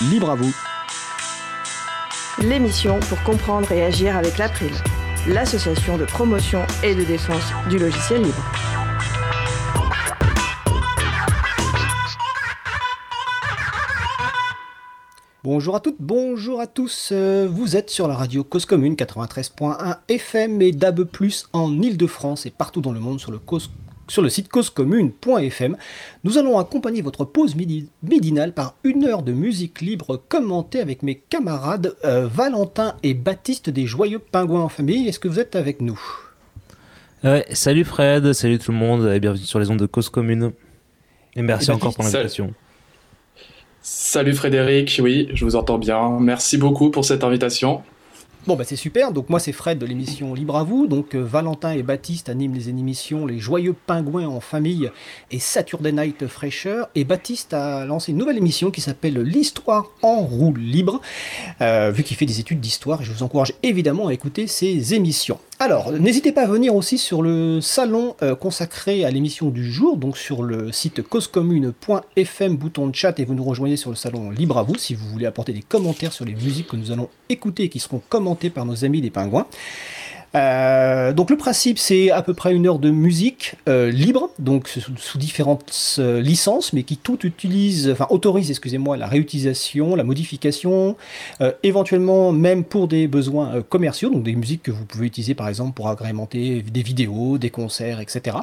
libre 0.00 0.30
à 0.30 0.34
vous. 0.34 0.54
L'émission 2.40 3.00
pour 3.00 3.22
comprendre 3.22 3.70
et 3.72 3.84
agir 3.84 4.16
avec 4.16 4.38
l'April, 4.38 4.70
l'association 5.26 5.98
de 5.98 6.04
promotion 6.04 6.62
et 6.84 6.94
de 6.94 7.02
défense 7.02 7.52
du 7.68 7.78
logiciel 7.78 8.22
libre. 8.22 8.44
Bonjour 15.42 15.76
à 15.76 15.80
toutes, 15.80 15.96
bonjour 15.98 16.60
à 16.60 16.66
tous. 16.66 17.10
Euh, 17.12 17.48
vous 17.50 17.76
êtes 17.76 17.90
sur 17.90 18.06
la 18.06 18.14
radio 18.14 18.44
Cause 18.44 18.66
Commune 18.66 18.94
93.1 18.94 19.96
FM 20.08 20.60
et 20.62 20.72
DAB+ 20.72 21.08
en 21.52 21.80
Ile-de-France 21.80 22.44
et 22.46 22.50
partout 22.50 22.80
dans 22.80 22.92
le 22.92 23.00
monde 23.00 23.18
sur 23.18 23.32
le 23.32 23.38
Cause 23.38 23.70
sur 24.08 24.22
le 24.22 24.28
site 24.28 24.48
causecommune.fm. 24.48 25.76
Nous 26.24 26.38
allons 26.38 26.58
accompagner 26.58 27.02
votre 27.02 27.24
pause 27.24 27.54
midinale 28.02 28.52
par 28.52 28.74
une 28.84 29.04
heure 29.04 29.22
de 29.22 29.32
musique 29.32 29.80
libre 29.80 30.20
commentée 30.28 30.80
avec 30.80 31.02
mes 31.02 31.16
camarades 31.16 31.94
euh, 32.04 32.26
Valentin 32.26 32.94
et 33.02 33.14
Baptiste 33.14 33.70
des 33.70 33.86
Joyeux 33.86 34.18
Pingouins 34.18 34.62
en 34.62 34.68
famille. 34.68 35.08
Est-ce 35.08 35.18
que 35.18 35.28
vous 35.28 35.40
êtes 35.40 35.56
avec 35.56 35.80
nous? 35.80 36.00
Salut 37.52 37.84
Fred, 37.84 38.32
salut 38.32 38.58
tout 38.58 38.70
le 38.70 38.78
monde 38.78 39.10
et 39.12 39.18
bienvenue 39.18 39.44
sur 39.44 39.58
les 39.58 39.70
ondes 39.70 39.80
de 39.80 39.86
Cause 39.86 40.08
Commune. 40.08 40.52
Et 41.34 41.42
merci 41.42 41.70
encore 41.70 41.94
pour 41.94 42.04
l'invitation. 42.04 42.54
Salut 43.82 44.34
Frédéric, 44.34 45.00
oui, 45.02 45.28
je 45.34 45.44
vous 45.44 45.56
entends 45.56 45.78
bien. 45.78 46.18
Merci 46.20 46.58
beaucoup 46.58 46.90
pour 46.90 47.04
cette 47.04 47.24
invitation. 47.24 47.82
Bon, 48.46 48.56
bah 48.56 48.64
c'est 48.64 48.76
super. 48.76 49.12
Donc, 49.12 49.28
moi, 49.28 49.40
c'est 49.40 49.52
Fred 49.52 49.78
de 49.78 49.84
l'émission 49.84 50.32
Libre 50.32 50.56
à 50.56 50.62
vous. 50.62 50.86
Donc, 50.86 51.14
euh, 51.14 51.20
Valentin 51.20 51.72
et 51.72 51.82
Baptiste 51.82 52.28
animent 52.28 52.54
les 52.54 52.68
émissions 52.68 53.26
Les 53.26 53.38
Joyeux 53.38 53.74
Pingouins 53.86 54.26
en 54.26 54.40
famille 54.40 54.90
et 55.30 55.38
Saturday 55.38 55.92
Night 55.92 56.26
Fraîcheur. 56.26 56.88
Et 56.94 57.04
Baptiste 57.04 57.52
a 57.52 57.84
lancé 57.84 58.12
une 58.12 58.18
nouvelle 58.18 58.38
émission 58.38 58.70
qui 58.70 58.80
s'appelle 58.80 59.20
L'Histoire 59.20 59.90
en 60.02 60.20
roue 60.20 60.54
libre, 60.54 61.00
euh, 61.60 61.90
vu 61.90 62.04
qu'il 62.04 62.16
fait 62.16 62.26
des 62.26 62.40
études 62.40 62.60
d'histoire. 62.60 63.02
Et 63.02 63.04
je 63.04 63.12
vous 63.12 63.22
encourage 63.22 63.52
évidemment 63.62 64.06
à 64.06 64.14
écouter 64.14 64.46
ses 64.46 64.94
émissions. 64.94 65.38
Alors, 65.60 65.90
n'hésitez 65.90 66.30
pas 66.30 66.42
à 66.42 66.46
venir 66.46 66.76
aussi 66.76 66.98
sur 66.98 67.20
le 67.20 67.60
salon 67.60 68.14
euh, 68.22 68.36
consacré 68.36 69.04
à 69.04 69.10
l'émission 69.10 69.50
du 69.50 69.68
jour, 69.68 69.96
donc 69.96 70.16
sur 70.16 70.44
le 70.44 70.70
site 70.70 71.02
causecommune.fm, 71.02 72.56
bouton 72.56 72.86
de 72.86 72.94
chat, 72.94 73.18
et 73.18 73.24
vous 73.24 73.34
nous 73.34 73.42
rejoignez 73.42 73.76
sur 73.76 73.90
le 73.90 73.96
salon 73.96 74.30
Libre 74.30 74.58
à 74.58 74.62
vous 74.62 74.76
si 74.76 74.94
vous 74.94 75.08
voulez 75.08 75.26
apporter 75.26 75.52
des 75.52 75.62
commentaires 75.62 76.12
sur 76.12 76.24
les 76.24 76.34
musiques 76.36 76.68
que 76.68 76.76
nous 76.76 76.92
allons 76.92 77.08
écouter 77.28 77.64
et 77.64 77.68
qui 77.70 77.80
seront 77.80 78.00
commentées 78.08 78.50
par 78.50 78.66
nos 78.66 78.84
amis 78.84 79.00
des 79.00 79.10
pingouins. 79.10 79.48
Euh, 80.34 81.12
donc 81.12 81.30
le 81.30 81.36
principe 81.36 81.78
c'est 81.78 82.10
à 82.10 82.22
peu 82.22 82.34
près 82.34 82.54
une 82.54 82.66
heure 82.66 82.78
de 82.78 82.90
musique 82.90 83.54
euh, 83.68 83.90
libre, 83.90 84.30
donc 84.38 84.68
sous, 84.68 85.18
différentes 85.18 85.96
euh, 85.98 86.20
licences, 86.20 86.72
mais 86.72 86.82
qui 86.82 86.96
tout 86.96 87.26
utilise, 87.26 87.90
enfin 87.90 88.06
autorise, 88.10 88.50
excusez-moi, 88.50 88.96
la 88.96 89.06
réutilisation, 89.06 89.94
la 89.94 90.04
modification, 90.04 90.96
éventuellement 91.62 92.32
même 92.32 92.64
pour 92.64 92.88
des 92.88 93.08
besoins 93.08 93.62
commerciaux, 93.62 94.10
donc 94.10 94.22
des 94.22 94.34
musiques 94.34 94.62
que 94.64 94.70
vous 94.70 94.84
pouvez 94.84 95.06
utiliser 95.06 95.34
par 95.34 95.48
exemple 95.48 95.72
pour 95.72 95.88
agrémenter 95.88 96.62
des 96.62 96.82
vidéos, 96.82 97.38
des 97.38 97.50
concerts, 97.50 98.00
etc. 98.00 98.36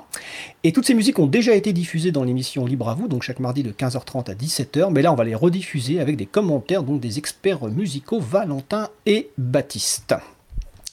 Et 0.63 0.71
toutes 0.71 0.85
ces 0.85 0.93
musiques 0.93 1.19
ont 1.19 1.27
déjà 1.27 1.53
été 1.55 1.73
diffusées 1.73 2.11
dans 2.11 2.23
l'émission 2.23 2.65
Libre 2.65 2.89
à 2.89 2.95
vous, 2.95 3.07
donc 3.07 3.23
chaque 3.23 3.39
mardi 3.39 3.63
de 3.63 3.71
15h30 3.71 4.31
à 4.31 4.33
17h, 4.33 4.91
mais 4.91 5.01
là 5.01 5.11
on 5.11 5.15
va 5.15 5.23
les 5.23 5.35
rediffuser 5.35 5.99
avec 5.99 6.17
des 6.17 6.25
commentaires 6.25 6.83
donc 6.83 6.99
des 6.99 7.17
experts 7.17 7.65
musicaux 7.65 8.19
Valentin 8.19 8.89
et 9.05 9.29
Baptiste. 9.37 10.15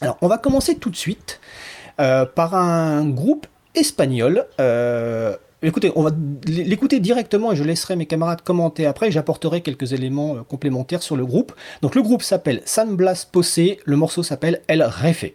Alors, 0.03 0.19
on 0.21 0.27
va 0.27 0.37
commencer 0.37 0.75
tout 0.75 0.91
de 0.91 0.97
suite 0.97 1.41
euh, 2.01 2.27
par 2.27 2.57
un 2.57 3.09
groupe 3.09 3.47
espagnol. 3.77 4.47
Euh, 4.61 5.37
écoutez, 5.63 5.93
on 5.95 6.03
va 6.03 6.11
l'écouter 6.45 6.99
directement 6.99 7.53
et 7.53 7.57
je 7.57 7.63
laisserai 7.63 7.95
mes 7.95 8.07
camarades 8.07 8.43
commenter 8.43 8.85
après. 8.85 9.13
J'apporterai 9.13 9.61
quelques 9.61 9.93
éléments 9.93 10.35
euh, 10.35 10.43
complémentaires 10.43 11.05
sur 11.05 11.15
le 11.15 11.25
groupe. 11.25 11.53
Donc, 11.83 11.95
le 11.95 12.03
groupe 12.03 12.23
s'appelle 12.23 12.63
San 12.65 12.97
Blas 12.97 13.29
Posse. 13.31 13.61
Le 13.85 13.97
morceau 13.97 14.25
s'appelle 14.25 14.63
El 14.67 14.83
Refe. 14.83 15.27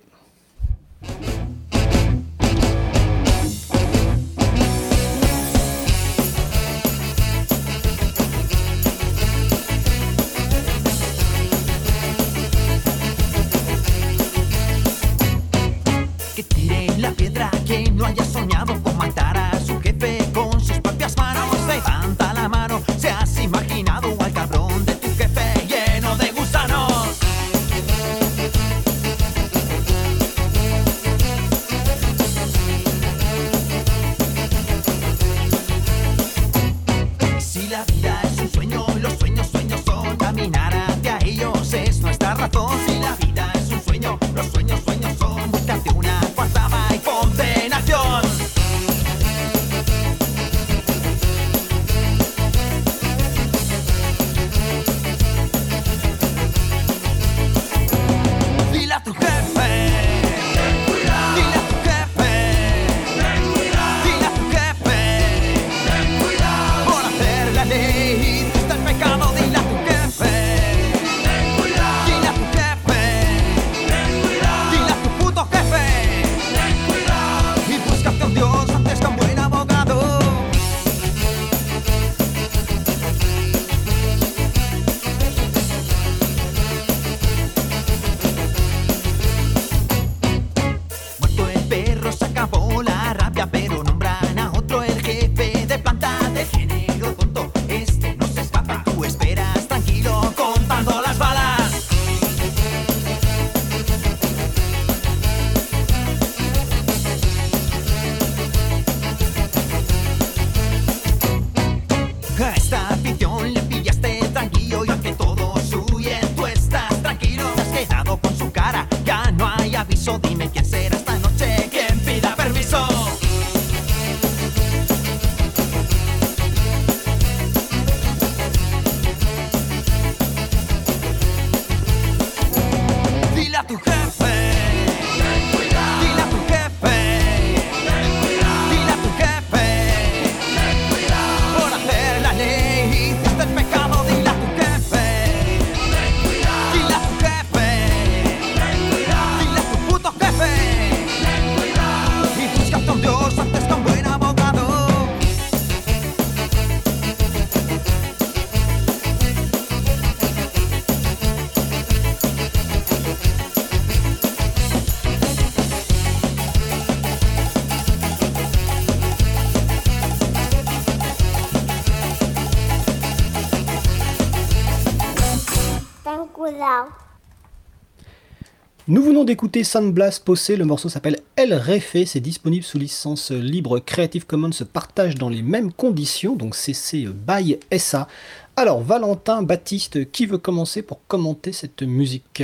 Venons 179.18 179.26
d'écouter 179.26 179.64
Blast 179.94 180.24
Possé, 180.24 180.56
le 180.58 180.66
morceau 180.66 180.90
s'appelle 180.90 181.22
El 181.36 181.56
Refe, 181.56 182.06
c'est 182.06 182.20
disponible 182.20 182.64
sous 182.64 182.78
licence 182.78 183.32
libre. 183.32 183.80
Creative 183.80 184.28
Commons 184.28 184.52
se 184.52 184.64
partage 184.64 185.16
dans 185.16 185.30
les 185.30 185.42
mêmes 185.42 185.74
conditions, 185.74 186.36
donc 186.36 186.54
CC 186.54 187.08
by 187.08 187.58
SA. 187.76 188.08
Alors 188.56 188.80
Valentin, 188.80 189.42
Baptiste, 189.42 190.12
qui 190.12 190.28
veut 190.28 190.38
commencer 190.38 190.84
pour 190.84 191.00
commenter 191.08 191.52
cette 191.52 191.82
musique? 191.82 192.44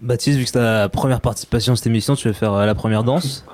Baptiste, 0.00 0.38
vu 0.38 0.44
que 0.44 0.50
c'est 0.50 0.58
ta 0.58 0.88
première 0.88 1.20
participation 1.20 1.72
à 1.72 1.76
cette 1.76 1.86
émission, 1.86 2.14
tu 2.14 2.28
veux 2.28 2.34
faire 2.34 2.52
euh, 2.52 2.66
la 2.66 2.74
première 2.74 3.04
danse? 3.04 3.44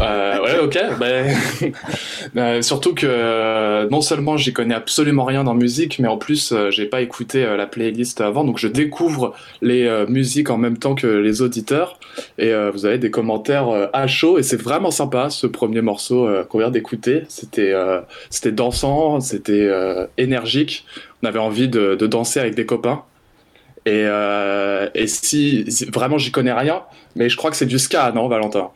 Euh, 0.00 0.40
ouais, 0.42 0.58
ok. 0.60 0.78
Ben, 0.98 1.34
euh, 2.36 2.62
surtout 2.62 2.94
que 2.94 3.06
euh, 3.06 3.88
non 3.90 4.00
seulement 4.00 4.36
j'y 4.36 4.52
connais 4.52 4.74
absolument 4.74 5.24
rien 5.24 5.46
en 5.46 5.54
musique, 5.54 5.98
mais 5.98 6.08
en 6.08 6.16
plus 6.16 6.54
j'ai 6.70 6.86
pas 6.86 7.00
écouté 7.02 7.44
la 7.56 7.66
playlist 7.66 8.20
avant, 8.20 8.44
donc 8.44 8.58
je 8.58 8.68
découvre 8.68 9.34
les 9.60 9.88
musiques 10.08 10.50
en 10.50 10.58
même 10.58 10.78
temps 10.78 10.94
que 10.94 11.06
les 11.06 11.42
auditeurs. 11.42 11.98
Et 12.38 12.52
vous 12.72 12.86
avez 12.86 12.98
des 12.98 13.10
commentaires 13.10 13.68
à 13.92 14.06
chaud, 14.06 14.38
et 14.38 14.42
c'est 14.42 14.60
vraiment 14.60 14.90
sympa 14.90 15.30
ce 15.30 15.46
premier 15.46 15.80
morceau 15.80 16.28
qu'on 16.48 16.58
vient 16.58 16.70
d'écouter. 16.70 17.22
C'était 17.28 17.74
c'était 18.30 18.52
dansant, 18.52 19.20
c'était 19.20 19.70
énergique. 20.16 20.84
On 21.22 21.26
avait 21.26 21.38
envie 21.38 21.68
de, 21.68 21.94
danser 22.06 22.40
avec 22.40 22.54
des 22.54 22.66
copains. 22.66 23.02
Et, 23.86 24.06
et 24.94 25.06
si, 25.06 25.64
si 25.70 25.84
vraiment 25.86 26.18
j'y 26.18 26.30
connais 26.30 26.52
rien, 26.52 26.82
mais 27.16 27.28
je 27.28 27.36
crois 27.36 27.50
que 27.50 27.56
c'est 27.56 27.66
du 27.66 27.78
ska, 27.78 28.12
non, 28.12 28.28
Valentin? 28.28 28.70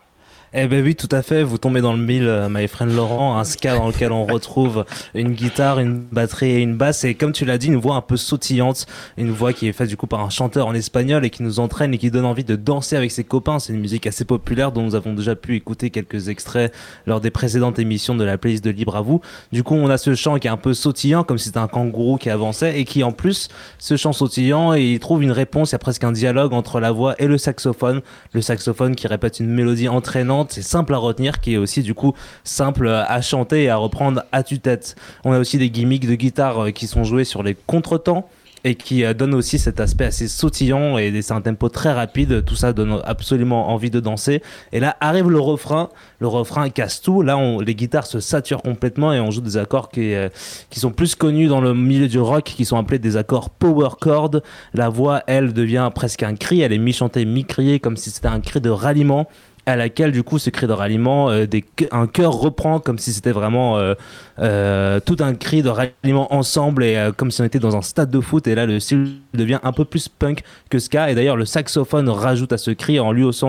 Eh 0.56 0.68
ben 0.68 0.84
oui, 0.84 0.94
tout 0.94 1.08
à 1.10 1.22
fait. 1.22 1.42
Vous 1.42 1.58
tombez 1.58 1.80
dans 1.80 1.92
le 1.92 1.98
mille, 1.98 2.28
euh, 2.28 2.48
my 2.48 2.68
friend 2.68 2.94
Laurent, 2.94 3.36
un 3.36 3.42
ska 3.42 3.76
dans 3.76 3.88
lequel 3.88 4.12
on 4.12 4.24
retrouve 4.24 4.84
une 5.12 5.32
guitare, 5.32 5.80
une 5.80 5.98
batterie 5.98 6.50
et 6.50 6.60
une 6.60 6.76
basse. 6.76 7.02
Et 7.02 7.16
comme 7.16 7.32
tu 7.32 7.44
l'as 7.44 7.58
dit, 7.58 7.66
une 7.66 7.76
voix 7.76 7.96
un 7.96 8.00
peu 8.00 8.16
sautillante, 8.16 8.86
une 9.16 9.32
voix 9.32 9.52
qui 9.52 9.66
est 9.66 9.72
faite 9.72 9.88
du 9.88 9.96
coup 9.96 10.06
par 10.06 10.20
un 10.20 10.30
chanteur 10.30 10.68
en 10.68 10.74
espagnol 10.74 11.24
et 11.24 11.30
qui 11.30 11.42
nous 11.42 11.58
entraîne 11.58 11.92
et 11.92 11.98
qui 11.98 12.12
donne 12.12 12.24
envie 12.24 12.44
de 12.44 12.54
danser 12.54 12.94
avec 12.94 13.10
ses 13.10 13.24
copains. 13.24 13.58
C'est 13.58 13.72
une 13.72 13.80
musique 13.80 14.06
assez 14.06 14.24
populaire 14.24 14.70
dont 14.70 14.82
nous 14.82 14.94
avons 14.94 15.12
déjà 15.12 15.34
pu 15.34 15.56
écouter 15.56 15.90
quelques 15.90 16.28
extraits 16.28 16.72
lors 17.06 17.20
des 17.20 17.32
précédentes 17.32 17.80
émissions 17.80 18.14
de 18.14 18.22
la 18.22 18.38
playlist 18.38 18.64
de 18.64 18.70
Libre 18.70 18.94
à 18.94 19.00
vous. 19.00 19.20
Du 19.50 19.64
coup, 19.64 19.74
on 19.74 19.90
a 19.90 19.98
ce 19.98 20.14
chant 20.14 20.38
qui 20.38 20.46
est 20.46 20.52
un 20.52 20.56
peu 20.56 20.72
sautillant, 20.72 21.24
comme 21.24 21.38
si 21.38 21.46
c'était 21.46 21.58
un 21.58 21.66
kangourou 21.66 22.16
qui 22.16 22.30
avançait 22.30 22.78
et 22.78 22.84
qui 22.84 23.02
en 23.02 23.10
plus, 23.10 23.48
ce 23.80 23.96
chant 23.96 24.12
sautillant, 24.12 24.72
il 24.74 25.00
trouve 25.00 25.24
une 25.24 25.32
réponse. 25.32 25.70
Il 25.70 25.74
y 25.74 25.76
a 25.76 25.80
presque 25.80 26.04
un 26.04 26.12
dialogue 26.12 26.52
entre 26.52 26.78
la 26.78 26.92
voix 26.92 27.16
et 27.18 27.26
le 27.26 27.38
saxophone. 27.38 28.02
Le 28.32 28.40
saxophone 28.40 28.94
qui 28.94 29.08
répète 29.08 29.40
une 29.40 29.48
mélodie 29.48 29.88
entraînante 29.88 30.43
c'est 30.52 30.62
simple 30.62 30.94
à 30.94 30.98
retenir, 30.98 31.40
qui 31.40 31.54
est 31.54 31.56
aussi 31.56 31.82
du 31.82 31.94
coup 31.94 32.14
simple 32.42 32.88
à 32.88 33.20
chanter 33.20 33.64
et 33.64 33.70
à 33.70 33.76
reprendre 33.76 34.22
à 34.32 34.42
tue-tête. 34.42 34.96
On 35.24 35.32
a 35.32 35.38
aussi 35.38 35.58
des 35.58 35.70
gimmicks 35.70 36.06
de 36.06 36.14
guitare 36.14 36.64
euh, 36.66 36.70
qui 36.70 36.86
sont 36.86 37.04
joués 37.04 37.24
sur 37.24 37.42
les 37.42 37.54
contretemps 37.54 38.28
et 38.64 38.74
qui 38.74 39.04
euh, 39.04 39.12
donne 39.14 39.34
aussi 39.34 39.58
cet 39.58 39.78
aspect 39.78 40.06
assez 40.06 40.26
sautillant 40.26 40.98
et 40.98 41.22
c'est 41.22 41.34
un 41.34 41.42
tempo 41.42 41.68
très 41.68 41.92
rapide. 41.92 42.44
Tout 42.44 42.56
ça 42.56 42.72
donne 42.72 43.00
absolument 43.04 43.68
envie 43.68 43.90
de 43.90 44.00
danser. 44.00 44.42
Et 44.72 44.80
là 44.80 44.96
arrive 45.00 45.30
le 45.30 45.38
refrain. 45.38 45.90
Le 46.18 46.28
refrain 46.28 46.70
casse 46.70 47.02
tout. 47.02 47.22
Là, 47.22 47.36
on, 47.36 47.60
les 47.60 47.74
guitares 47.74 48.06
se 48.06 48.20
saturent 48.20 48.62
complètement 48.62 49.12
et 49.12 49.20
on 49.20 49.30
joue 49.30 49.42
des 49.42 49.58
accords 49.58 49.90
qui, 49.90 50.14
euh, 50.14 50.30
qui 50.70 50.80
sont 50.80 50.90
plus 50.90 51.14
connus 51.14 51.46
dans 51.46 51.60
le 51.60 51.74
milieu 51.74 52.08
du 52.08 52.18
rock, 52.18 52.44
qui 52.44 52.64
sont 52.64 52.78
appelés 52.78 52.98
des 52.98 53.16
accords 53.16 53.50
power 53.50 53.90
chord. 54.00 54.40
La 54.72 54.88
voix, 54.88 55.22
elle, 55.26 55.52
devient 55.52 55.90
presque 55.94 56.22
un 56.22 56.34
cri. 56.34 56.62
Elle 56.62 56.72
est 56.72 56.78
mi-chantée, 56.78 57.24
mi-criée, 57.26 57.80
comme 57.80 57.98
si 57.98 58.10
c'était 58.10 58.28
un 58.28 58.40
cri 58.40 58.60
de 58.60 58.70
ralliement 58.70 59.28
à 59.66 59.76
laquelle 59.76 60.12
du 60.12 60.22
coup 60.22 60.38
ce 60.38 60.50
cri 60.50 60.66
de 60.66 60.72
ralliement, 60.72 61.30
euh, 61.30 61.46
des, 61.46 61.64
un 61.90 62.06
chœur 62.06 62.32
reprend 62.32 62.80
comme 62.80 62.98
si 62.98 63.12
c'était 63.12 63.32
vraiment 63.32 63.78
euh, 63.78 63.94
euh, 64.38 65.00
tout 65.00 65.16
un 65.20 65.34
cri 65.34 65.62
de 65.62 65.70
ralliement 65.70 66.34
ensemble 66.34 66.84
et 66.84 67.10
comme 67.16 67.30
si 67.30 67.40
on 67.40 67.44
était 67.44 67.58
dans 67.58 67.76
un 67.76 67.82
stade 67.82 68.10
de 68.10 68.20
foot. 68.20 68.46
Et 68.46 68.54
là 68.54 68.66
le 68.66 68.78
style 68.78 69.14
devient 69.32 69.60
un 69.62 69.72
peu 69.72 69.84
plus 69.84 70.08
punk 70.08 70.42
que 70.68 70.78
ska. 70.78 71.10
Et 71.10 71.14
d'ailleurs 71.14 71.36
le 71.36 71.46
saxophone 71.46 72.08
rajoute 72.08 72.52
à 72.52 72.58
ce 72.58 72.70
cri 72.72 73.00
en 73.00 73.12
lui 73.12 73.24
aussi, 73.24 73.46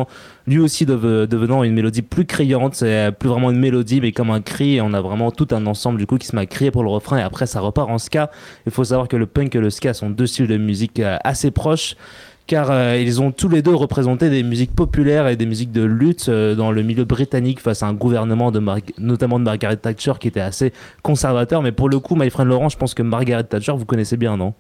lui 0.48 0.60
aussi 0.60 0.86
devenant 0.86 1.64
une 1.64 1.74
mélodie 1.74 2.02
plus 2.02 2.26
criante, 2.26 2.76
c'est 2.76 3.12
plus 3.18 3.30
vraiment 3.30 3.52
une 3.52 3.60
mélodie 3.60 4.00
mais 4.00 4.14
comme 4.14 4.30
un 4.30 4.42
cri. 4.42 4.76
Et 4.76 4.82
on 4.82 4.94
a 4.94 5.02
vraiment 5.02 5.32
tout 5.32 5.48
un 5.52 5.66
ensemble 5.66 5.98
du 5.98 6.08
coup 6.08 6.18
qui 6.18 6.28
se 6.28 6.36
met 6.36 6.44
à 6.44 6.46
crier 6.46 6.72
pour 6.72 6.84
le 6.84 6.90
refrain. 6.90 7.18
Et 7.18 7.24
après 7.24 7.46
ça 7.46 7.60
repart 7.60 7.90
en 7.90 7.98
ska. 7.98 8.32
Il 8.66 8.72
faut 8.72 8.86
savoir 8.86 9.10
que 9.10 9.18
le 9.18 9.26
punk 9.26 9.54
et 9.56 9.60
le 9.60 9.70
ska 9.70 9.94
sont 9.94 10.10
deux 10.10 10.28
styles 10.28 10.48
de 10.48 10.58
musique 10.58 11.02
assez 11.24 11.52
proches 11.52 11.96
car 12.48 12.70
euh, 12.70 12.98
ils 12.98 13.22
ont 13.22 13.32
tous 13.32 13.50
les 13.50 13.62
deux 13.62 13.74
représenté 13.74 14.30
des 14.30 14.44
musiques 14.44 14.76
populaires 14.76 15.28
et 15.28 15.36
des 15.36 15.46
musiques 15.46 15.72
de 15.72 15.84
lutte 15.84 16.30
euh, 16.30 16.54
dans 16.56 16.72
le 16.72 16.84
milieu 16.84 17.04
britannique 17.04 17.60
face 17.60 17.82
à 17.82 17.88
un 17.88 17.94
gouvernement 17.94 18.52
de 18.52 18.62
notamment 19.00 19.40
de 19.40 19.44
Margaret 19.44 19.78
Thatcher 19.78 20.14
qui 20.20 20.28
était 20.28 20.42
assez 20.42 20.72
conservateur. 21.02 21.62
Mais 21.62 21.72
pour 21.72 21.90
le 21.90 22.00
coup, 22.00 22.16
my 22.16 22.30
friend 22.30 22.50
Laurent, 22.50 22.70
je 22.70 22.78
pense 22.78 22.94
que 22.94 23.02
Margaret 23.02 23.44
Thatcher, 23.44 23.74
vous 23.76 23.86
connaissez 23.86 24.18
bien, 24.18 24.38
non? 24.38 24.54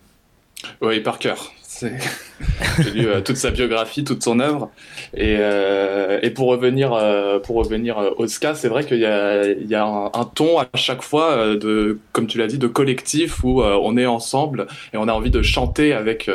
Oui, 0.82 1.00
par 1.02 1.20
cœur. 1.20 1.52
J'ai 2.80 2.92
lu 2.92 3.08
euh, 3.08 3.22
toute 3.22 3.38
sa 3.38 3.52
biographie, 3.52 4.04
toute 4.04 4.24
son 4.24 4.40
œuvre. 4.40 4.72
Et, 5.14 5.38
euh, 5.40 6.20
et 6.22 6.30
pour 6.30 6.48
revenir, 6.48 6.94
euh, 6.94 7.40
pour 7.40 7.56
revenir 7.56 7.98
au 8.18 8.28
ska, 8.28 8.56
c'est 8.56 8.68
vrai 8.68 8.86
qu'il 8.86 9.00
y 9.00 9.06
a, 9.06 9.46
il 9.46 9.68
y 9.68 9.76
a 9.76 9.86
un, 9.86 10.26
ton 10.26 10.60
à 10.60 10.68
chaque 10.76 11.02
fois, 11.02 11.56
de, 11.56 12.00
comme 12.12 12.28
tu 12.28 12.38
l'as 12.38 12.48
dit, 12.48 12.58
de 12.58 12.68
collectif 12.68 13.44
où 13.44 13.62
on 13.62 13.98
est 13.98 14.06
ensemble 14.06 14.68
et 14.94 14.98
on 14.98 15.08
a 15.08 15.14
envie 15.14 15.32
de 15.32 15.42
chanter 15.42 15.94
avec, 15.94 16.30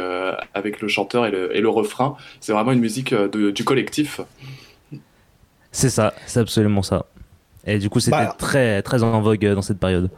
avec 0.54 0.80
le 0.80 0.88
chanteur 0.88 1.26
et 1.26 1.30
le, 1.30 1.56
et 1.56 1.60
le 1.60 1.68
refrain. 1.68 2.16
C'est 2.40 2.52
vraiment 2.52 2.72
une 2.72 2.80
musique 2.80 3.14
de, 3.14 3.50
du 3.50 3.64
collectif. 3.64 4.20
C'est 5.72 5.90
ça, 5.90 6.14
c'est 6.26 6.40
absolument 6.40 6.82
ça. 6.82 7.06
Et 7.66 7.78
du 7.78 7.90
coup, 7.90 8.00
c'était 8.00 8.16
bah, 8.16 8.34
très, 8.36 8.82
très 8.82 9.02
en 9.02 9.20
vogue 9.20 9.44
dans 9.44 9.62
cette 9.62 9.78
période. 9.78 10.10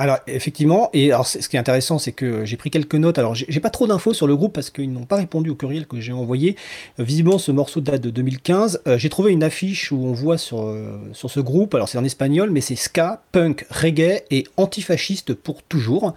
Alors 0.00 0.18
effectivement, 0.28 0.90
et 0.92 1.10
ce 1.24 1.48
qui 1.48 1.56
est 1.56 1.58
intéressant, 1.58 1.98
c'est 1.98 2.12
que 2.12 2.44
j'ai 2.44 2.56
pris 2.56 2.70
quelques 2.70 2.94
notes. 2.94 3.18
Alors 3.18 3.34
j'ai 3.34 3.60
pas 3.60 3.68
trop 3.68 3.88
d'infos 3.88 4.14
sur 4.14 4.28
le 4.28 4.36
groupe 4.36 4.52
parce 4.52 4.70
qu'ils 4.70 4.92
n'ont 4.92 5.06
pas 5.06 5.16
répondu 5.16 5.50
au 5.50 5.56
courriel 5.56 5.88
que 5.88 5.98
j'ai 5.98 6.12
envoyé. 6.12 6.54
Euh, 7.00 7.02
visiblement, 7.02 7.38
ce 7.38 7.50
morceau 7.50 7.80
date 7.80 8.02
de 8.02 8.10
2015. 8.10 8.82
Euh, 8.86 8.96
j'ai 8.96 9.08
trouvé 9.08 9.32
une 9.32 9.42
affiche 9.42 9.90
où 9.90 9.96
on 9.96 10.12
voit 10.12 10.38
sur 10.38 10.62
euh, 10.62 11.00
sur 11.12 11.32
ce 11.32 11.40
groupe. 11.40 11.74
Alors 11.74 11.88
c'est 11.88 11.98
en 11.98 12.04
espagnol, 12.04 12.50
mais 12.50 12.60
c'est 12.60 12.76
ska, 12.76 13.22
punk, 13.32 13.66
reggae 13.70 14.22
et 14.30 14.44
antifasciste 14.56 15.34
pour 15.34 15.64
toujours. 15.64 16.14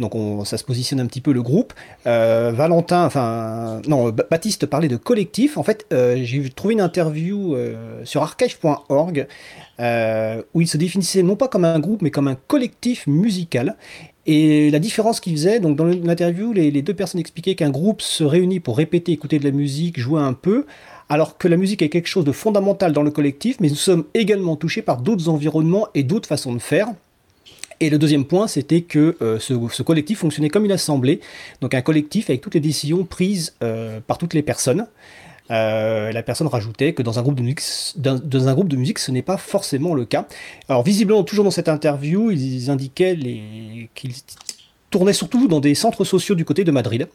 Donc 0.00 0.14
on, 0.14 0.46
ça 0.46 0.56
se 0.56 0.64
positionne 0.64 1.00
un 1.00 1.06
petit 1.06 1.20
peu 1.20 1.32
le 1.32 1.42
groupe. 1.42 1.74
Valentin, 2.06 3.04
enfin 3.04 3.82
non, 3.86 4.08
Baptiste 4.08 4.64
parlait 4.64 4.88
de 4.88 4.96
collectif. 4.96 5.58
En 5.58 5.62
fait, 5.62 5.86
j'ai 5.90 6.48
trouvé 6.48 6.72
une 6.72 6.80
interview 6.80 7.56
sur 8.04 8.22
archive.org 8.22 9.26
euh, 9.80 10.42
où 10.54 10.60
il 10.60 10.66
se 10.66 10.76
définissait 10.76 11.22
non 11.22 11.36
pas 11.36 11.48
comme 11.48 11.64
un 11.64 11.78
groupe, 11.78 12.02
mais 12.02 12.10
comme 12.10 12.28
un 12.28 12.34
collectif 12.34 13.06
musical. 13.06 13.76
Et 14.26 14.70
la 14.70 14.78
différence 14.78 15.20
qu'il 15.20 15.32
faisait, 15.32 15.60
donc 15.60 15.76
dans 15.76 15.84
l'interview, 15.84 16.52
les, 16.52 16.82
deux 16.82 16.94
personnes 16.94 17.20
expliquaient 17.20 17.54
qu'un 17.54 17.70
groupe 17.70 18.02
se 18.02 18.24
réunit 18.24 18.60
pour 18.60 18.76
répéter, 18.76 19.12
écouter 19.12 19.38
de 19.38 19.44
la 19.44 19.52
musique, 19.52 19.98
jouer 19.98 20.20
un 20.20 20.34
peu, 20.34 20.66
alors 21.08 21.38
que 21.38 21.48
la 21.48 21.56
musique 21.56 21.80
est 21.80 21.88
quelque 21.88 22.08
chose 22.08 22.24
de 22.24 22.32
fondamental 22.32 22.92
dans 22.92 23.02
le 23.02 23.10
collectif, 23.10 23.56
mais 23.60 23.68
nous 23.68 23.74
sommes 23.74 24.04
également 24.12 24.56
touchés 24.56 24.82
par 24.82 25.00
d'autres 25.00 25.30
environnements 25.30 25.88
et 25.94 26.02
d'autres 26.02 26.28
façons 26.28 26.52
de 26.52 26.58
faire. 26.58 26.88
Et 27.80 27.88
le 27.88 27.98
deuxième 27.98 28.24
point, 28.24 28.48
c'était 28.48 28.82
que 28.82 29.16
euh, 29.22 29.38
ce, 29.38 29.82
collectif 29.82 30.18
fonctionnait 30.18 30.50
comme 30.50 30.64
une 30.64 30.72
assemblée, 30.72 31.20
donc 31.60 31.74
un 31.74 31.80
collectif 31.80 32.28
avec 32.28 32.40
toutes 32.40 32.54
les 32.54 32.60
décisions 32.60 33.04
prises 33.04 33.54
euh, 33.62 34.00
par 34.06 34.18
toutes 34.18 34.34
les 34.34 34.42
personnes. 34.42 34.86
Euh, 35.50 36.12
la 36.12 36.22
personne 36.22 36.46
rajoutait 36.46 36.92
que 36.92 37.02
dans 37.02 37.18
un 37.18 37.22
groupe 37.22 37.34
de 37.34 37.42
musique, 37.42 37.62
dans, 37.96 38.48
un 38.48 38.54
groupe 38.54 38.68
de 38.68 38.76
musique 38.76 38.98
ce 38.98 39.10
n'est 39.10 39.22
pas 39.22 39.36
forcément 39.36 39.94
le 39.94 40.04
cas. 40.04 40.26
Alors 40.68 40.82
visiblement, 40.82 41.24
toujours 41.24 41.44
dans 41.44 41.50
cette 41.50 41.68
interview, 41.68 42.30
ils 42.30 42.70
indiquaient 42.70 43.16
qu'ils 43.94 44.14
tournait 44.90 45.12
surtout 45.12 45.48
dans 45.48 45.60
des 45.60 45.74
centres 45.74 46.04
sociaux 46.04 46.34
du 46.34 46.44
côté 46.44 46.64
de 46.64 46.70
Madrid. 46.70 47.08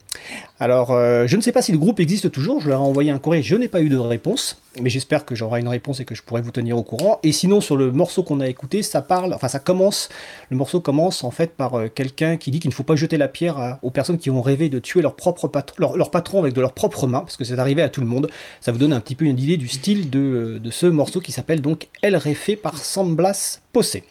Alors, 0.60 0.92
euh, 0.92 1.26
je 1.28 1.36
ne 1.36 1.42
sais 1.42 1.52
pas 1.52 1.62
si 1.62 1.72
le 1.72 1.78
groupe 1.78 2.00
existe 2.00 2.32
toujours, 2.32 2.62
je 2.62 2.70
leur 2.70 2.80
ai 2.80 2.84
envoyé 2.84 3.12
un 3.12 3.20
courrier, 3.20 3.42
je 3.42 3.56
n'ai 3.56 3.68
pas 3.68 3.82
eu 3.82 3.90
de 3.90 3.98
réponse, 3.98 4.62
mais 4.80 4.90
j'espère 4.90 5.26
que 5.26 5.36
j'aurai 5.36 5.60
une 5.60 5.68
réponse 5.68 6.00
et 6.00 6.06
que 6.06 6.16
je 6.16 6.22
pourrai 6.22 6.42
vous 6.42 6.52
tenir 6.52 6.78
au 6.78 6.84
courant. 6.84 7.20
Et 7.24 7.32
sinon, 7.32 7.62
sur 7.62 7.76
le 7.76 7.92
morceau 7.92 8.24
qu'on 8.24 8.40
a 8.40 8.48
écouté, 8.48 8.84
ça 8.84 9.02
parle, 9.02 9.34
enfin 9.34 9.48
ça 9.48 9.60
commence, 9.60 10.10
le 10.50 10.58
morceau 10.58 10.82
commence 10.82 11.24
en 11.24 11.32
fait 11.32 11.56
par 11.56 11.76
euh, 11.76 11.88
quelqu'un 11.94 12.38
qui 12.38 12.52
dit 12.52 12.60
qu'il 12.60 12.70
ne 12.70 12.76
faut 12.76 12.84
pas 12.84 12.96
jeter 12.96 13.18
la 13.18 13.28
pierre 13.28 13.80
aux 13.82 13.92
personnes 13.92 14.18
qui 14.18 14.30
ont 14.30 14.42
rêvé 14.42 14.70
de 14.70 14.80
tuer 14.80 15.02
leur, 15.02 15.16
propre 15.16 15.50
leur, 15.80 16.12
patron 16.12 16.40
avec 16.40 16.54
de 16.54 16.62
leurs 16.62 16.74
propres 16.74 17.08
mains, 17.08 17.22
parce 17.22 17.38
que 17.38 17.44
c'est 17.44 17.60
arrivé 17.60 17.82
à 17.82 17.90
tout 17.90 18.02
le 18.02 18.08
monde. 18.08 18.30
Ça 18.62 18.72
vous 18.72 18.78
donne 18.78 18.94
un 18.94 19.00
petit 19.00 19.16
peu 19.16 19.26
une 19.26 19.40
idée 19.40 19.58
du 19.58 19.68
style 19.68 20.10
de, 20.10 20.60
de 20.64 20.72
ce 20.72 20.86
morceau 20.86 21.20
qui 21.22 21.32
s'appelle 21.32 21.62
donc 21.62 21.88
El 22.02 22.16
Refé 22.16 22.56
par 22.56 22.78
Samblas 22.78 23.62
Possé. 23.72 24.04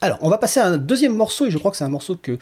Alors, 0.00 0.18
on 0.22 0.28
va 0.28 0.38
passer 0.38 0.60
à 0.60 0.66
un 0.66 0.76
deuxième 0.76 1.14
morceau, 1.14 1.46
et 1.46 1.50
je 1.50 1.58
crois 1.58 1.70
que 1.70 1.76
c'est 1.76 1.84
un 1.84 1.88
morceau 1.88 2.16
que, 2.16 2.38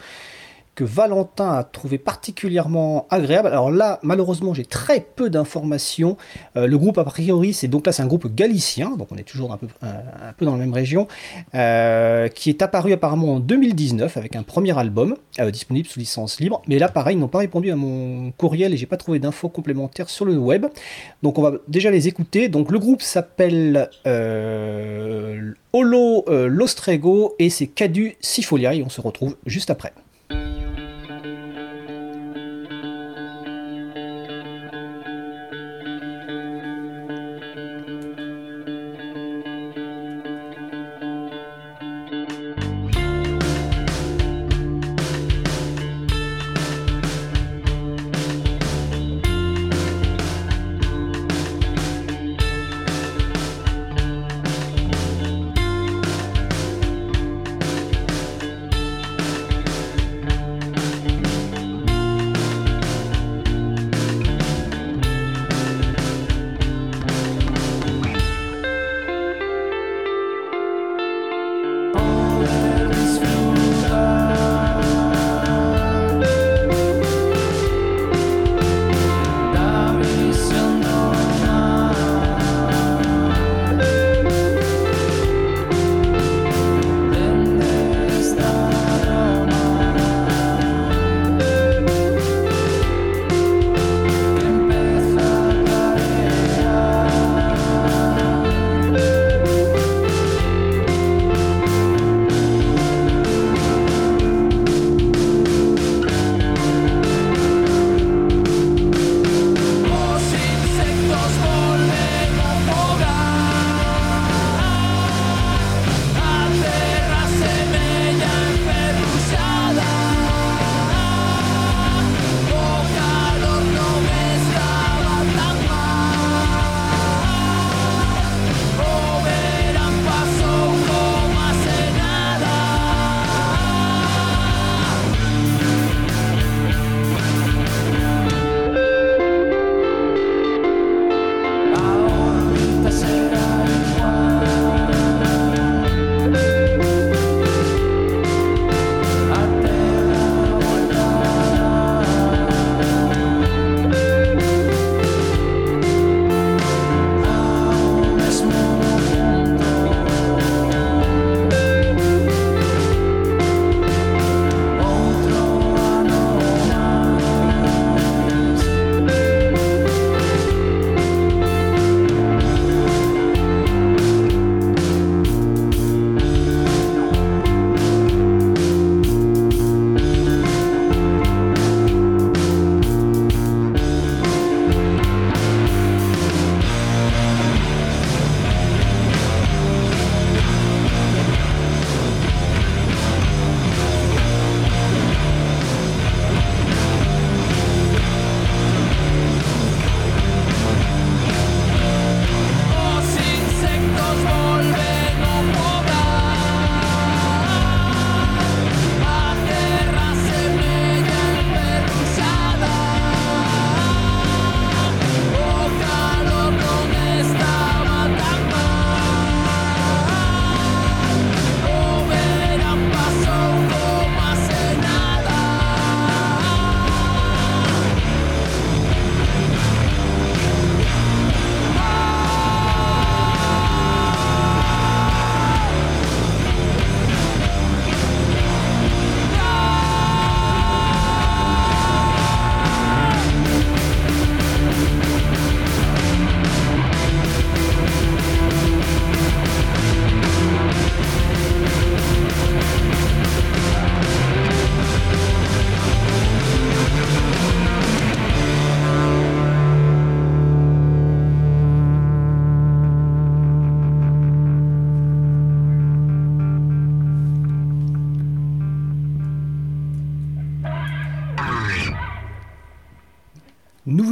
que 0.75 0.83
Valentin 0.83 1.53
a 1.53 1.63
trouvé 1.63 1.97
particulièrement 1.97 3.07
agréable. 3.09 3.47
Alors 3.47 3.71
là, 3.71 3.99
malheureusement, 4.03 4.53
j'ai 4.53 4.65
très 4.65 4.99
peu 4.99 5.29
d'informations. 5.29 6.17
Euh, 6.57 6.67
le 6.67 6.77
groupe, 6.77 6.97
a 6.97 7.05
priori, 7.05 7.53
c'est 7.53 7.69
donc 7.69 7.85
là, 7.85 7.93
c'est 7.93 8.03
un 8.03 8.07
groupe 8.07 8.33
galicien, 8.35 8.91
donc 8.97 9.07
on 9.11 9.15
est 9.15 9.23
toujours 9.23 9.53
un 9.53 9.57
peu, 9.57 9.67
dans 10.45 10.51
la 10.51 10.57
même 10.57 10.73
région, 10.73 11.07
euh, 11.55 12.27
qui 12.27 12.49
est 12.49 12.61
apparu 12.61 12.91
apparemment 12.91 13.35
en 13.35 13.39
2019 13.39 14.17
avec 14.17 14.35
un 14.35 14.43
premier 14.43 14.77
album 14.77 15.15
euh, 15.39 15.49
disponible 15.49 15.87
sous 15.87 15.99
licence 15.99 16.39
libre. 16.41 16.61
Mais 16.67 16.77
là, 16.77 16.89
pareil, 16.89 17.15
ils 17.15 17.19
n'ont 17.19 17.29
pas 17.29 17.39
répondu 17.39 17.71
à 17.71 17.75
mon 17.77 18.31
courriel 18.31 18.73
et 18.73 18.77
j'ai 18.77 18.85
pas 18.85 18.97
trouvé 18.97 19.19
d'infos 19.19 19.47
complémentaires 19.47 20.09
sur 20.09 20.25
le 20.25 20.37
web. 20.37 20.65
Donc 21.23 21.39
on 21.39 21.41
va 21.41 21.53
déjà 21.69 21.89
les 21.89 22.09
écouter. 22.09 22.49
Donc 22.49 22.71
le 22.71 22.79
groupe 22.79 23.01
s'appelle 23.01 23.89
Holo 25.73 26.25
Lostrego 26.27 27.33
et 27.39 27.49
c'est 27.49 27.67
Cadu 27.67 28.15
Sifolia 28.19 28.73
et 28.73 28.83
on 28.83 28.89
se 28.89 28.99
retrouve 28.99 29.37
juste 29.45 29.69
après. 29.69 29.93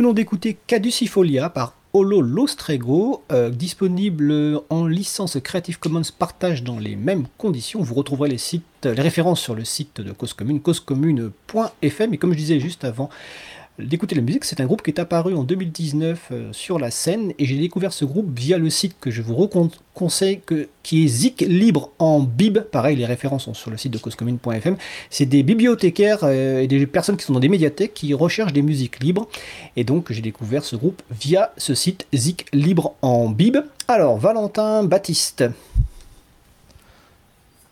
Venons 0.04 0.12
d'écouter 0.12 0.58
Caducifolia 0.68 1.50
par 1.50 1.76
Holo 1.94 2.20
Lostrego, 2.20 3.24
euh, 3.32 3.50
disponible 3.50 4.60
en 4.70 4.86
licence 4.86 5.38
Creative 5.42 5.80
Commons 5.80 6.02
partage 6.20 6.62
dans 6.62 6.78
les 6.78 6.98
mêmes 6.98 7.26
conditions. 7.38 7.82
Vous 7.82 7.94
retrouverez 7.94 8.28
les, 8.28 8.38
sites, 8.38 8.66
les 8.84 9.02
références 9.02 9.40
sur 9.40 9.56
le 9.56 9.64
site 9.64 10.02
de 10.02 10.12
Cause 10.12 10.34
Commune, 10.34 10.60
causecommune.fm. 10.60 12.14
Et 12.14 12.18
comme 12.18 12.34
je 12.34 12.38
disais 12.38 12.60
juste 12.60 12.84
avant, 12.84 13.10
d'écouter 13.80 14.16
la 14.16 14.22
musique. 14.22 14.46
C'est 14.46 14.62
un 14.62 14.66
groupe 14.66 14.82
qui 14.82 14.92
est 14.92 15.00
apparu 15.00 15.34
en 15.36 15.44
2019 15.44 16.30
euh, 16.32 16.50
sur 16.54 16.78
la 16.78 16.92
scène 16.92 17.34
et 17.40 17.46
j'ai 17.46 17.58
découvert 17.58 17.92
ce 17.92 18.06
groupe 18.06 18.38
via 18.38 18.58
le 18.58 18.70
site 18.70 18.96
que 19.00 19.10
je 19.10 19.22
vous 19.22 19.50
conseille, 19.94 20.42
qui 20.84 21.04
est 21.04 21.08
Zik 21.08 21.42
Libre 21.42 21.92
en 22.00 22.20
Bib. 22.20 22.60
Pareil, 22.60 22.96
les 22.96 23.06
références 23.06 23.46
sont 23.46 23.54
sur 23.54 23.72
le 23.72 23.78
site 23.78 23.92
de 23.92 23.98
causecommune.fm. 23.98 24.78
C'est 25.10 25.26
des 25.26 25.44
bibliothécaires 25.44 26.20
euh, 26.24 26.62
et 26.62 26.68
des 26.68 26.86
personnes 26.86 27.18
qui 27.18 27.26
sont 27.26 27.34
dans 27.34 27.40
des 27.40 27.50
médiathèques 27.50 27.94
qui 27.94 28.14
recherchent 28.14 28.54
des 28.54 28.62
musiques 28.62 29.04
libres. 29.04 29.28
Et 29.76 29.84
donc 29.84 30.12
j'ai 30.12 30.22
découvert 30.22 30.64
ce 30.64 30.76
groupe 30.76 31.02
via 31.12 31.52
ce 31.58 31.74
site 31.74 32.06
Zik 32.14 32.46
Libre 32.54 32.94
en 33.02 33.30
Bib. 33.30 33.58
Alors, 33.88 34.18
Valentin 34.18 34.84
Baptiste. 34.84 35.44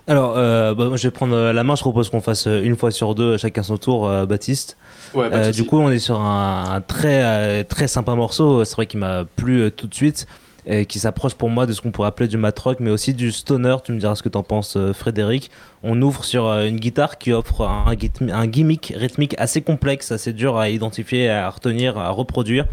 Alors, 0.07 0.33
euh, 0.35 0.73
bah, 0.73 0.89
je 0.95 1.07
vais 1.07 1.11
prendre 1.11 1.51
la 1.51 1.63
main. 1.63 1.75
Je 1.75 1.81
propose 1.81 2.09
qu'on 2.09 2.21
fasse 2.21 2.47
une 2.47 2.75
fois 2.75 2.89
sur 2.91 3.13
deux, 3.13 3.37
chacun 3.37 3.61
son 3.61 3.77
tour, 3.77 4.09
Baptiste. 4.25 4.77
Euh, 5.15 5.51
du 5.51 5.65
coup, 5.65 5.77
on 5.79 5.89
est 5.89 5.99
sur 5.99 6.19
un, 6.19 6.81
très, 6.85 7.23
euh, 7.23 7.63
très 7.63 7.87
sympa 7.87 8.15
morceau. 8.15 8.63
C'est 8.65 8.75
vrai 8.75 8.85
qu'il 8.85 8.99
m'a 8.99 9.25
plu 9.35 9.61
euh, 9.61 9.69
tout 9.69 9.87
de 9.87 9.93
suite 9.93 10.27
et 10.65 10.85
qui 10.85 10.99
s'approche 10.99 11.33
pour 11.33 11.49
moi 11.49 11.65
de 11.65 11.73
ce 11.73 11.81
qu'on 11.81 11.91
pourrait 11.91 12.09
appeler 12.09 12.27
du 12.27 12.37
mat 12.37 12.57
rock, 12.59 12.77
mais 12.79 12.91
aussi 12.91 13.13
du 13.13 13.31
stoner. 13.31 13.77
Tu 13.83 13.91
me 13.93 13.99
diras 13.99 14.15
ce 14.15 14.21
que 14.21 14.29
t'en 14.29 14.43
penses, 14.43 14.77
Frédéric. 14.93 15.49
On 15.83 15.99
ouvre 16.01 16.23
sur 16.23 16.45
une 16.47 16.77
guitare 16.77 17.17
qui 17.17 17.33
offre 17.33 17.61
un, 17.61 17.95
un, 18.29 18.47
gimmick 18.47 18.93
rythmique 18.95 19.35
assez 19.39 19.61
complexe, 19.61 20.11
assez 20.11 20.31
dur 20.31 20.57
à 20.57 20.69
identifier, 20.69 21.29
à 21.29 21.49
retenir, 21.49 21.97
à 21.97 22.11
reproduire 22.11 22.67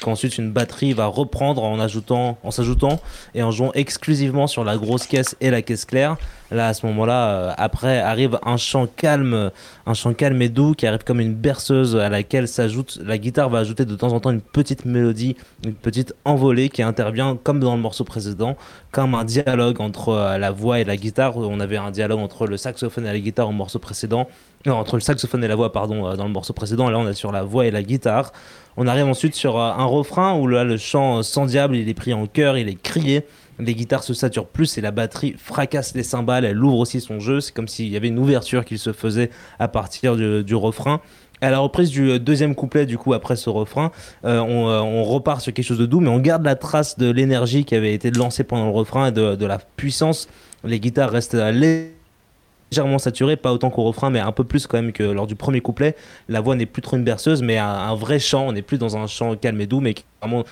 qu'ensuite 0.00 0.38
une 0.38 0.50
batterie 0.50 0.92
va 0.92 1.06
reprendre 1.06 1.62
en 1.62 1.78
ajoutant, 1.78 2.38
en 2.42 2.50
s'ajoutant 2.50 3.00
et 3.34 3.42
en 3.42 3.50
jouant 3.50 3.70
exclusivement 3.74 4.46
sur 4.46 4.64
la 4.64 4.76
grosse 4.76 5.06
caisse 5.06 5.36
et 5.40 5.50
la 5.50 5.62
caisse 5.62 5.84
claire. 5.84 6.16
Là, 6.50 6.68
à 6.68 6.74
ce 6.74 6.86
moment-là, 6.86 7.30
euh, 7.30 7.52
après 7.56 7.98
arrive 7.98 8.38
un 8.44 8.56
chant 8.56 8.86
calme, 8.86 9.50
un 9.86 9.94
chant 9.94 10.12
calme 10.12 10.40
et 10.42 10.48
doux 10.48 10.74
qui 10.74 10.86
arrive 10.86 11.02
comme 11.04 11.20
une 11.20 11.34
berceuse 11.34 11.96
à 11.96 12.08
laquelle 12.08 12.48
s'ajoute, 12.48 13.00
la 13.04 13.18
guitare 13.18 13.48
va 13.48 13.58
ajouter 13.58 13.84
de 13.84 13.96
temps 13.96 14.12
en 14.12 14.20
temps 14.20 14.30
une 14.30 14.40
petite 14.40 14.84
mélodie, 14.84 15.36
une 15.64 15.74
petite 15.74 16.14
envolée 16.24 16.68
qui 16.68 16.82
intervient 16.82 17.36
comme 17.42 17.60
dans 17.60 17.74
le 17.74 17.80
morceau 17.80 18.04
précédent, 18.04 18.56
comme 18.94 19.16
un 19.16 19.24
dialogue 19.24 19.80
entre 19.80 20.10
euh, 20.10 20.38
la 20.38 20.52
voix 20.52 20.78
et 20.78 20.84
la 20.84 20.96
guitare. 20.96 21.36
On 21.36 21.58
avait 21.58 21.76
un 21.76 21.90
dialogue 21.90 22.20
entre 22.20 22.46
le 22.46 22.56
saxophone 22.56 23.04
et 23.06 23.12
la 23.12 23.18
guitare 23.18 23.48
au 23.48 23.52
morceau 23.52 23.80
précédent. 23.80 24.28
Non, 24.66 24.74
entre 24.76 24.94
le 24.94 25.00
saxophone 25.00 25.42
et 25.42 25.48
la 25.48 25.56
voix, 25.56 25.72
pardon, 25.72 26.06
euh, 26.06 26.14
dans 26.14 26.26
le 26.26 26.32
morceau 26.32 26.52
précédent. 26.52 26.88
Là, 26.88 26.98
on 27.00 27.08
est 27.08 27.14
sur 27.14 27.32
la 27.32 27.42
voix 27.42 27.66
et 27.66 27.72
la 27.72 27.82
guitare. 27.82 28.32
On 28.76 28.86
arrive 28.86 29.06
ensuite 29.06 29.34
sur 29.34 29.58
un 29.58 29.84
refrain 29.84 30.38
où 30.38 30.46
là, 30.46 30.62
le 30.62 30.76
chant 30.76 31.24
sans 31.24 31.46
diable, 31.46 31.74
il 31.74 31.88
est 31.88 31.94
pris 31.94 32.14
en 32.14 32.28
chœur, 32.28 32.56
il 32.56 32.68
est 32.68 32.80
crié 32.80 33.24
les 33.58 33.74
guitares 33.74 34.02
se 34.02 34.14
saturent 34.14 34.46
plus 34.46 34.78
et 34.78 34.80
la 34.80 34.90
batterie 34.90 35.34
fracasse 35.38 35.94
les 35.94 36.02
cymbales, 36.02 36.44
elle 36.44 36.62
ouvre 36.62 36.78
aussi 36.78 37.00
son 37.00 37.20
jeu, 37.20 37.40
c'est 37.40 37.52
comme 37.52 37.68
s'il 37.68 37.88
y 37.88 37.96
avait 37.96 38.08
une 38.08 38.18
ouverture 38.18 38.64
qui 38.64 38.78
se 38.78 38.92
faisait 38.92 39.30
à 39.58 39.68
partir 39.68 40.16
du, 40.16 40.54
refrain. 40.54 41.00
À 41.44 41.50
la 41.50 41.58
reprise 41.58 41.90
du 41.90 42.18
deuxième 42.18 42.54
couplet, 42.54 42.86
du 42.86 42.96
coup, 42.96 43.12
après 43.12 43.36
ce 43.36 43.50
refrain, 43.50 43.92
euh, 44.24 44.40
euh, 44.40 44.80
on, 44.80 45.04
repart 45.04 45.42
sur 45.42 45.52
quelque 45.52 45.66
chose 45.66 45.78
de 45.78 45.84
doux, 45.84 46.00
mais 46.00 46.08
on 46.08 46.18
garde 46.18 46.42
la 46.42 46.56
trace 46.56 46.96
de 46.96 47.10
l'énergie 47.10 47.66
qui 47.66 47.74
avait 47.74 47.92
été 47.92 48.10
lancée 48.10 48.44
pendant 48.44 48.64
le 48.64 48.70
refrain 48.70 49.08
et 49.08 49.12
de, 49.12 49.44
la 49.44 49.58
puissance. 49.58 50.26
Les 50.64 50.80
guitares 50.80 51.10
restent 51.10 51.36
légèrement 51.36 52.98
saturées, 52.98 53.36
pas 53.36 53.52
autant 53.52 53.68
qu'au 53.68 53.82
refrain, 53.82 54.08
mais 54.08 54.20
un 54.20 54.32
peu 54.32 54.44
plus 54.44 54.66
quand 54.66 54.78
même 54.78 54.92
que 54.92 55.02
lors 55.02 55.26
du 55.26 55.34
premier 55.34 55.60
couplet. 55.60 55.96
La 56.30 56.40
voix 56.40 56.56
n'est 56.56 56.64
plus 56.64 56.80
trop 56.80 56.96
une 56.96 57.04
berceuse, 57.04 57.42
mais 57.42 57.58
un, 57.58 57.94
vrai 57.94 58.18
chant. 58.18 58.48
On 58.48 58.52
n'est 58.52 58.62
plus 58.62 58.78
dans 58.78 58.96
un 58.96 59.06
chant 59.06 59.36
calme 59.36 59.60
et 59.60 59.66
doux, 59.66 59.80
mais 59.80 59.94
vraiment 60.22 60.44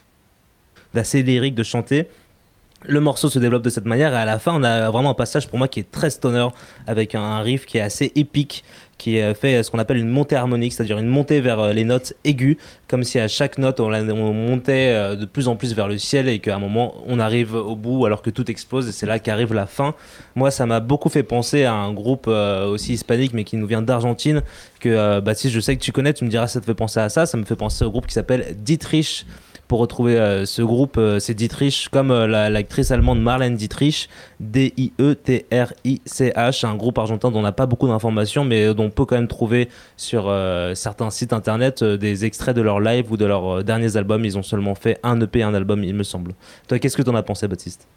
d'assez 0.92 1.22
lyrique 1.22 1.54
de 1.54 1.62
chanter 1.62 2.06
le 2.84 3.00
morceau 3.00 3.28
se 3.28 3.38
développe 3.38 3.62
de 3.62 3.70
cette 3.70 3.84
manière 3.84 4.12
et 4.12 4.16
à 4.16 4.24
la 4.24 4.38
fin 4.38 4.52
on 4.54 4.62
a 4.64 4.90
vraiment 4.90 5.10
un 5.10 5.14
passage 5.14 5.48
pour 5.48 5.58
moi 5.58 5.68
qui 5.68 5.80
est 5.80 5.90
très 5.90 6.10
stoner 6.10 6.48
avec 6.86 7.14
un 7.14 7.40
riff 7.40 7.66
qui 7.66 7.78
est 7.78 7.82
assez 7.82 8.12
épique 8.14 8.64
qui 8.98 9.18
fait 9.34 9.62
ce 9.62 9.70
qu'on 9.70 9.78
appelle 9.78 9.96
une 9.96 10.08
montée 10.08 10.36
harmonique 10.36 10.72
c'est-à-dire 10.72 10.98
une 10.98 11.08
montée 11.08 11.40
vers 11.40 11.58
euh, 11.60 11.72
les 11.72 11.84
notes 11.84 12.14
aiguës 12.24 12.56
comme 12.88 13.04
si 13.04 13.18
à 13.18 13.28
chaque 13.28 13.58
note 13.58 13.80
on, 13.80 13.90
montait 14.32 14.92
euh, 14.92 15.16
de 15.16 15.24
plus 15.24 15.48
en 15.48 15.56
plus 15.56 15.74
vers 15.74 15.88
le 15.88 15.98
ciel 15.98 16.28
et 16.28 16.38
qu'à 16.38 16.56
un 16.56 16.58
moment 16.58 16.94
on 17.06 17.18
arrive 17.18 17.54
au 17.54 17.76
bout 17.76 18.06
alors 18.06 18.22
que 18.22 18.30
tout 18.30 18.50
explose 18.50 18.88
et 18.88 18.92
c'est 18.92 19.06
là 19.06 19.18
qu'arrive 19.18 19.54
la 19.54 19.66
fin. 19.66 19.94
Moi 20.34 20.50
ça 20.50 20.66
m'a 20.66 20.80
beaucoup 20.80 21.08
fait 21.08 21.22
penser 21.22 21.64
à 21.64 21.74
un 21.74 21.92
groupe 21.92 22.26
euh, 22.28 22.66
aussi 22.66 22.92
hispanique 22.92 23.32
mais 23.34 23.44
qui 23.44 23.56
nous 23.56 23.66
vient 23.66 23.82
d'Argentine 23.82 24.42
que 24.80 25.20
Baptiste 25.20 25.54
je 25.54 25.60
sais 25.60 25.76
que 25.76 25.82
tu 25.82 25.92
connais 25.92 26.12
tu 26.12 26.24
me 26.24 26.30
diras 26.30 26.46
ça 26.46 26.60
te 26.60 26.66
fait 26.66 26.74
penser 26.74 27.00
à 27.00 27.08
ça. 27.08 27.26
Ça 27.26 27.36
me 27.36 27.44
fait 27.44 27.56
penser 27.56 27.84
au 27.84 27.90
groupe 27.90 28.06
qui 28.06 28.14
s'appelle 28.14 28.56
Dietrich 28.58 29.26
pour 29.72 29.80
retrouver 29.80 30.18
euh, 30.18 30.44
ce 30.44 30.60
groupe, 30.60 30.98
euh, 30.98 31.18
c'est 31.18 31.32
Dietrich, 31.32 31.88
comme 31.90 32.10
euh, 32.10 32.26
l'actrice 32.50 32.90
allemande 32.90 33.22
Marlène 33.22 33.54
Dietrich, 33.54 34.10
D-I-E-T-R-I-C-H, 34.38 35.46
un 36.66 36.74
groupe 36.74 36.98
argentin 36.98 37.30
dont 37.30 37.38
on 37.38 37.42
n'a 37.42 37.52
pas 37.52 37.64
beaucoup 37.64 37.88
d'informations, 37.88 38.44
mais 38.44 38.74
dont 38.74 38.84
on 38.84 38.90
peut 38.90 39.06
quand 39.06 39.16
même 39.16 39.28
trouver 39.28 39.70
sur 39.96 40.30
certains 40.74 41.08
sites 41.08 41.32
internet 41.32 41.82
des 41.82 42.26
extraits 42.26 42.54
de 42.54 42.60
leur 42.60 42.80
live 42.80 43.10
ou 43.10 43.16
de 43.16 43.24
leurs 43.24 43.64
derniers 43.64 43.96
albums. 43.96 44.26
Ils 44.26 44.36
ont 44.36 44.42
seulement 44.42 44.74
fait 44.74 44.98
un 45.02 45.18
EP, 45.22 45.42
un 45.42 45.54
album, 45.54 45.82
il 45.84 45.94
me 45.94 46.02
semble. 46.02 46.34
Toi, 46.68 46.78
qu'est-ce 46.78 46.98
que 46.98 47.02
tu 47.02 47.08
en 47.08 47.14
as 47.14 47.22
pensé, 47.22 47.48
Baptiste? 47.48 47.88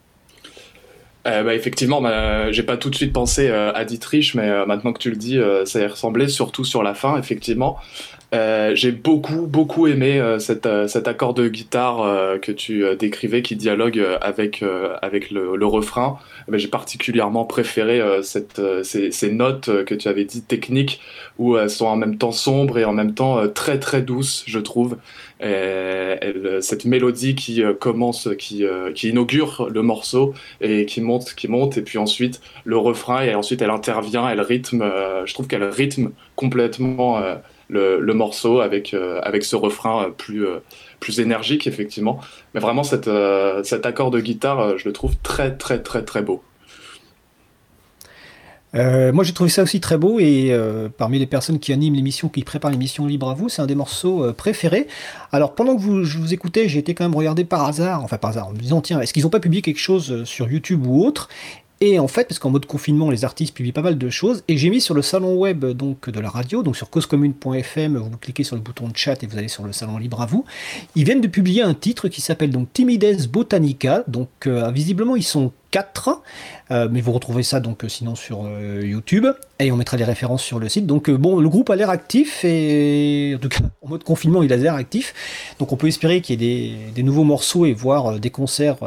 Bah, 1.25 1.53
effectivement, 1.53 2.01
bah, 2.01 2.53
j'ai 2.53 2.63
pas 2.63 2.77
tout 2.77 2.89
de 2.89 2.95
suite 2.95 3.11
pensé 3.11 3.49
à 3.49 3.83
Dietrich, 3.83 4.33
mais 4.35 4.65
maintenant 4.65 4.93
que 4.93 4.99
tu 4.99 5.09
le 5.09 5.17
dis, 5.17 5.37
ça 5.65 5.81
y 5.81 5.85
ressemblait, 5.85 6.29
surtout 6.29 6.63
sur 6.63 6.83
la 6.83 6.93
fin, 6.93 7.17
effectivement. 7.17 7.77
Euh, 8.33 8.75
j'ai 8.75 8.91
beaucoup, 8.91 9.45
beaucoup 9.47 9.87
aimé 9.87 10.19
euh, 10.19 10.39
cet, 10.39 10.65
euh, 10.65 10.87
cet, 10.87 11.07
accord 11.07 11.33
de 11.33 11.47
guitare 11.47 12.39
que 12.41 12.51
tu 12.51 12.83
décrivais 12.97 13.41
qui 13.41 13.55
dialogue 13.55 14.03
avec, 14.21 14.63
avec 15.01 15.31
le, 15.31 15.65
refrain. 15.65 16.19
j'ai 16.51 16.67
particulièrement 16.67 17.45
préféré 17.45 18.01
cette, 18.23 18.61
ces, 18.83 19.31
notes 19.31 19.83
que 19.85 19.95
tu 19.95 20.07
avais 20.07 20.25
dit 20.25 20.41
techniques 20.41 21.01
où 21.37 21.57
elles 21.57 21.69
sont 21.69 21.87
en 21.87 21.95
même 21.95 22.17
temps 22.17 22.31
sombres 22.31 22.77
et 22.77 22.85
en 22.85 22.93
même 22.93 23.13
temps 23.13 23.47
très 23.49 23.79
très 23.79 24.01
douces, 24.01 24.43
je 24.47 24.59
trouve. 24.59 24.97
Et, 25.41 26.15
cette 26.61 26.85
mélodie 26.85 27.35
qui 27.35 27.63
commence, 27.79 28.29
qui, 28.37 28.65
qui 28.93 29.09
inaugure 29.09 29.67
le 29.71 29.81
morceau 29.81 30.33
et 30.61 30.85
qui 30.85 31.01
monte, 31.01 31.33
qui 31.35 31.47
monte, 31.47 31.77
et 31.77 31.81
puis 31.81 31.97
ensuite 31.97 32.41
le 32.63 32.77
refrain, 32.77 33.23
et 33.23 33.35
ensuite 33.35 33.61
elle 33.61 33.69
intervient, 33.69 34.29
elle 34.29 34.41
rythme, 34.41 34.83
je 35.25 35.33
trouve 35.33 35.47
qu'elle 35.47 35.63
rythme 35.63 36.11
complètement 36.35 37.21
le, 37.69 38.13
morceau 38.13 38.59
avec, 38.61 38.93
euh, 38.93 39.19
avec 39.23 39.43
ce 39.43 39.55
refrain 39.55 40.11
plus, 40.17 40.45
euh, 40.45 40.59
plus 40.99 41.19
énergique, 41.19 41.67
effectivement. 41.67 42.19
Mais 42.53 42.59
vraiment, 42.59 42.83
cette, 42.83 43.07
euh, 43.07 43.63
cet 43.63 43.85
accord 43.85 44.11
de 44.11 44.19
guitare, 44.19 44.77
je 44.77 44.85
le 44.85 44.93
trouve 44.93 45.15
très, 45.23 45.55
très, 45.55 45.81
très, 45.81 46.03
très 46.03 46.21
beau. 46.21 46.43
moi, 48.73 49.23
j'ai 49.23 49.31
trouvé 49.31 49.49
ça 49.49 49.63
aussi 49.63 49.79
très 49.79 49.97
beau 49.97 50.19
et 50.19 50.53
parmi 50.97 51.17
les 51.17 51.27
personnes 51.27 51.59
qui 51.59 51.71
animent 51.71 51.95
l'émission, 51.95 52.27
qui 52.27 52.43
préparent 52.43 52.71
l'émission 52.71 53.05
Libre 53.05 53.29
à 53.29 53.33
vous, 53.33 53.47
c'est 53.47 53.61
un 53.61 53.67
des 53.67 53.75
morceaux 53.75 54.33
préférés. 54.33 54.87
Alors, 55.31 55.55
pendant 55.55 55.77
que 55.77 55.81
vous, 55.81 56.03
je 56.03 56.17
vous 56.17 56.33
écoutais, 56.33 56.67
j'ai 56.67 56.79
été 56.79 56.93
quand 56.93 57.05
même 57.05 57.15
regardé 57.15 57.45
par 57.45 57.63
hasard, 57.63 58.03
enfin 58.03 58.17
par 58.17 58.31
hasard, 58.31 58.49
en 58.49 58.51
me 58.51 58.57
disant 58.57 58.81
tiens, 58.81 58.99
est-ce 58.99 59.13
qu'ils 59.13 59.23
n'ont 59.23 59.29
pas 59.29 59.39
publié 59.39 59.61
quelque 59.61 59.79
chose 59.79 60.25
sur 60.25 60.51
YouTube 60.51 60.85
ou 60.85 61.05
autre? 61.05 61.29
Et 61.85 61.99
en 61.99 62.07
fait, 62.07 62.27
parce 62.27 62.39
qu'en 62.39 62.49
mode 62.49 62.65
confinement, 62.65 63.09
les 63.09 63.25
artistes 63.25 63.53
publient 63.53 63.71
pas 63.71 63.81
mal 63.81 63.97
de 63.97 64.09
choses, 64.09 64.43
et 64.47 64.57
j'ai 64.57 64.69
mis 64.69 64.81
sur 64.81 64.93
le 64.93 65.01
salon 65.01 65.35
web 65.35 65.65
donc 65.65 66.09
de 66.09 66.19
la 66.19 66.29
radio, 66.29 66.63
donc 66.63 66.75
sur 66.75 66.89
causecommune.fm, 66.89 67.97
vous 67.97 68.17
cliquez 68.17 68.43
sur 68.43 68.55
le 68.55 68.61
bouton 68.61 68.87
de 68.87 68.95
chat 68.97 69.21
et 69.23 69.27
vous 69.27 69.37
allez 69.37 69.47
sur 69.47 69.63
le 69.63 69.71
salon 69.71 69.97
libre 69.97 70.21
à 70.21 70.25
vous. 70.25 70.45
Ils 70.95 71.03
viennent 71.03 71.21
de 71.21 71.27
publier 71.27 71.61
un 71.61 71.73
titre 71.73 72.07
qui 72.07 72.21
s'appelle 72.21 72.49
donc 72.49 72.71
Timides 72.73 73.29
Botanica, 73.29 74.03
donc 74.07 74.29
euh, 74.47 74.71
visiblement 74.71 75.15
ils 75.15 75.23
sont 75.23 75.51
euh, 76.71 76.87
mais 76.91 77.01
vous 77.01 77.11
retrouvez 77.11 77.43
ça 77.43 77.59
donc 77.59 77.83
euh, 77.83 77.89
sinon 77.89 78.15
sur 78.15 78.43
euh, 78.45 78.81
YouTube 78.83 79.27
et 79.59 79.71
on 79.71 79.77
mettra 79.77 79.97
les 79.97 80.03
références 80.03 80.41
sur 80.41 80.59
le 80.59 80.67
site. 80.67 80.87
Donc 80.87 81.09
bon, 81.09 81.39
le 81.39 81.47
groupe 81.47 81.69
a 81.69 81.75
l'air 81.75 81.89
actif 81.89 82.43
et 82.43 83.33
en 83.35 83.39
tout 83.39 83.49
cas 83.49 83.59
en 83.81 83.89
mode 83.89 84.03
confinement 84.03 84.41
il 84.41 84.51
a 84.51 84.57
l'air 84.57 84.73
actif. 84.73 85.13
Donc 85.59 85.71
on 85.71 85.75
peut 85.75 85.87
espérer 85.87 86.21
qu'il 86.21 86.41
y 86.41 86.45
ait 86.45 86.91
des, 86.93 87.03
nouveaux 87.03 87.23
morceaux 87.23 87.65
et 87.65 87.73
voir 87.73 88.19
des 88.19 88.31
concerts 88.31 88.77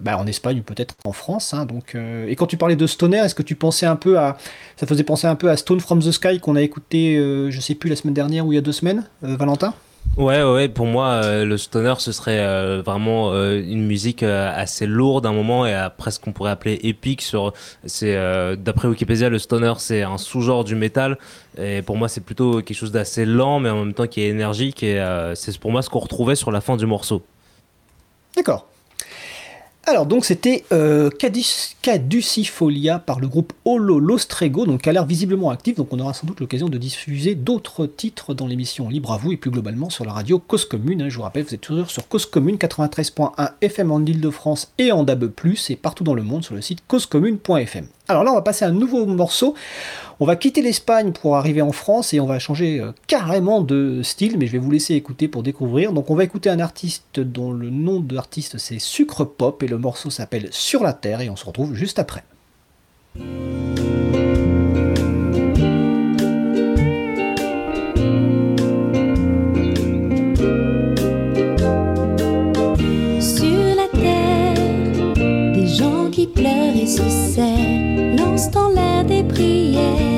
bah, 0.00 0.18
en 0.18 0.26
Espagne 0.26 0.60
ou 0.60 0.62
peut-être 0.62 0.94
en 1.04 1.12
France. 1.12 1.54
Hein. 1.54 1.64
donc 1.64 1.94
et 1.94 2.34
quand 2.34 2.46
tu 2.46 2.56
parlais 2.56 2.76
de 2.76 2.86
Stoner, 2.86 3.18
est-ce 3.18 3.34
que 3.34 3.42
tu 3.42 3.54
pensais 3.54 3.86
un 3.86 3.96
peu 3.96 4.18
à 4.18 4.36
ça 4.76 4.86
faisait 4.86 5.04
penser 5.04 5.26
un 5.26 5.36
peu 5.36 5.50
à 5.50 5.56
Stone 5.56 5.80
from 5.80 6.00
the 6.00 6.10
Sky 6.10 6.40
qu'on 6.40 6.56
a 6.56 6.62
écouté 6.62 7.16
je 7.50 7.60
sais 7.60 7.74
plus 7.74 7.88
la 7.88 7.96
semaine 7.96 8.14
dernière 8.14 8.46
ou 8.46 8.52
il 8.52 8.56
y 8.56 8.58
a 8.58 8.62
deux 8.62 8.72
semaines, 8.72 9.04
Valentin? 9.22 9.74
Ouais, 10.16 10.42
ouais, 10.42 10.68
pour 10.68 10.86
moi, 10.86 11.22
euh, 11.22 11.44
le 11.44 11.56
stoner, 11.56 11.94
ce 11.98 12.10
serait 12.10 12.40
euh, 12.40 12.82
vraiment 12.84 13.30
euh, 13.32 13.62
une 13.62 13.86
musique 13.86 14.24
assez 14.24 14.84
lourde 14.84 15.26
à 15.26 15.28
un 15.28 15.32
moment 15.32 15.64
et 15.64 15.72
après 15.72 16.10
ce 16.10 16.18
qu'on 16.18 16.32
pourrait 16.32 16.50
appeler 16.50 16.80
épique. 16.82 17.22
Sur, 17.22 17.52
c'est 17.84 18.16
d'après 18.56 18.88
Wikipédia, 18.88 19.28
le 19.28 19.38
stoner, 19.38 19.74
c'est 19.78 20.02
un 20.02 20.18
sous-genre 20.18 20.64
du 20.64 20.74
métal. 20.74 21.18
Et 21.56 21.82
pour 21.82 21.96
moi, 21.96 22.08
c'est 22.08 22.20
plutôt 22.20 22.62
quelque 22.62 22.76
chose 22.76 22.92
d'assez 22.92 23.24
lent, 23.24 23.60
mais 23.60 23.70
en 23.70 23.84
même 23.84 23.94
temps 23.94 24.06
qui 24.06 24.20
est 24.20 24.28
énergique. 24.28 24.82
Et 24.82 25.00
c'est 25.34 25.56
pour 25.58 25.70
moi 25.70 25.82
ce 25.82 25.90
qu'on 25.90 26.00
retrouvait 26.00 26.34
sur 26.36 26.50
la 26.50 26.60
fin 26.60 26.76
du 26.76 26.86
morceau. 26.86 27.22
D'accord. 28.34 28.66
Alors 29.88 30.04
donc 30.04 30.26
c'était 30.26 30.64
euh, 30.70 31.08
Caducifolia 31.80 32.98
par 32.98 33.20
le 33.20 33.26
groupe 33.26 33.54
Holo 33.64 33.98
Lostrego, 33.98 34.66
donc 34.66 34.82
qui 34.82 34.90
a 34.90 34.92
l'air 34.92 35.06
visiblement 35.06 35.48
actif, 35.48 35.76
donc 35.76 35.90
on 35.94 35.98
aura 35.98 36.12
sans 36.12 36.26
doute 36.26 36.40
l'occasion 36.40 36.68
de 36.68 36.76
diffuser 36.76 37.34
d'autres 37.34 37.86
titres 37.86 38.34
dans 38.34 38.46
l'émission 38.46 38.90
Libre 38.90 39.12
à 39.12 39.16
vous 39.16 39.32
et 39.32 39.38
plus 39.38 39.50
globalement 39.50 39.88
sur 39.88 40.04
la 40.04 40.12
radio 40.12 40.38
Cause 40.40 40.66
Commune. 40.66 41.00
Hein. 41.00 41.08
je 41.08 41.16
vous 41.16 41.22
rappelle, 41.22 41.44
vous 41.44 41.54
êtes 41.54 41.62
toujours 41.62 41.90
sur 41.90 42.06
Cause 42.06 42.26
Commune 42.26 42.56
93.1 42.56 43.52
FM 43.62 43.90
en 43.90 44.04
Ile-de-France 44.04 44.72
et 44.76 44.92
en 44.92 45.04
DAB+, 45.04 45.30
et 45.70 45.76
partout 45.76 46.04
dans 46.04 46.12
le 46.12 46.22
monde 46.22 46.44
sur 46.44 46.54
le 46.54 46.60
site 46.60 46.80
causecommune.fm. 46.86 47.86
Alors 48.10 48.24
là 48.24 48.32
on 48.32 48.34
va 48.34 48.42
passer 48.42 48.64
à 48.64 48.68
un 48.68 48.72
nouveau 48.72 49.04
morceau. 49.04 49.54
On 50.20 50.24
va 50.24 50.34
quitter 50.34 50.62
l'Espagne 50.62 51.12
pour 51.12 51.36
arriver 51.36 51.62
en 51.62 51.72
France 51.72 52.12
et 52.12 52.20
on 52.20 52.26
va 52.26 52.38
changer 52.38 52.80
euh, 52.80 52.92
carrément 53.06 53.60
de 53.60 54.00
style, 54.02 54.36
mais 54.38 54.46
je 54.46 54.52
vais 54.52 54.58
vous 54.58 54.70
laisser 54.70 54.94
écouter 54.94 55.28
pour 55.28 55.42
découvrir. 55.42 55.92
Donc 55.92 56.10
on 56.10 56.14
va 56.14 56.24
écouter 56.24 56.50
un 56.50 56.58
artiste 56.58 57.20
dont 57.20 57.52
le 57.52 57.70
nom 57.70 58.00
d'artiste 58.00 58.58
c'est 58.58 58.78
Sucre 58.78 59.24
Pop 59.24 59.62
et 59.62 59.68
le 59.68 59.77
morceau 59.78 60.10
s'appelle 60.10 60.48
Sur 60.50 60.82
la 60.82 60.92
Terre 60.92 61.20
et 61.20 61.30
on 61.30 61.36
se 61.36 61.44
retrouve 61.44 61.74
juste 61.74 61.98
après. 61.98 62.24
Sur 73.20 73.74
la 73.76 73.88
terre, 74.00 75.14
des 75.54 75.66
gens 75.66 76.10
qui 76.10 76.26
pleurent 76.26 76.76
et 76.76 76.86
se 76.86 77.08
serrent, 77.08 78.16
lancent 78.16 78.54
en 78.56 78.70
l'air 78.70 79.04
des 79.04 79.22
prières. 79.24 80.17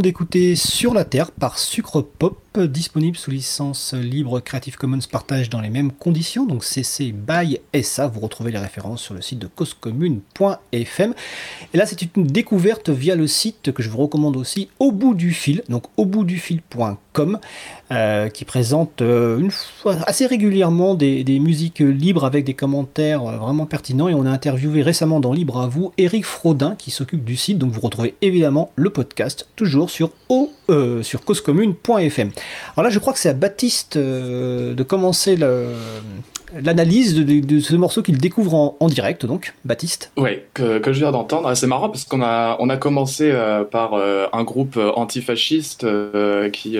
D'écouter 0.00 0.56
Sur 0.56 0.94
la 0.94 1.04
Terre 1.04 1.30
par 1.30 1.58
Sucre 1.58 2.00
Pop, 2.00 2.38
disponible 2.56 3.16
sous 3.16 3.30
licence 3.30 3.94
libre 3.94 4.40
Creative 4.40 4.76
Commons 4.76 4.98
partage 5.10 5.50
dans 5.50 5.60
les 5.60 5.70
mêmes 5.70 5.92
conditions, 5.92 6.46
donc 6.46 6.64
CC 6.64 7.12
by 7.12 7.60
SA. 7.82 8.08
Vous 8.08 8.20
retrouvez 8.20 8.50
les 8.50 8.58
références 8.58 9.02
sur 9.02 9.14
le 9.14 9.22
site 9.22 9.38
de 9.38 9.46
causecommune.fm. 9.46 11.14
Et 11.72 11.76
là, 11.76 11.86
c'est 11.86 12.16
une 12.16 12.26
découverte 12.26 12.90
via 12.90 13.14
le 13.14 13.26
site 13.26 13.72
que 13.72 13.82
je 13.82 13.90
vous 13.90 13.98
recommande 13.98 14.36
aussi, 14.36 14.68
Au 14.78 14.92
bout 14.92 15.14
du 15.14 15.32
fil, 15.32 15.62
donc 15.68 15.84
au 15.96 16.04
bout 16.04 16.24
du 16.24 16.38
fil.com. 16.38 17.38
Euh, 17.90 18.28
qui 18.28 18.44
présente 18.44 19.00
euh, 19.00 19.38
une 19.38 19.50
fois, 19.50 19.96
assez 20.06 20.26
régulièrement 20.26 20.94
des, 20.94 21.24
musiques 21.40 21.78
libres 21.78 22.26
avec 22.26 22.44
des 22.44 22.52
commentaires 22.52 23.24
euh, 23.24 23.38
vraiment 23.38 23.64
pertinents. 23.64 24.08
Et 24.08 24.14
on 24.14 24.26
a 24.26 24.30
interviewé 24.30 24.82
récemment 24.82 25.20
dans 25.20 25.32
Libre 25.32 25.58
à 25.58 25.68
vous 25.68 25.92
Eric 25.96 26.26
Frodin 26.26 26.74
qui 26.76 26.90
s'occupe 26.90 27.24
du 27.24 27.34
site. 27.34 27.56
Donc 27.56 27.72
vous 27.72 27.80
retrouvez 27.80 28.14
évidemment 28.20 28.72
le 28.76 28.90
podcast 28.90 29.48
toujours 29.56 29.88
sur, 29.88 30.10
sur 31.00 31.24
causecommune.fm. 31.24 32.30
Alors 32.76 32.84
là, 32.84 32.90
je 32.90 32.98
crois 32.98 33.12
que 33.12 33.18
c'est 33.18 33.28
à 33.28 33.34
Baptiste 33.34 33.98
de 33.98 34.82
commencer 34.82 35.36
l'analyse 35.36 37.14
de, 37.14 37.60
ce 37.60 37.76
morceau 37.76 38.02
qu'il 38.02 38.18
découvre 38.18 38.76
en, 38.78 38.88
direct, 38.88 39.26
donc, 39.26 39.54
Baptiste. 39.64 40.12
Oui, 40.16 40.40
que, 40.54 40.80
je 40.84 40.98
viens 40.98 41.12
d'entendre. 41.12 41.52
C'est 41.54 41.66
marrant 41.66 41.88
parce 41.88 42.04
qu'on 42.04 42.22
a, 42.22 42.56
on 42.60 42.68
a 42.68 42.76
commencé 42.76 43.32
par 43.70 43.94
un 43.94 44.44
groupe 44.44 44.78
antifasciste 44.96 45.86
qui, 46.52 46.78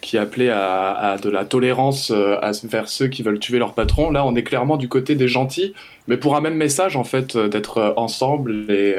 qui 0.00 0.18
appelait 0.18 0.50
à, 0.50 1.16
de 1.22 1.28
la 1.28 1.44
tolérance 1.44 2.10
euh, 2.10 2.36
vers 2.64 2.88
ceux 2.88 3.08
qui 3.08 3.22
veulent 3.22 3.38
tuer 3.38 3.58
leur 3.58 3.74
patron. 3.74 4.10
Là, 4.10 4.24
on 4.24 4.34
est 4.34 4.42
clairement 4.42 4.76
du 4.76 4.88
côté 4.88 5.14
des 5.14 5.28
gentils, 5.28 5.74
mais 6.06 6.16
pour 6.16 6.36
un 6.36 6.40
même 6.40 6.54
message, 6.54 6.96
en 6.96 7.04
fait, 7.04 7.36
euh, 7.36 7.48
d'être 7.48 7.78
euh, 7.78 7.92
ensemble 7.96 8.70
et, 8.70 8.96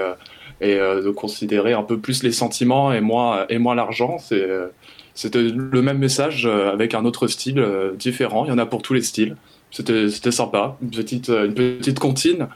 et 0.62 0.76
de 0.76 1.10
considérer 1.10 1.74
un 1.74 1.84
peu 1.84 1.98
plus 1.98 2.22
les 2.22 2.32
sentiments 2.32 2.92
et 2.92 3.02
moins, 3.02 3.46
et 3.50 3.58
moins 3.60 3.76
l'argent. 3.76 4.18
C'était 5.20 5.42
le 5.42 5.82
même 5.82 5.98
message 5.98 6.46
avec 6.46 6.94
un 6.94 7.04
autre 7.04 7.28
style 7.28 7.62
différent. 7.98 8.46
Il 8.46 8.50
y 8.50 8.52
en 8.52 8.58
a 8.58 8.66
pour 8.66 8.82
tous 8.82 8.94
les 8.94 9.02
styles. 9.02 9.36
C'était 9.70 10.32
sympa. 10.32 10.78
Une 10.82 10.92
petite, 10.92 11.28
une 11.28 11.54
petite 11.54 12.00
comptine 12.00 12.48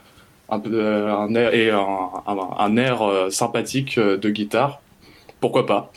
un 0.47 0.59
peu, 0.59 1.09
un 1.09 1.35
air, 1.35 1.53
et 1.53 1.71
un 1.71 2.77
air 2.77 3.01
sympathique 3.29 3.99
de 3.99 4.29
guitare. 4.29 4.79
Pourquoi 5.41 5.65
pas? 5.65 5.91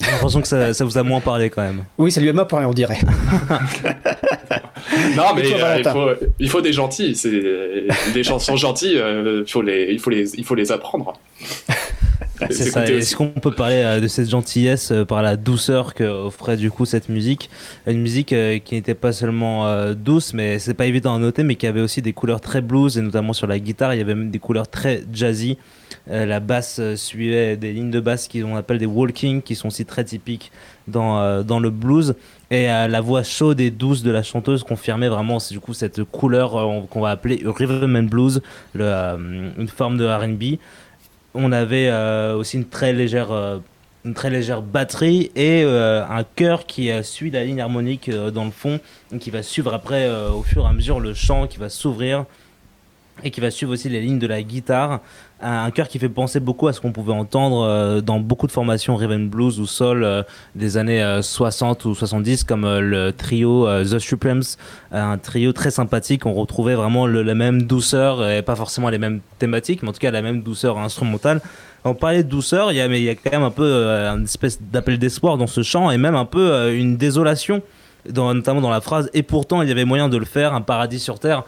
J'ai 0.00 0.10
l'impression 0.10 0.40
que 0.40 0.48
ça, 0.48 0.72
ça, 0.72 0.84
vous 0.84 0.96
a 0.96 1.02
moins 1.02 1.20
parlé 1.20 1.50
quand 1.50 1.62
même. 1.62 1.84
Oui, 1.98 2.10
ça 2.10 2.20
lui 2.20 2.30
a 2.30 2.32
moins 2.32 2.46
parlé, 2.46 2.66
on 2.66 2.72
dirait. 2.72 2.98
non, 5.16 5.34
mais 5.34 5.42
euh, 5.52 5.78
il, 5.78 5.84
faut, 5.88 6.08
il, 6.38 6.48
faut, 6.48 6.60
des 6.62 6.72
gentils. 6.72 7.14
C'est 7.14 7.42
des 8.14 8.22
chansons 8.22 8.56
gentilles. 8.56 8.96
Euh, 8.96 9.44
faut 9.46 9.60
les, 9.60 9.88
il 9.90 9.98
faut 10.00 10.10
les, 10.10 10.34
il 10.36 10.44
faut 10.44 10.54
les 10.54 10.72
apprendre. 10.72 11.12
Est-ce 12.48 13.16
qu'on 13.16 13.28
peut 13.28 13.50
parler 13.52 13.82
euh, 13.84 14.00
de 14.00 14.08
cette 14.08 14.30
gentillesse 14.30 14.92
par 15.08 15.22
la 15.22 15.36
douceur 15.36 15.94
que 15.94 16.04
offrait 16.04 16.56
du 16.56 16.70
coup 16.70 16.86
cette 16.86 17.08
musique? 17.08 17.50
Une 17.86 18.00
musique 18.00 18.28
qui 18.28 18.74
n'était 18.74 18.94
pas 18.94 19.12
seulement 19.12 19.92
douce, 19.94 20.32
mais 20.34 20.58
c'est 20.58 20.74
pas 20.74 20.86
évident 20.86 21.14
à 21.14 21.18
noter, 21.18 21.42
mais 21.42 21.56
qui 21.56 21.66
avait 21.66 21.80
aussi 21.80 22.02
des 22.02 22.12
couleurs 22.12 22.40
très 22.40 22.60
blues 22.60 22.98
et 22.98 23.02
notamment 23.02 23.32
sur 23.32 23.46
la 23.46 23.58
guitare, 23.58 23.94
il 23.94 23.98
y 23.98 24.00
avait 24.00 24.14
même 24.14 24.30
des 24.30 24.38
couleurs 24.38 24.68
très 24.68 25.04
jazzy. 25.12 25.58
la 26.06 26.40
basse 26.40 26.80
suivait 26.96 27.56
des 27.56 27.72
lignes 27.72 27.90
de 27.90 28.00
basse 28.00 28.28
qu'on 28.28 28.56
appelle 28.56 28.78
des 28.78 28.86
walking, 28.86 29.42
qui 29.42 29.54
sont 29.54 29.68
aussi 29.68 29.84
très 29.84 30.04
typiques 30.04 30.52
dans, 30.88 31.42
dans 31.42 31.60
le 31.60 31.70
blues. 31.70 32.14
Et 32.52 32.68
euh, 32.68 32.88
la 32.88 33.00
voix 33.00 33.22
chaude 33.22 33.60
et 33.60 33.70
douce 33.70 34.02
de 34.02 34.10
la 34.10 34.24
chanteuse 34.24 34.64
confirmait 34.64 35.08
vraiment 35.08 35.38
du 35.50 35.60
coup 35.60 35.72
cette 35.72 36.02
couleur 36.02 36.56
euh, 36.56 36.80
qu'on 36.90 37.00
va 37.00 37.10
appeler 37.10 37.42
rhythm 37.44 37.94
and 37.94 38.02
blues, 38.04 38.42
le, 38.74 38.84
euh, 38.86 39.50
une 39.56 39.68
forme 39.68 39.96
de 39.96 40.04
R&B. 40.04 40.58
On 41.34 41.52
avait 41.52 41.90
aussi 42.34 42.56
une 42.56 42.68
très 42.68 42.92
légère 42.92 43.60
une 44.04 44.14
très 44.14 44.30
légère 44.30 44.62
batterie 44.62 45.30
et 45.36 45.62
un 45.62 46.24
chœur 46.36 46.66
qui 46.66 46.90
suit 47.02 47.30
la 47.30 47.44
ligne 47.44 47.60
harmonique 47.60 48.10
dans 48.10 48.44
le 48.44 48.50
fond, 48.50 48.80
qui 49.20 49.30
va 49.30 49.42
suivre 49.42 49.74
après 49.74 50.08
au 50.08 50.42
fur 50.42 50.64
et 50.64 50.68
à 50.68 50.72
mesure 50.72 51.00
le 51.00 51.14
chant 51.14 51.46
qui 51.46 51.58
va 51.58 51.68
s'ouvrir 51.68 52.24
et 53.24 53.30
qui 53.30 53.40
va 53.40 53.50
suivre 53.50 53.72
aussi 53.72 53.88
les 53.88 54.00
lignes 54.00 54.18
de 54.18 54.26
la 54.26 54.42
guitare. 54.42 55.00
Un 55.42 55.70
chœur 55.70 55.88
qui 55.88 55.98
fait 55.98 56.10
penser 56.10 56.38
beaucoup 56.38 56.68
à 56.68 56.74
ce 56.74 56.80
qu'on 56.82 56.92
pouvait 56.92 57.14
entendre 57.14 57.64
euh, 57.64 58.00
dans 58.02 58.20
beaucoup 58.20 58.46
de 58.46 58.52
formations 58.52 58.94
Raven 58.96 59.28
Blues 59.28 59.58
ou 59.58 59.66
Soul 59.66 60.04
euh, 60.04 60.22
des 60.54 60.76
années 60.76 61.02
60 61.22 61.86
euh, 61.86 61.88
ou 61.88 61.94
70, 61.94 62.44
comme 62.44 62.66
le 62.66 63.10
trio 63.12 63.66
The 63.82 63.98
Supremes, 63.98 64.42
un 64.92 65.16
trio 65.16 65.52
très 65.54 65.70
sympathique. 65.70 66.26
On 66.26 66.34
retrouvait 66.34 66.74
vraiment 66.74 67.06
la 67.06 67.34
même 67.34 67.62
douceur 67.62 68.28
et 68.28 68.42
pas 68.42 68.54
forcément 68.54 68.90
les 68.90 68.98
mêmes 68.98 69.20
thématiques, 69.38 69.82
mais 69.82 69.88
en 69.88 69.92
tout 69.92 69.98
cas 69.98 70.10
la 70.10 70.22
même 70.22 70.42
douceur 70.42 70.76
instrumentale. 70.78 71.40
On 71.84 71.94
parlait 71.94 72.22
de 72.22 72.28
douceur, 72.28 72.72
il 72.72 72.76
y 72.76 72.80
a, 72.82 72.88
mais 72.88 73.00
il 73.00 73.04
y 73.04 73.08
a 73.08 73.14
quand 73.14 73.32
même 73.32 73.42
un 73.42 73.50
peu 73.50 73.64
une 73.64 74.24
espèce 74.24 74.60
d'appel 74.60 74.98
d'espoir 74.98 75.38
dans 75.38 75.46
ce 75.46 75.62
chant 75.62 75.90
et 75.90 75.96
même 75.96 76.16
un 76.16 76.26
peu 76.26 76.74
une 76.74 76.98
désolation. 76.98 77.62
Notamment 78.14 78.62
dans 78.62 78.70
la 78.70 78.80
phrase 78.80 79.10
et 79.12 79.22
pourtant 79.22 79.60
il 79.60 79.68
y 79.68 79.72
avait 79.72 79.84
moyen 79.84 80.08
de 80.08 80.16
le 80.16 80.24
faire 80.24 80.54
un 80.54 80.62
paradis 80.62 81.00
sur 81.00 81.18
terre 81.18 81.44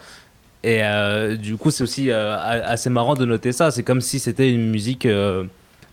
et 0.63 0.79
euh, 0.81 1.35
du 1.35 1.57
coup, 1.57 1.71
c'est 1.71 1.83
aussi 1.83 2.09
euh, 2.09 2.37
assez 2.39 2.89
marrant 2.89 3.15
de 3.15 3.25
noter 3.25 3.51
ça. 3.51 3.69
C'est 3.69 3.83
comme 3.83 3.99
si 3.99 4.19
c'était 4.19 4.49
une 4.49 4.69
musique 4.69 5.05
euh, 5.05 5.43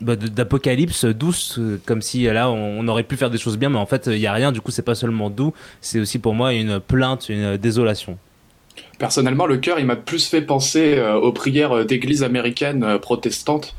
bah, 0.00 0.14
d'apocalypse 0.14 1.04
douce, 1.04 1.58
comme 1.86 2.00
si 2.00 2.24
là 2.24 2.50
on, 2.50 2.86
aurait 2.86 3.02
pu 3.02 3.16
faire 3.16 3.30
des 3.30 3.38
choses 3.38 3.58
bien, 3.58 3.68
mais 3.68 3.78
en 3.78 3.86
fait 3.86 4.06
il 4.06 4.18
n'y 4.18 4.26
a 4.26 4.32
rien. 4.32 4.52
Du 4.52 4.60
coup, 4.60 4.70
c'est 4.70 4.82
pas 4.82 4.94
seulement 4.94 5.28
doux, 5.28 5.52
c'est 5.80 5.98
aussi 5.98 6.20
pour 6.20 6.34
moi 6.34 6.54
une 6.54 6.78
plainte, 6.78 7.28
une 7.28 7.56
désolation. 7.56 8.16
Personnellement, 8.98 9.46
le 9.46 9.56
cœur, 9.56 9.80
il 9.80 9.86
m'a 9.86 9.96
plus 9.96 10.28
fait 10.28 10.42
penser 10.42 11.00
aux 11.00 11.32
prières 11.32 11.84
d'églises 11.84 12.22
américaines 12.22 12.98
protestantes. 13.02 13.74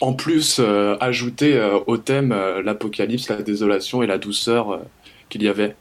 en 0.00 0.12
plus, 0.14 0.60
ajouter 1.00 1.60
au 1.86 1.98
thème 1.98 2.34
l'apocalypse, 2.64 3.28
la 3.28 3.42
désolation 3.42 4.02
et 4.02 4.06
la 4.06 4.18
douceur 4.18 4.80
qu'il 5.28 5.42
y 5.42 5.48
avait. 5.48 5.76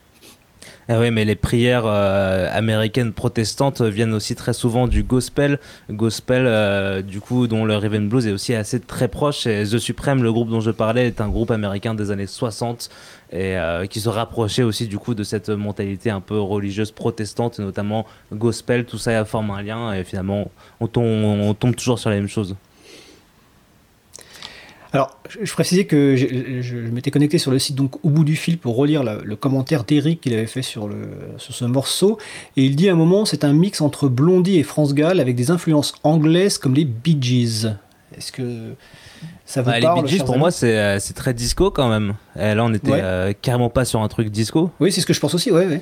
Ah 0.93 0.99
oui, 0.99 1.09
mais 1.09 1.23
les 1.23 1.37
prières 1.37 1.85
euh, 1.85 2.49
américaines 2.51 3.13
protestantes 3.13 3.81
viennent 3.81 4.13
aussi 4.13 4.35
très 4.35 4.51
souvent 4.51 4.89
du 4.89 5.03
gospel. 5.03 5.57
Gospel, 5.89 6.43
euh, 6.45 7.01
du 7.01 7.21
coup, 7.21 7.47
dont 7.47 7.63
le 7.63 7.77
Raven 7.77 8.09
Blues 8.09 8.27
est 8.27 8.33
aussi 8.33 8.53
assez 8.53 8.81
très 8.81 9.07
proche. 9.07 9.47
Et 9.47 9.63
The 9.63 9.77
Supreme, 9.77 10.21
le 10.21 10.33
groupe 10.33 10.49
dont 10.49 10.59
je 10.59 10.69
parlais, 10.69 11.07
est 11.07 11.21
un 11.21 11.29
groupe 11.29 11.49
américain 11.49 11.93
des 11.95 12.11
années 12.11 12.27
60 12.27 12.89
et 13.31 13.57
euh, 13.57 13.85
qui 13.85 14.01
se 14.01 14.09
rapprochait 14.09 14.63
aussi 14.63 14.87
du 14.87 14.97
coup 14.97 15.15
de 15.15 15.23
cette 15.23 15.47
mentalité 15.47 16.09
un 16.09 16.19
peu 16.19 16.37
religieuse 16.37 16.91
protestante, 16.91 17.59
notamment 17.59 18.05
gospel. 18.33 18.83
Tout 18.83 18.97
ça 18.97 19.23
forme 19.23 19.51
un 19.51 19.61
lien 19.61 19.93
et 19.93 20.03
finalement, 20.03 20.51
on 20.81 20.87
tombe 20.87 21.73
toujours 21.73 21.99
sur 21.99 22.09
la 22.09 22.17
même 22.17 22.27
chose. 22.27 22.57
Alors, 24.93 25.17
je, 25.41 25.51
précisais 25.53 25.85
que 25.85 26.15
je, 26.17 26.75
m'étais 26.75 27.11
connecté 27.11 27.37
sur 27.37 27.51
le 27.51 27.59
site 27.59 27.75
donc 27.75 28.03
au 28.03 28.09
bout 28.09 28.25
du 28.25 28.35
fil 28.35 28.57
pour 28.57 28.75
relire 28.75 29.03
le 29.03 29.35
commentaire 29.37 29.85
d'Eric 29.85 30.19
qu'il 30.19 30.33
avait 30.33 30.47
fait 30.47 30.61
sur, 30.61 30.87
le, 30.87 31.07
sur 31.37 31.53
ce 31.53 31.63
morceau. 31.63 32.17
Et 32.57 32.65
il 32.65 32.75
dit 32.75 32.89
à 32.89 32.93
un 32.93 32.95
moment 32.95 33.23
c'est 33.23 33.45
un 33.45 33.53
mix 33.53 33.79
entre 33.79 34.09
Blondie 34.09 34.57
et 34.57 34.63
France 34.63 34.93
Gall 34.93 35.21
avec 35.21 35.35
des 35.35 35.49
influences 35.49 35.93
anglaises 36.03 36.57
comme 36.57 36.73
les 36.73 36.85
Bee 36.85 37.17
Gees. 37.21 37.67
Est-ce 38.17 38.33
que 38.33 38.73
ça 39.45 39.61
vous 39.61 39.71
bah, 39.71 39.79
parle 39.79 39.97
Les 39.97 40.03
Bee 40.03 40.09
Gees, 40.09 40.23
pour 40.25 40.37
moi, 40.37 40.49
euh, 40.63 40.97
c'est 40.99 41.13
très 41.13 41.33
disco 41.33 41.71
quand 41.71 41.87
même. 41.87 42.15
Et 42.35 42.53
là, 42.53 42.65
on 42.65 42.73
était 42.73 42.91
euh, 42.91 43.33
carrément 43.41 43.69
pas 43.69 43.85
sur 43.85 44.01
un 44.01 44.07
truc 44.09 44.29
disco. 44.29 44.71
Oui, 44.81 44.91
c'est 44.91 44.99
ce 44.99 45.05
que 45.05 45.13
je 45.13 45.21
pense 45.21 45.33
aussi, 45.33 45.51
ouais, 45.51 45.67
ouais. 45.67 45.81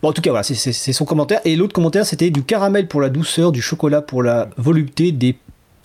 Bon, 0.00 0.08
en 0.08 0.12
tout 0.12 0.22
cas, 0.22 0.30
voilà, 0.30 0.42
c'est 0.42 0.92
son 0.92 1.04
commentaire. 1.04 1.40
Et 1.44 1.54
l'autre 1.54 1.74
commentaire, 1.74 2.06
c'était 2.06 2.30
du 2.30 2.42
caramel 2.42 2.88
pour 2.88 3.02
la 3.02 3.10
douceur, 3.10 3.52
du 3.52 3.60
chocolat 3.60 4.00
pour 4.00 4.22
la 4.22 4.48
volupté, 4.56 5.12
des 5.12 5.36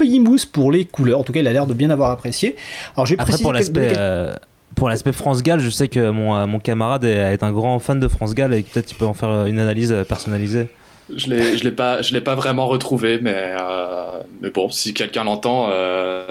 mousse 0.06 0.46
pour 0.46 0.72
les 0.72 0.86
couleurs. 0.86 1.20
En 1.20 1.24
tout 1.24 1.34
cas, 1.34 1.40
il 1.40 1.48
a 1.48 1.54
l'air 1.54 1.68
de 1.68 1.74
bien 1.74 1.90
avoir 1.90 2.12
apprécié. 2.12 2.56
Alors, 2.96 3.06
j'ai 3.06 3.16
Après, 3.18 3.38
pour 3.38 3.54
l'aspect. 3.54 3.94
Euh, 3.98 4.34
pour 4.76 4.90
l'aspect 4.90 5.12
France 5.12 5.42
Gall, 5.42 5.60
je 5.60 5.70
sais 5.70 5.88
que 5.88 6.12
mon, 6.12 6.36
euh, 6.36 6.46
mon 6.46 6.60
camarade 6.60 7.04
est, 7.04 7.42
un 7.42 7.52
grand 7.52 7.80
fan 7.80 8.00
de 8.00 8.08
France 8.08 8.36
Gall 8.36 8.54
et 8.54 8.62
peut-être 8.62 8.86
tu 8.86 8.96
peux 8.96 9.06
en 9.06 9.16
faire 9.16 9.46
une 9.46 9.60
analyse 9.60 9.96
personnalisée. 10.08 10.68
Je 11.16 11.30
l'ai, 11.30 11.58
je 11.58 11.64
l'ai 11.64 11.72
pas, 11.72 12.02
je 12.02 12.14
l'ai 12.14 12.22
pas 12.22 12.36
vraiment 12.36 12.68
retrouvé, 12.68 13.18
mais 13.22 13.56
euh, 13.60 14.22
mais 14.42 14.52
bon, 14.52 14.70
si 14.70 14.94
quelqu'un 14.94 15.24
l'entend, 15.24 15.70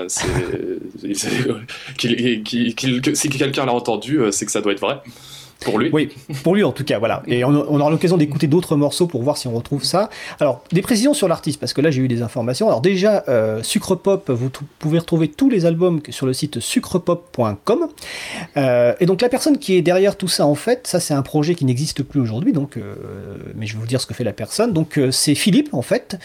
c'est, 0.07 0.26
si 3.14 3.29
quelqu'un 3.31 3.64
l'a 3.64 3.72
entendu, 3.72 4.20
c'est 4.31 4.44
que 4.44 4.52
ça 4.52 4.61
doit 4.61 4.72
être 4.72 4.81
vrai. 4.81 5.00
Pour 5.60 5.78
lui 5.78 5.90
Oui, 5.92 6.10
pour 6.42 6.54
lui 6.54 6.62
en 6.62 6.72
tout 6.72 6.84
cas, 6.84 6.98
voilà. 6.98 7.22
Et 7.26 7.44
on, 7.44 7.54
aura 7.54 7.90
l'occasion 7.90 8.16
d'écouter 8.16 8.46
d'autres 8.46 8.76
morceaux 8.76 9.06
pour 9.06 9.22
voir 9.22 9.36
si 9.36 9.48
on 9.48 9.54
retrouve 9.54 9.84
ça. 9.84 10.10
Alors, 10.38 10.62
des 10.72 10.82
précisions 10.82 11.14
sur 11.14 11.28
l'artiste, 11.28 11.58
parce 11.60 11.72
que 11.72 11.80
là 11.80 11.90
j'ai 11.90 12.02
eu 12.02 12.08
des 12.08 12.22
informations. 12.22 12.66
Alors 12.66 12.80
déjà, 12.80 13.24
euh, 13.28 13.62
Sucre 13.62 13.94
Pop, 13.94 14.30
vous 14.30 14.50
pouvez 14.78 14.98
retrouver 14.98 15.28
tous 15.28 15.48
les 15.48 15.66
albums 15.66 16.00
sur 16.10 16.26
le 16.26 16.32
site 16.32 16.60
sucrepop.com. 16.60 17.88
Euh, 18.56 18.94
et 19.00 19.06
donc 19.06 19.22
la 19.22 19.28
personne 19.28 19.58
qui 19.58 19.74
est 19.74 19.82
derrière 19.82 20.16
tout 20.16 20.28
ça, 20.28 20.46
en 20.46 20.54
fait, 20.54 20.86
ça 20.86 21.00
c'est 21.00 21.14
un 21.14 21.22
projet 21.22 21.54
qui 21.54 21.64
n'existe 21.64 22.02
plus 22.02 22.20
aujourd'hui, 22.20 22.52
euh, 22.76 22.94
mais 23.54 23.66
je 23.66 23.74
vais 23.74 23.80
vous 23.80 23.86
dire 23.86 24.00
ce 24.00 24.06
que 24.06 24.14
fait 24.14 24.24
la 24.24 24.32
personne. 24.32 24.72
Donc 24.72 25.00
c'est 25.10 25.34
Philippe, 25.34 25.72
en 25.72 25.82
fait. 25.82 26.18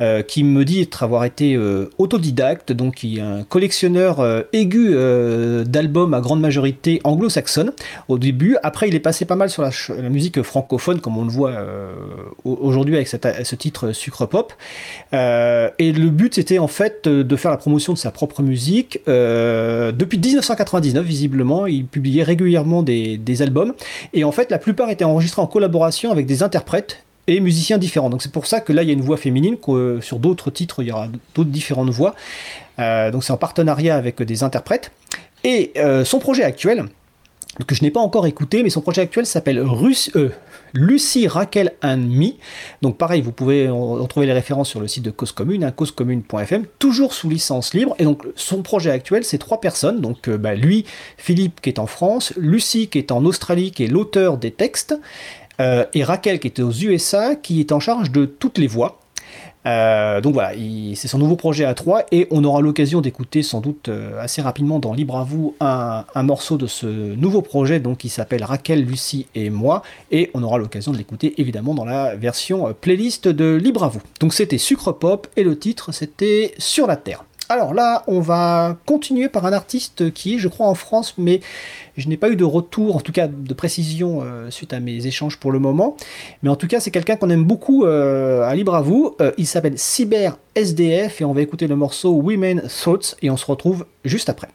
Euh, 0.00 0.22
qui 0.22 0.44
me 0.44 0.64
dit 0.64 0.88
avoir 1.00 1.24
été 1.24 1.54
euh, 1.56 1.90
autodidacte, 1.98 2.70
donc 2.70 2.96
qui 2.96 3.18
est 3.18 3.20
un 3.20 3.42
collectionneur 3.42 4.20
euh, 4.20 4.42
aigu 4.52 4.94
d'albums 5.66 6.14
à 6.14 6.20
grande 6.20 6.40
majorité 6.40 7.00
anglo-saxonne 7.02 7.72
au 8.06 8.16
début. 8.16 8.56
Après, 8.62 8.88
il 8.88 8.94
est 8.94 9.00
passé 9.00 9.24
pas 9.24 9.34
mal 9.34 9.50
sur 9.50 9.62
la, 9.62 9.70
musique 10.08 10.42
francophone, 10.42 11.00
comme 11.00 11.18
on 11.18 11.24
le 11.24 11.30
voit 11.30 11.54
aujourd'hui 12.44 12.94
avec 12.94 13.08
ce 13.08 13.54
titre 13.56 13.92
Sucre 13.92 14.26
Pop. 14.26 14.52
et 15.12 15.92
le 15.92 16.10
but, 16.10 16.34
c'était 16.34 16.58
en 16.58 16.68
fait 16.68 17.08
de 17.08 17.36
faire 17.36 17.50
la 17.50 17.56
promotion 17.56 17.92
de 17.92 17.98
sa 17.98 18.10
propre 18.10 18.42
musique. 18.42 19.00
depuis 19.06 20.18
1999, 20.18 21.04
visiblement, 21.04 21.66
il 21.66 21.86
publiait 21.86 22.22
régulièrement 22.22 22.82
des, 22.82 23.18
des 23.18 23.42
albums. 23.42 23.74
Et 24.12 24.24
en 24.24 24.32
fait, 24.32 24.50
la 24.50 24.58
plupart 24.58 24.90
étaient 24.90 25.04
enregistrés 25.04 25.42
en 25.42 25.46
collaboration 25.46 26.10
avec 26.10 26.26
des 26.26 26.42
interprètes 26.42 27.04
et 27.28 27.40
musiciens 27.40 27.78
différents. 27.78 28.10
Donc 28.10 28.22
c'est 28.22 28.32
pour 28.32 28.46
ça 28.46 28.60
que 28.60 28.72
là 28.72 28.82
il 28.82 28.88
y 28.88 28.90
a 28.90 28.94
une 28.94 29.02
voix 29.02 29.18
féminine, 29.18 29.56
que 29.56 29.70
euh, 29.70 30.00
sur 30.00 30.18
d'autres 30.18 30.50
titres 30.50 30.82
il 30.82 30.88
y 30.88 30.92
aura 30.92 31.08
d'autres 31.34 31.50
différentes 31.50 31.90
voix. 31.90 32.16
Euh, 32.80 33.12
donc 33.12 33.22
c'est 33.22 33.32
en 33.32 33.36
partenariat 33.36 33.94
avec 33.94 34.20
des 34.20 34.42
interprètes. 34.42 34.90
Et 35.44 35.72
euh, 35.76 36.04
son 36.04 36.18
projet 36.18 36.42
actuel, 36.42 36.86
que 37.66 37.74
je 37.74 37.82
n'ai 37.82 37.90
pas 37.90 38.00
encore 38.00 38.26
écouté, 38.26 38.62
mais 38.62 38.70
son 38.70 38.80
projet 38.80 39.02
actuel 39.02 39.26
s'appelle 39.26 39.64
Lucie, 40.74 41.28
Raquel 41.28 41.72
and 41.82 41.98
Me. 41.98 42.30
Donc 42.82 42.96
pareil, 42.98 43.20
vous 43.20 43.32
pouvez 43.32 43.68
retrouver 43.68 44.26
les 44.26 44.32
références 44.32 44.68
sur 44.68 44.80
le 44.80 44.88
site 44.88 45.04
de 45.04 45.10
Cause 45.10 45.32
Commune, 45.32 45.64
hein, 45.64 45.70
causecommune.fm, 45.70 46.66
toujours 46.78 47.12
sous 47.12 47.28
licence 47.28 47.74
libre. 47.74 47.94
Et 47.98 48.04
donc 48.04 48.26
son 48.36 48.62
projet 48.62 48.90
actuel, 48.90 49.24
c'est 49.24 49.38
trois 49.38 49.60
personnes. 49.60 50.00
Donc 50.00 50.28
bah, 50.28 50.54
lui, 50.54 50.84
Philippe 51.16 51.60
qui 51.60 51.68
est 51.68 51.78
en 51.78 51.86
France, 51.86 52.32
Lucie 52.36 52.88
qui 52.88 52.98
est 52.98 53.12
en 53.12 53.24
Australie, 53.24 53.72
qui 53.72 53.84
est 53.84 53.88
l'auteur 53.88 54.38
des 54.38 54.50
textes, 54.50 54.94
euh, 55.60 55.84
et 55.94 56.04
Raquel, 56.04 56.40
qui 56.40 56.46
était 56.46 56.62
aux 56.62 56.72
USA, 56.72 57.34
qui 57.34 57.60
est 57.60 57.72
en 57.72 57.80
charge 57.80 58.10
de 58.10 58.24
toutes 58.24 58.58
les 58.58 58.66
voix. 58.66 58.98
Euh, 59.66 60.20
donc 60.20 60.34
voilà, 60.34 60.52
c'est 60.94 61.08
son 61.08 61.18
nouveau 61.18 61.36
projet 61.36 61.64
à 61.64 61.74
3 61.74 62.06
et 62.12 62.28
on 62.30 62.44
aura 62.44 62.60
l'occasion 62.60 63.00
d'écouter 63.00 63.42
sans 63.42 63.60
doute 63.60 63.88
euh, 63.88 64.18
assez 64.22 64.40
rapidement 64.40 64.78
dans 64.78 64.94
Libre 64.94 65.26
à 65.60 66.06
un, 66.14 66.22
morceau 66.22 66.56
de 66.56 66.66
ce 66.66 66.86
nouveau 66.86 67.42
projet 67.42 67.80
donc 67.80 67.98
qui 67.98 68.08
s'appelle 68.08 68.44
Raquel, 68.44 68.84
Lucie 68.84 69.26
et 69.34 69.50
moi 69.50 69.82
et 70.12 70.30
on 70.32 70.44
aura 70.44 70.58
l'occasion 70.58 70.92
de 70.92 70.96
l'écouter 70.96 71.34
évidemment 71.38 71.74
dans 71.74 71.84
la 71.84 72.14
version 72.14 72.72
playlist 72.80 73.26
de 73.28 73.56
Libre 73.56 73.82
à 73.82 73.88
vous. 73.88 74.00
Donc 74.20 74.32
c'était 74.32 74.58
Sucre 74.58 74.92
Pop 74.92 75.26
et 75.36 75.42
le 75.42 75.58
titre 75.58 75.92
c'était 75.92 76.54
Sur 76.58 76.86
la 76.86 76.96
Terre. 76.96 77.24
Alors 77.50 77.72
là, 77.72 78.04
on 78.06 78.20
va 78.20 78.76
continuer 78.84 79.28
par 79.28 79.46
un 79.46 79.54
artiste 79.54 80.12
qui 80.12 80.34
est, 80.34 80.38
je 80.38 80.48
crois, 80.48 80.66
en 80.66 80.74
France, 80.74 81.14
mais 81.16 81.40
je 81.96 82.06
n'ai 82.08 82.18
pas 82.18 82.28
eu 82.28 82.36
de 82.36 82.44
retour, 82.44 82.96
en 82.96 83.00
tout 83.00 83.12
cas 83.12 83.26
de 83.26 83.54
précision, 83.54 84.20
euh, 84.22 84.50
suite 84.50 84.74
à 84.74 84.80
mes 84.80 85.06
échanges 85.06 85.38
pour 85.38 85.50
le 85.50 85.58
moment. 85.58 85.96
Mais 86.42 86.50
en 86.50 86.56
tout 86.56 86.66
cas, 86.66 86.78
c'est 86.78 86.90
quelqu'un 86.90 87.16
qu'on 87.16 87.30
aime 87.30 87.44
beaucoup 87.44 87.86
euh, 87.86 88.42
à 88.42 88.54
Libre 88.54 88.74
à 88.74 88.82
vous. 88.82 89.16
Euh, 89.22 89.32
il 89.38 89.46
s'appelle 89.46 89.78
Cyber 89.78 90.36
SDF 90.54 91.22
et 91.22 91.24
on 91.24 91.32
va 91.32 91.40
écouter 91.40 91.66
le 91.66 91.76
morceau 91.76 92.12
Women 92.12 92.62
Thoughts 92.84 93.16
et 93.22 93.30
on 93.30 93.38
se 93.38 93.46
retrouve 93.46 93.86
juste 94.04 94.28
après. 94.28 94.48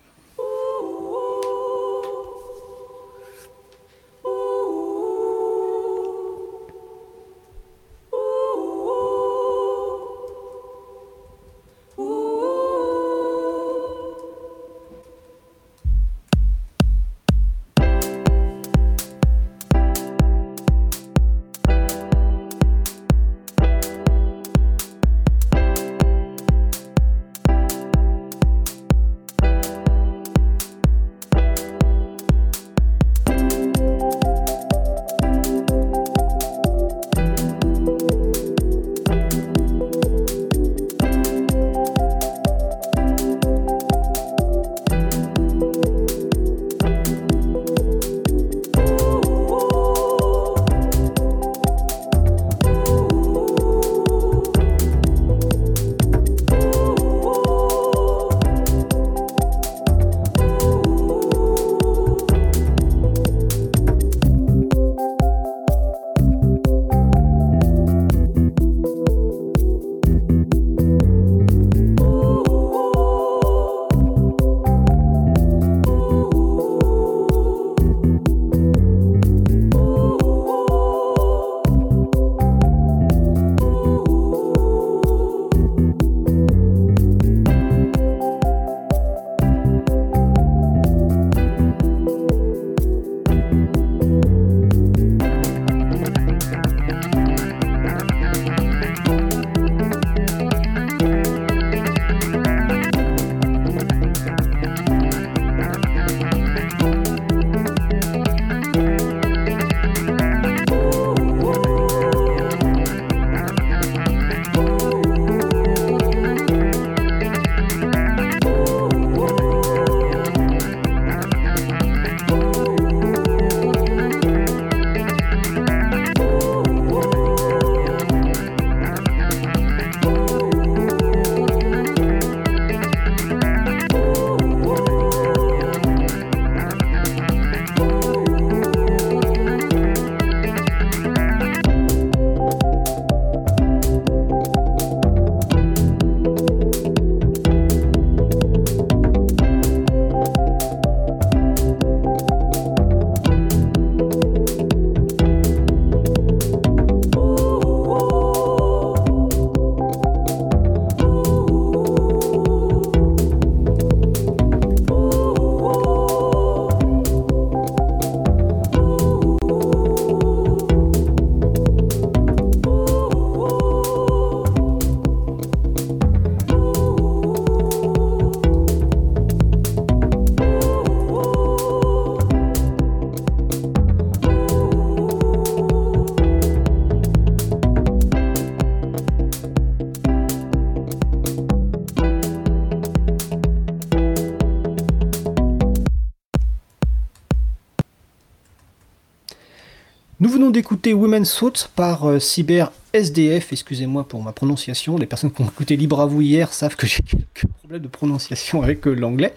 Venons 200.43 200.51
d'écouter 200.51 200.93
Women's 200.93 201.33
Thoughts 201.33 201.69
par 201.73 202.03
euh, 202.03 202.19
Cyber 202.19 202.73
SDF, 202.91 203.53
excusez-moi 203.53 204.05
pour 204.05 204.21
ma 204.21 204.33
prononciation, 204.33 204.97
les 204.97 205.05
personnes 205.05 205.31
qui 205.31 205.41
ont 205.41 205.45
écouté 205.47 205.77
Libre 205.77 206.01
à 206.01 206.21
hier 206.21 206.51
savent 206.51 206.75
que 206.75 206.85
j'ai 206.85 207.01
quelques 207.01 207.47
problèmes 207.59 207.81
de 207.81 207.87
prononciation 207.87 208.61
avec 208.61 208.85
euh, 208.85 208.93
l'anglais. 208.93 209.33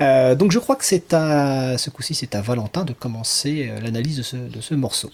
Euh, 0.00 0.34
donc 0.34 0.52
je 0.52 0.58
crois 0.58 0.74
que 0.76 0.86
c'est 0.86 1.12
à 1.12 1.76
ce 1.76 1.90
coup-ci 1.90 2.14
c'est 2.14 2.34
à 2.34 2.40
Valentin 2.40 2.84
de 2.84 2.94
commencer 2.94 3.68
euh, 3.70 3.78
l'analyse 3.80 4.16
de 4.32 4.60
ce, 4.62 4.74
morceau. 4.74 5.10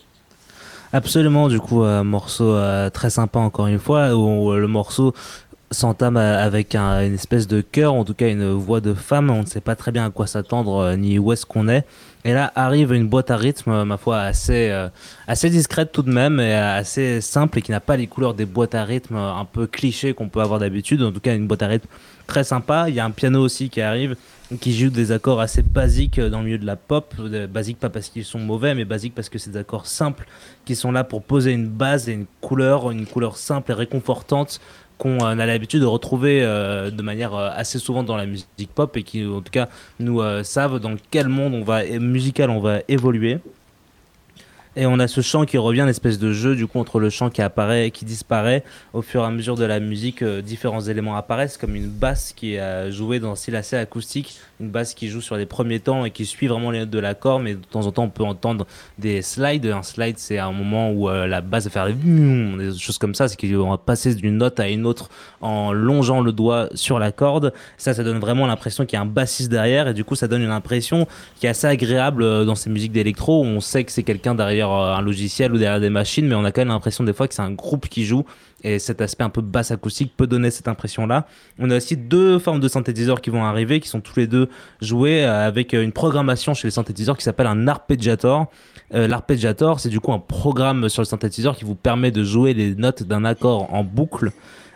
Absolument, 0.92 1.48
du 1.48 1.58
coup, 1.58 1.82
un 1.82 2.04
morceau 2.04 2.56
très 2.92 3.10
sympa 3.10 3.40
encore 3.40 3.66
une 3.66 3.80
fois, 3.80 4.14
où 4.14 4.52
le 4.52 4.68
morceau 4.68 5.14
s'entame 5.72 6.18
avec 6.18 6.76
un- 6.76 7.04
une 7.04 7.14
espèce 7.14 7.48
de 7.48 7.60
chœur, 7.60 7.94
en 7.94 8.04
tout 8.04 8.14
cas 8.14 8.28
une 8.28 8.52
voix 8.52 8.80
de 8.80 8.94
femme, 8.94 9.30
on 9.30 9.40
ne 9.40 9.46
sait 9.46 9.62
pas 9.62 9.74
très 9.74 9.90
bien 9.90 10.04
à 10.06 10.10
quoi 10.10 10.28
s'attendre 10.28 10.94
ni 10.96 11.18
où 11.18 11.32
est-ce 11.32 11.44
qu'on 11.46 11.66
est. 11.68 11.84
Et 12.24 12.32
là 12.32 12.52
arrive 12.54 12.92
une 12.92 13.08
boîte 13.08 13.32
à 13.32 13.36
rythme, 13.36 13.70
euh, 13.70 13.84
ma 13.84 13.96
foi, 13.96 14.20
assez, 14.20 14.70
euh, 14.70 14.88
assez 15.26 15.50
discrète 15.50 15.90
tout 15.90 16.02
de 16.02 16.12
même, 16.12 16.38
et 16.38 16.54
assez 16.54 17.20
simple, 17.20 17.58
et 17.58 17.62
qui 17.62 17.72
n'a 17.72 17.80
pas 17.80 17.96
les 17.96 18.06
couleurs 18.06 18.34
des 18.34 18.46
boîtes 18.46 18.76
à 18.76 18.84
rythme 18.84 19.16
euh, 19.16 19.34
un 19.34 19.44
peu 19.44 19.66
clichés 19.66 20.14
qu'on 20.14 20.28
peut 20.28 20.40
avoir 20.40 20.60
d'habitude, 20.60 21.02
en 21.02 21.10
tout 21.10 21.18
cas 21.18 21.34
une 21.34 21.48
boîte 21.48 21.62
à 21.62 21.66
rythme 21.66 21.88
très 22.28 22.44
sympa. 22.44 22.88
Il 22.88 22.94
y 22.94 23.00
a 23.00 23.04
un 23.04 23.10
piano 23.10 23.40
aussi 23.42 23.70
qui 23.70 23.80
arrive, 23.80 24.14
qui 24.60 24.72
joue 24.72 24.90
des 24.90 25.10
accords 25.10 25.40
assez 25.40 25.62
basiques 25.62 26.20
dans 26.20 26.38
le 26.38 26.44
milieu 26.44 26.58
de 26.58 26.66
la 26.66 26.76
pop, 26.76 27.12
basiques 27.50 27.80
pas 27.80 27.90
parce 27.90 28.08
qu'ils 28.08 28.24
sont 28.24 28.38
mauvais, 28.38 28.76
mais 28.76 28.84
basiques 28.84 29.16
parce 29.16 29.28
que 29.28 29.38
c'est 29.38 29.50
des 29.50 29.58
accords 29.58 29.86
simples 29.86 30.28
qui 30.64 30.76
sont 30.76 30.92
là 30.92 31.02
pour 31.02 31.24
poser 31.24 31.50
une 31.50 31.66
base 31.66 32.08
et 32.08 32.12
une 32.12 32.26
couleur, 32.40 32.92
une 32.92 33.06
couleur 33.06 33.36
simple 33.36 33.72
et 33.72 33.74
réconfortante 33.74 34.60
qu'on 35.02 35.18
a 35.18 35.34
l'habitude 35.34 35.80
de 35.80 35.86
retrouver 35.86 36.44
euh, 36.44 36.92
de 36.92 37.02
manière 37.02 37.34
euh, 37.34 37.50
assez 37.52 37.80
souvent 37.80 38.04
dans 38.04 38.16
la 38.16 38.24
musique 38.24 38.70
pop 38.72 38.96
et 38.96 39.02
qui 39.02 39.26
en 39.26 39.40
tout 39.40 39.50
cas 39.50 39.68
nous 39.98 40.20
euh, 40.20 40.44
savent 40.44 40.78
dans 40.78 40.94
quel 41.10 41.26
monde 41.26 41.54
on 41.54 41.64
va 41.64 41.84
musical 41.98 42.50
on 42.50 42.60
va 42.60 42.82
évoluer. 42.86 43.38
Et 44.76 44.86
on 44.86 45.00
a 45.00 45.08
ce 45.08 45.20
chant 45.20 45.44
qui 45.44 45.58
revient, 45.58 45.82
l'espèce 45.84 46.20
de 46.20 46.32
jeu 46.32 46.54
du 46.54 46.68
coup 46.68 46.78
entre 46.78 47.00
le 47.00 47.10
chant 47.10 47.30
qui 47.30 47.42
apparaît 47.42 47.88
et 47.88 47.90
qui 47.90 48.04
disparaît 48.04 48.62
au 48.92 49.02
fur 49.02 49.22
et 49.22 49.26
à 49.26 49.30
mesure 49.30 49.56
de 49.56 49.64
la 49.64 49.80
musique. 49.80 50.22
différents 50.22 50.82
éléments 50.82 51.16
apparaissent 51.16 51.56
comme 51.56 51.74
une 51.74 51.88
basse 51.88 52.32
qui 52.32 52.54
est 52.54 52.92
jouée 52.92 53.18
dans 53.18 53.32
un 53.32 53.34
style 53.34 53.56
assez 53.56 53.76
acoustique, 53.76 54.38
une 54.62 54.70
basse 54.70 54.94
qui 54.94 55.08
joue 55.08 55.20
sur 55.20 55.36
les 55.36 55.46
premiers 55.46 55.80
temps 55.80 56.04
et 56.04 56.10
qui 56.10 56.24
suit 56.24 56.46
vraiment 56.46 56.70
les 56.70 56.80
notes 56.80 56.90
de 56.90 56.98
l'accord, 56.98 57.40
mais 57.40 57.54
de 57.54 57.64
temps 57.64 57.86
en 57.86 57.92
temps 57.92 58.04
on 58.04 58.10
peut 58.10 58.24
entendre 58.24 58.66
des 58.98 59.22
slides. 59.22 59.66
Un 59.66 59.82
slide 59.82 60.18
c'est 60.18 60.38
un 60.38 60.52
moment 60.52 60.90
où 60.90 61.10
euh, 61.10 61.26
la 61.26 61.40
basse 61.40 61.64
va 61.64 61.70
faire 61.70 61.86
des, 61.86 62.78
choses 62.78 62.98
comme 62.98 63.14
ça, 63.14 63.28
c'est 63.28 63.36
qu'on 63.36 63.70
va 63.70 63.78
passer 63.78 64.14
d'une 64.14 64.38
note 64.38 64.60
à 64.60 64.68
une 64.68 64.86
autre 64.86 65.10
en 65.40 65.72
longeant 65.72 66.20
le 66.20 66.32
doigt 66.32 66.68
sur 66.74 66.98
la 66.98 67.12
corde. 67.12 67.52
Ça, 67.76 67.92
ça 67.92 68.04
donne 68.04 68.18
vraiment 68.18 68.46
l'impression 68.46 68.86
qu'il 68.86 68.96
y 68.96 68.98
a 68.98 69.02
un 69.02 69.06
bassiste 69.06 69.50
derrière 69.50 69.88
et 69.88 69.94
du 69.94 70.04
coup 70.04 70.14
ça 70.14 70.28
donne 70.28 70.42
une 70.42 70.50
impression 70.50 71.06
qui 71.38 71.46
est 71.46 71.50
assez 71.50 71.66
agréable 71.66 72.22
euh, 72.22 72.44
dans 72.44 72.54
ces 72.54 72.70
musiques 72.70 72.92
d'électro 72.92 73.42
on 73.44 73.60
sait 73.60 73.84
que 73.84 73.92
c'est 73.92 74.02
quelqu'un 74.02 74.34
derrière 74.34 74.70
euh, 74.70 74.94
un 74.94 75.02
logiciel 75.02 75.52
ou 75.52 75.58
derrière 75.58 75.80
des 75.80 75.90
machines, 75.90 76.26
mais 76.26 76.34
on 76.34 76.44
a 76.44 76.52
quand 76.52 76.60
même 76.60 76.68
l'impression 76.68 77.04
des 77.04 77.12
fois 77.12 77.28
que 77.28 77.34
c'est 77.34 77.42
un 77.42 77.52
groupe 77.52 77.88
qui 77.88 78.04
joue 78.04 78.24
et 78.64 78.78
cet 78.78 79.00
aspect 79.00 79.24
un 79.24 79.30
peu 79.30 79.40
basse 79.40 79.70
acoustique 79.70 80.12
peut 80.16 80.26
donner 80.26 80.50
cette 80.50 80.68
impression-là. 80.68 81.26
On 81.58 81.70
a 81.70 81.76
aussi 81.76 81.96
deux 81.96 82.38
formes 82.38 82.60
de 82.60 82.68
synthétiseurs 82.68 83.20
qui 83.20 83.30
vont 83.30 83.44
arriver, 83.44 83.80
qui 83.80 83.88
sont 83.88 84.00
tous 84.00 84.18
les 84.18 84.26
deux 84.26 84.48
joués 84.80 85.24
euh, 85.24 85.46
avec 85.46 85.74
euh, 85.74 85.82
une 85.82 85.92
programmation 85.92 86.54
chez 86.54 86.68
les 86.68 86.72
synthétiseurs 86.72 87.16
qui 87.16 87.24
s'appelle 87.24 87.46
un 87.46 87.68
arpeggiator. 87.68 88.46
Euh, 88.94 89.08
L'arpeggiator, 89.08 89.80
c'est 89.80 89.88
du 89.88 90.00
coup 90.00 90.12
un 90.12 90.18
programme 90.18 90.88
sur 90.88 91.02
le 91.02 91.06
synthétiseur 91.06 91.56
qui 91.56 91.64
vous 91.64 91.74
permet 91.74 92.10
de 92.10 92.22
jouer 92.24 92.54
les 92.54 92.74
notes 92.74 93.02
d'un 93.02 93.24
accord 93.24 93.72
en 93.72 93.84
boucle. 93.84 94.32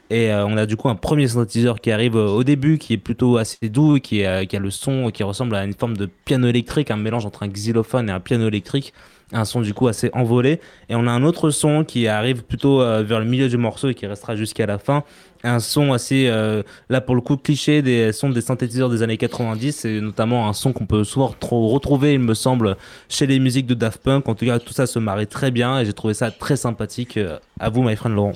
Et 0.08 0.32
on 0.32 0.56
a 0.56 0.66
du 0.66 0.76
coup 0.76 0.88
un 0.88 0.94
premier 0.94 1.26
synthétiseur 1.26 1.80
qui 1.80 1.90
arrive 1.90 2.14
au 2.14 2.44
début, 2.44 2.78
qui 2.78 2.92
est 2.92 2.96
plutôt 2.96 3.38
assez 3.38 3.68
doux, 3.68 3.94
qui, 3.94 4.22
qui 4.48 4.56
a 4.56 4.60
le 4.60 4.70
son 4.70 5.10
qui 5.10 5.24
ressemble 5.24 5.56
à 5.56 5.64
une 5.64 5.74
forme 5.74 5.96
de 5.96 6.06
piano 6.06 6.46
électrique, 6.46 6.92
un 6.92 6.96
mélange 6.96 7.26
entre 7.26 7.42
un 7.42 7.48
xylophone 7.48 8.08
et 8.08 8.12
un 8.12 8.20
piano 8.20 8.46
électrique, 8.46 8.94
un 9.32 9.44
son 9.44 9.60
du 9.60 9.74
coup 9.74 9.88
assez 9.88 10.10
envolé. 10.12 10.60
Et 10.88 10.94
on 10.94 11.06
a 11.06 11.10
un 11.10 11.24
autre 11.24 11.50
son 11.50 11.84
qui 11.84 12.06
arrive 12.08 12.42
plutôt 12.44 12.80
euh, 12.80 13.02
vers 13.02 13.18
le 13.18 13.24
milieu 13.24 13.48
du 13.48 13.56
morceau 13.56 13.88
et 13.88 13.94
qui 13.94 14.06
restera 14.06 14.36
jusqu'à 14.36 14.66
la 14.66 14.78
fin. 14.78 15.02
Un 15.44 15.60
son 15.60 15.92
assez, 15.92 16.26
euh, 16.28 16.62
là 16.88 17.00
pour 17.00 17.14
le 17.14 17.20
coup, 17.20 17.36
cliché 17.36 17.82
des 17.82 18.12
sons 18.12 18.30
des 18.30 18.40
synthétiseurs 18.40 18.88
des 18.88 19.02
années 19.02 19.16
90, 19.16 19.84
et 19.84 20.00
notamment 20.00 20.48
un 20.48 20.52
son 20.52 20.72
qu'on 20.72 20.86
peut 20.86 21.04
souvent 21.04 21.26
retro- 21.28 21.68
retrouver, 21.68 22.14
il 22.14 22.20
me 22.20 22.34
semble, 22.34 22.76
chez 23.08 23.26
les 23.26 23.38
musiques 23.38 23.66
de 23.66 23.74
Daft 23.74 24.00
Punk. 24.02 24.28
En 24.28 24.34
tout 24.34 24.46
cas, 24.46 24.58
tout 24.58 24.72
ça 24.72 24.86
se 24.86 24.98
marie 24.98 25.26
très 25.26 25.50
bien 25.50 25.78
et 25.80 25.84
j'ai 25.84 25.92
trouvé 25.92 26.14
ça 26.14 26.30
très 26.30 26.56
sympathique. 26.56 27.16
Euh, 27.16 27.38
À 27.60 27.68
vous, 27.68 27.82
my 27.82 27.94
friend 27.96 28.14
Laurent. 28.16 28.32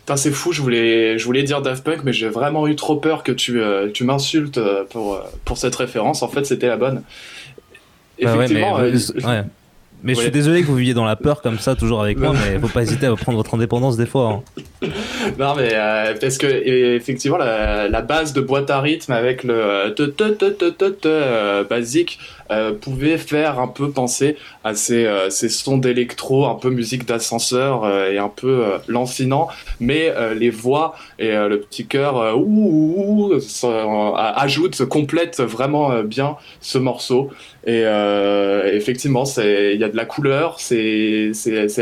Putain, 0.00 0.16
c'est 0.16 0.30
fou, 0.32 0.52
je 0.52 0.60
voulais, 0.60 1.18
je 1.18 1.24
voulais 1.24 1.42
dire 1.44 1.62
Daft 1.62 1.82
Punk, 1.82 2.00
mais 2.04 2.12
j'ai 2.12 2.28
vraiment 2.28 2.66
eu 2.68 2.76
trop 2.76 2.96
peur 2.96 3.22
que 3.22 3.32
tu, 3.32 3.60
euh, 3.60 3.90
tu 3.90 4.04
m'insultes 4.04 4.60
pour, 4.90 5.18
pour 5.46 5.56
cette 5.56 5.74
référence. 5.74 6.22
En 6.22 6.28
fait, 6.28 6.44
c'était 6.44 6.68
la 6.68 6.76
bonne. 6.76 7.02
Bah 8.22 8.36
ouais, 8.36 8.48
mais, 8.48 8.60
Effectivement, 8.60 8.78
ouais. 10.04 10.08
Mais 10.08 10.14
je 10.14 10.20
suis 10.20 10.30
désolé 10.30 10.62
que 10.62 10.66
vous 10.66 10.76
viviez 10.76 10.94
dans 10.94 11.04
la 11.04 11.16
peur 11.16 11.40
comme 11.42 11.58
ça, 11.58 11.74
toujours 11.74 12.02
avec 12.02 12.18
moi, 12.18 12.32
mais 12.32 12.58
faut 12.58 12.68
pas 12.68 12.82
hésiter 12.82 13.06
à 13.06 13.14
prendre 13.16 13.38
votre 13.38 13.54
indépendance 13.54 13.96
des 13.96 14.06
fois. 14.06 14.42
hein. 14.82 14.88
Non, 15.38 15.54
mais 15.56 15.70
euh, 15.72 16.14
parce 16.20 16.36
que 16.38 16.46
effectivement, 16.46 17.38
la, 17.38 17.88
la 17.88 18.02
base 18.02 18.32
de 18.34 18.40
boîte 18.42 18.68
à 18.70 18.80
rythme 18.80 19.12
avec 19.12 19.42
le 19.42 19.54
euh, 19.54 19.90
te, 19.90 20.02
te, 20.02 20.24
te, 20.30 20.44
te, 20.50 20.68
te, 20.70 20.84
te, 20.90 21.08
euh, 21.08 21.64
basique 21.64 22.18
euh, 22.50 22.72
pouvait 22.72 23.18
faire 23.18 23.58
un 23.58 23.68
peu 23.68 23.90
penser 23.90 24.36
à 24.64 24.74
ces, 24.74 25.04
euh, 25.06 25.30
ces 25.30 25.48
sons 25.48 25.78
d'électro, 25.78 26.46
un 26.46 26.54
peu 26.54 26.70
musique 26.70 27.06
d'ascenseur 27.06 27.84
euh, 27.84 28.10
et 28.10 28.18
un 28.18 28.28
peu 28.28 28.64
euh, 28.64 28.78
lancinant, 28.88 29.48
mais 29.80 30.10
euh, 30.10 30.34
les 30.34 30.50
voix 30.50 30.94
et 31.18 31.30
euh, 31.32 31.48
le 31.48 31.60
petit 31.60 31.86
cœur 31.86 32.18
euh, 32.18 32.32
ouh, 32.34 33.32
ouh, 33.32 33.34
ouh, 33.34 34.14
ajoutent, 34.16 34.84
complètent 34.86 35.40
vraiment 35.40 36.02
bien 36.02 36.36
ce 36.60 36.78
morceau. 36.78 37.30
Et 37.66 37.82
effectivement, 38.74 39.24
il 39.38 39.78
y 39.80 39.84
a 39.84 39.88
de 39.88 39.96
la 39.96 40.04
couleur, 40.04 40.60
c'est 40.60 41.32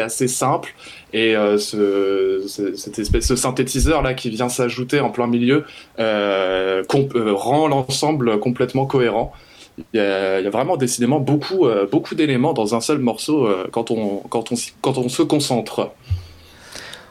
assez 0.01 0.29
simple. 0.29 0.75
Et 1.13 1.37
euh, 1.37 1.59
ce, 1.59 2.45
ce- 2.47 2.75
cette 2.75 2.99
espèce 2.99 3.29
de 3.29 3.37
synthétiseur 3.37 4.01
là 4.03 4.15
qui 4.15 4.31
vient 4.31 4.49
s'ajouter 4.49 5.01
en 5.01 5.11
plein 5.11 5.27
milieu 5.27 5.65
euh, 5.99 6.83
rend 6.89 7.69
l'ensemble 7.69 8.39
complètement 8.39 8.87
cohérent. 8.87 9.33
Il 9.79 9.85
y, 9.95 10.01
a, 10.01 10.39
il 10.41 10.45
y 10.45 10.47
a 10.47 10.51
vraiment 10.51 10.77
décidément 10.77 11.19
beaucoup, 11.19 11.67
euh, 11.67 11.87
beaucoup 11.91 12.15
d'éléments 12.15 12.53
dans 12.53 12.75
un 12.75 12.81
seul 12.81 12.99
morceau 12.99 13.47
euh, 13.47 13.67
quand, 13.73 13.91
on, 13.91 14.19
quand, 14.29 14.53
on, 14.53 14.55
quand 14.83 14.99
on 14.99 15.09
se 15.09 15.23
concentre. 15.23 15.93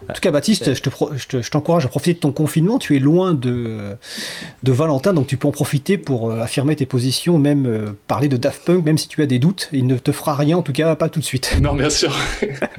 En 0.10 0.14
tout 0.14 0.20
cas, 0.22 0.32
Baptiste, 0.32 0.74
je 0.74 0.82
te 0.82 0.90
pro- 0.90 1.12
je 1.16 1.28
te- 1.28 1.42
je 1.42 1.52
t'encourage 1.52 1.86
à 1.86 1.88
profiter 1.88 2.16
de 2.16 2.20
ton 2.20 2.32
confinement. 2.32 2.80
Tu 2.80 2.96
es 2.96 3.00
loin 3.00 3.34
de, 3.34 3.96
de 4.64 4.72
Valentin, 4.72 5.14
donc 5.14 5.28
tu 5.28 5.38
peux 5.38 5.48
en 5.48 5.52
profiter 5.52 5.98
pour 5.98 6.32
euh, 6.32 6.40
affirmer 6.42 6.76
tes 6.76 6.86
positions, 6.88 7.38
même 7.38 7.66
euh, 7.68 7.92
parler 8.08 8.28
de 8.28 8.36
Daft 8.36 8.66
Punk, 8.66 8.84
même 8.84 8.98
si 8.98 9.08
tu 9.08 9.22
as 9.22 9.28
des 9.28 9.38
doutes. 9.40 9.70
Il 9.72 9.86
ne 9.88 9.98
te 9.98 10.12
fera 10.12 10.36
rien, 10.36 10.58
en 10.58 10.64
tout 10.64 10.74
cas, 10.74 10.96
pas 10.96 11.08
tout 11.08 11.20
de 11.20 11.26
suite. 11.26 11.56
Non, 11.62 11.76
bien 11.76 11.90
sûr. 11.92 12.14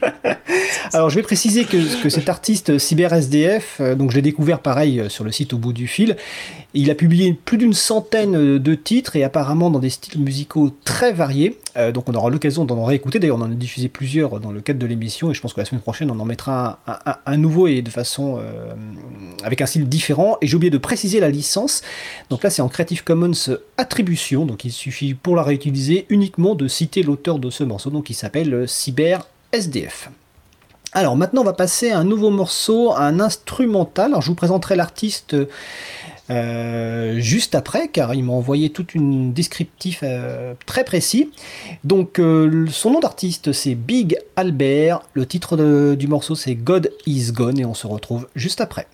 Alors, 0.93 1.11
je 1.11 1.17
vais 1.17 1.23
préciser 1.23 1.65
que, 1.65 2.09
cet 2.09 2.29
artiste 2.29 2.79
Cyber 2.79 3.13
SDF, 3.13 3.79
euh, 3.81 3.95
donc 3.95 4.11
je 4.11 4.21
découvert 4.21 4.61
pareil 4.61 5.01
euh, 5.01 5.09
sur 5.09 5.25
le 5.25 5.33
site 5.33 5.53
au 5.55 5.59
bout 5.59 5.73
du 5.73 5.87
fil. 5.87 6.17
Il 6.75 6.91
a 6.91 6.95
publié 6.95 7.33
plus 7.35 7.59
d'une 7.59 7.75
centaine 7.75 8.35
euh, 8.35 8.59
de 8.59 8.75
titres 8.75 9.17
et 9.17 9.25
apparemment 9.25 9.71
dans 9.71 9.79
des 9.79 9.91
styles 9.91 10.21
musicaux 10.21 10.71
très 10.85 11.13
variés. 11.13 11.59
Euh, 11.77 11.93
donc, 11.93 12.09
on 12.09 12.15
aura 12.15 12.31
l'occasion 12.31 12.65
d'en 12.65 12.85
réécouter. 12.85 13.19
D'ailleurs, 13.19 13.39
on 13.39 13.43
en 13.43 13.51
a 13.51 13.55
diffusé 13.55 13.89
plusieurs 13.89 14.41
dans 14.41 14.53
le 14.53 14.61
cadre 14.61 14.79
de 14.79 14.87
l'émission 14.87 15.31
et 15.31 15.35
je 15.35 15.41
pense 15.41 15.53
que 15.53 15.61
la 15.61 15.65
semaine 15.65 15.83
prochaine, 15.83 16.11
on 16.11 16.19
en 16.19 16.25
mettra 16.25 16.81
un, 17.27 17.37
nouveau 17.37 17.67
et 17.67 17.83
de 17.83 17.91
façon 17.91 18.39
euh, 18.39 18.73
avec 19.43 19.61
un 19.61 19.67
style 19.67 19.89
différent. 19.89 20.39
Et 20.41 20.47
j'ai 20.47 20.57
oublié 20.57 20.71
de 20.71 20.79
préciser 20.79 21.21
la 21.21 21.29
licence. 21.29 21.83
Donc 22.31 22.43
là, 22.43 22.51
c'est 22.51 22.63
en 22.63 22.69
Creative 22.69 23.05
Commons 23.05 23.33
Attribution. 23.77 24.47
Donc, 24.47 24.65
il 24.65 24.73
suffit 24.73 25.15
pour 25.15 25.37
la 25.37 25.43
réutiliser 25.43 26.07
uniquement 26.09 26.55
de 26.55 26.69
citer 26.69 27.03
l'auteur 27.03 27.39
de 27.39 27.51
ce 27.51 27.65
morceau. 27.65 27.91
Donc, 27.91 28.11
il 28.11 28.15
s'appelle 28.15 28.53
euh, 28.55 28.67
Cyber 28.67 29.27
SDF. 29.53 30.11
Alors 30.95 31.17
maintenant, 31.17 31.41
on 31.41 31.45
va 31.45 31.55
passer 31.55 31.91
à 31.91 31.99
un 31.99 32.05
nouveau 32.05 32.29
morceau, 32.29 32.93
un 32.95 33.19
instrumental. 33.19 34.07
Alors 34.11 34.21
je 34.21 34.29
vous 34.29 34.35
présenterai 34.35 34.77
l'artiste 34.77 35.35
euh, 36.29 37.19
juste 37.19 37.55
après, 37.55 37.89
car 37.89 38.15
il 38.15 38.25
m'a 38.25 38.35
envoyé 38.35 38.71
tout 38.71 38.87
un 38.97 39.29
descriptif 39.29 40.01
euh, 40.03 40.53
très 40.67 40.85
précis. 40.85 41.31
Donc 41.85 42.19
euh, 42.19 42.67
son 42.71 42.91
nom 42.91 43.01
d'artiste 43.01 43.53
c'est 43.53 43.75
Big 43.75 44.19
Albert. 44.37 45.01
Le 45.15 45.25
titre 45.25 45.57
du 45.95 46.09
morceau 46.09 46.35
c'est 46.35 46.55
God 46.55 46.91
Is 47.07 47.33
Gone 47.33 47.59
et 47.59 47.65
on 47.65 47.75
se 47.75 47.87
retrouve 47.87 48.29
juste 48.35 48.61
après. 48.61 48.87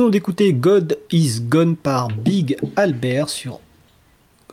Venons 0.00 0.08
d'écouter 0.08 0.54
God 0.54 0.96
is 1.12 1.42
Gone 1.42 1.76
par 1.76 2.08
Big 2.08 2.56
Albert 2.74 3.28
sur 3.28 3.60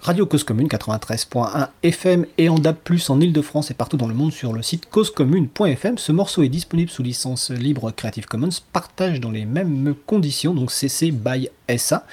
Radio 0.01 0.25
Cause 0.25 0.43
Commune 0.43 0.67
93.1 0.67 1.69
FM 1.83 2.25
et 2.37 2.49
en 2.49 2.55
DAB+, 2.55 2.75
en 3.07 3.21
Ile-de-France 3.21 3.71
et 3.71 3.73
partout 3.73 3.95
dans 3.95 4.09
le 4.09 4.13
monde 4.13 4.33
sur 4.33 4.51
le 4.51 4.61
site 4.61 4.89
causecommune.fm. 4.89 5.97
Ce 5.97 6.11
morceau 6.11 6.43
est 6.43 6.49
disponible 6.49 6.89
sous 6.89 7.01
licence 7.01 7.49
libre 7.49 7.91
Creative 7.91 8.25
Commons, 8.25 8.49
partage 8.73 9.21
dans 9.21 9.31
les 9.31 9.45
mêmes 9.45 9.95
conditions, 10.05 10.53
donc 10.53 10.69
CC 10.69 11.11
by 11.11 11.47
SA. 11.77 12.05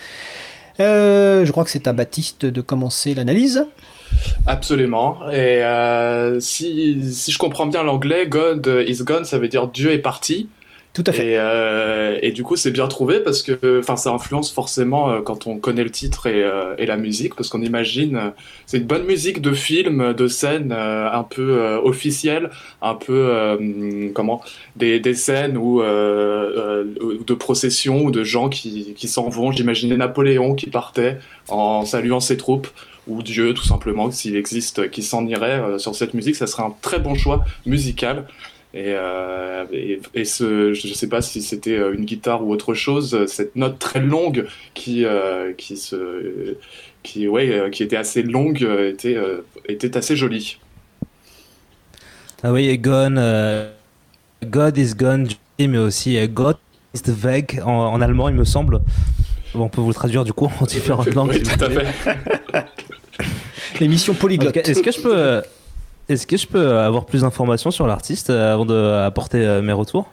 Euh, 0.79 1.45
je 1.45 1.51
crois 1.51 1.65
que 1.65 1.71
c'est 1.71 1.89
à 1.89 1.93
Baptiste 1.93 2.47
de 2.47 2.61
commencer 2.61 3.15
l'analyse. 3.15 3.67
Absolument. 4.47 5.29
Et 5.33 5.65
euh, 5.65 6.39
si, 6.39 7.13
si 7.13 7.33
je 7.33 7.39
comprends 7.39 7.67
bien 7.67 7.83
l'anglais, 7.83 8.29
God 8.29 8.85
is 8.87 9.03
gone, 9.03 9.25
ça 9.25 9.39
veut 9.39 9.49
dire 9.49 9.67
Dieu 9.67 9.91
est 9.91 9.99
parti. 9.99 10.49
Tout 10.95 11.03
à 11.09 11.13
fait. 11.13 11.33
Et, 11.33 11.39
euh, 11.39 12.19
et 12.23 12.31
du 12.31 12.45
coup, 12.45 12.55
c'est 12.55 12.71
bien 12.71 12.87
trouvé 12.87 13.19
parce 13.19 13.43
que, 13.43 13.81
enfin, 13.81 13.97
ça 13.97 14.11
influence 14.13 14.53
forcément 14.53 15.11
euh, 15.11 15.23
quand 15.23 15.49
on 15.49 15.59
connaît 15.59 15.83
le 15.83 15.91
titre 15.91 16.29
et, 16.29 16.45
euh, 16.45 16.77
et 16.79 16.87
la 16.87 16.97
musique, 16.97 17.35
parce 17.35 17.49
qu'on 17.49 17.63
imagine, 17.63 18.17
euh, 18.17 18.31
c'est 18.67 18.79
une 18.79 18.85
bonne 18.87 19.05
musique 19.05 19.43
de 19.43 19.53
film, 19.53 20.13
de 20.15 20.29
scène, 20.29 20.71
euh, 20.71 21.11
un 21.11 21.25
peu 21.25 21.59
euh, 21.59 21.81
officielle, 21.81 22.51
un 22.81 22.95
peu 22.95 23.59
comment, 24.15 24.41
des, 24.77 25.01
des 25.01 25.15
scènes 25.15 25.57
où 25.57 25.81
de 25.83 27.35
processions 27.35 28.05
ou 28.05 28.11
de 28.13 28.23
gens 28.23 28.49
qui, 28.49 28.95
qui 28.95 29.09
s'en 29.09 29.29
vont. 29.29 29.51
J'imaginais 29.51 29.97
Napoléon 29.97 30.55
qui 30.55 30.69
partait 30.69 31.19
en 31.49 31.85
saluant 31.85 32.21
ses 32.21 32.37
troupes 32.37 32.69
ou 33.07 33.23
Dieu 33.23 33.53
tout 33.55 33.65
simplement, 33.65 34.11
s'il 34.11 34.37
existe, 34.37 34.91
qui 34.91 35.03
s'en 35.03 35.27
irait 35.27 35.61
euh, 35.61 35.79
sur 35.79 35.95
cette 35.95 36.15
musique, 36.15 36.37
ça 36.37 36.47
serait 36.47 36.63
un 36.63 36.75
très 36.81 36.99
bon 36.99 37.15
choix 37.15 37.45
musical. 37.67 38.27
Et, 38.75 38.87
euh, 38.89 39.65
et, 39.73 40.01
et 40.15 40.25
ce, 40.25 40.75
je 40.75 40.89
ne 40.89 40.95
sais 40.95 41.09
pas 41.09 41.23
si 41.23 41.43
c'était 41.43 41.79
euh, 41.79 41.95
une 41.95 42.05
guitare 42.05 42.45
ou 42.45 42.53
autre 42.53 42.75
chose, 42.75 43.25
cette 43.27 43.55
note 43.55 43.79
très 43.79 44.01
longue 44.01 44.47
qui, 44.75 45.05
euh, 45.05 45.53
qui, 45.53 45.77
se, 45.77 46.57
qui, 47.05 47.29
ouais, 47.29 47.69
qui 47.71 47.85
était 47.85 47.97
assez 47.97 48.25
longue 48.25 48.63
était, 48.63 49.15
euh, 49.15 49.43
était 49.69 49.97
assez 49.97 50.17
jolie. 50.17 50.59
Ah 52.43 52.53
oui, 52.53 52.69
et 52.69 52.77
Gone, 52.77 53.17
euh, 53.17 53.71
God 54.45 54.77
is 54.77 54.95
Gone, 54.97 55.29
mais 55.61 55.79
aussi 55.79 56.19
God 56.29 56.57
is 56.95 57.03
the 57.03 57.25
Weg 57.25 57.63
en, 57.65 57.71
en 57.71 58.01
allemand, 58.01 58.29
il 58.29 58.35
me 58.35 58.45
semble. 58.45 58.81
Bon, 59.55 59.67
on 59.67 59.69
peut 59.69 59.81
vous 59.81 59.89
le 59.89 59.95
traduire 59.95 60.25
du 60.25 60.33
coup 60.33 60.51
en 60.61 60.65
différentes 60.67 61.15
langues. 61.15 61.31
Oui, 61.31 61.43
tout 61.45 61.65
à 61.65 61.71
fait. 61.71 61.87
L'émission 63.81 64.15
Polyglotte. 64.15 64.57
Est-ce 64.57 64.83
que 64.83 64.91
je 64.91 65.01
peux, 65.01 65.17
euh, 65.17 65.41
est-ce 66.09 66.27
que 66.27 66.37
je 66.37 66.47
peux 66.47 66.79
avoir 66.79 67.07
plus 67.07 67.23
d'informations 67.23 67.71
sur 67.71 67.87
l'artiste 67.87 68.31
euh, 68.31 68.55
avant 68.55 68.67
d'apporter 68.67 69.39
euh, 69.39 69.63
mes 69.63 69.73
retours? 69.73 70.07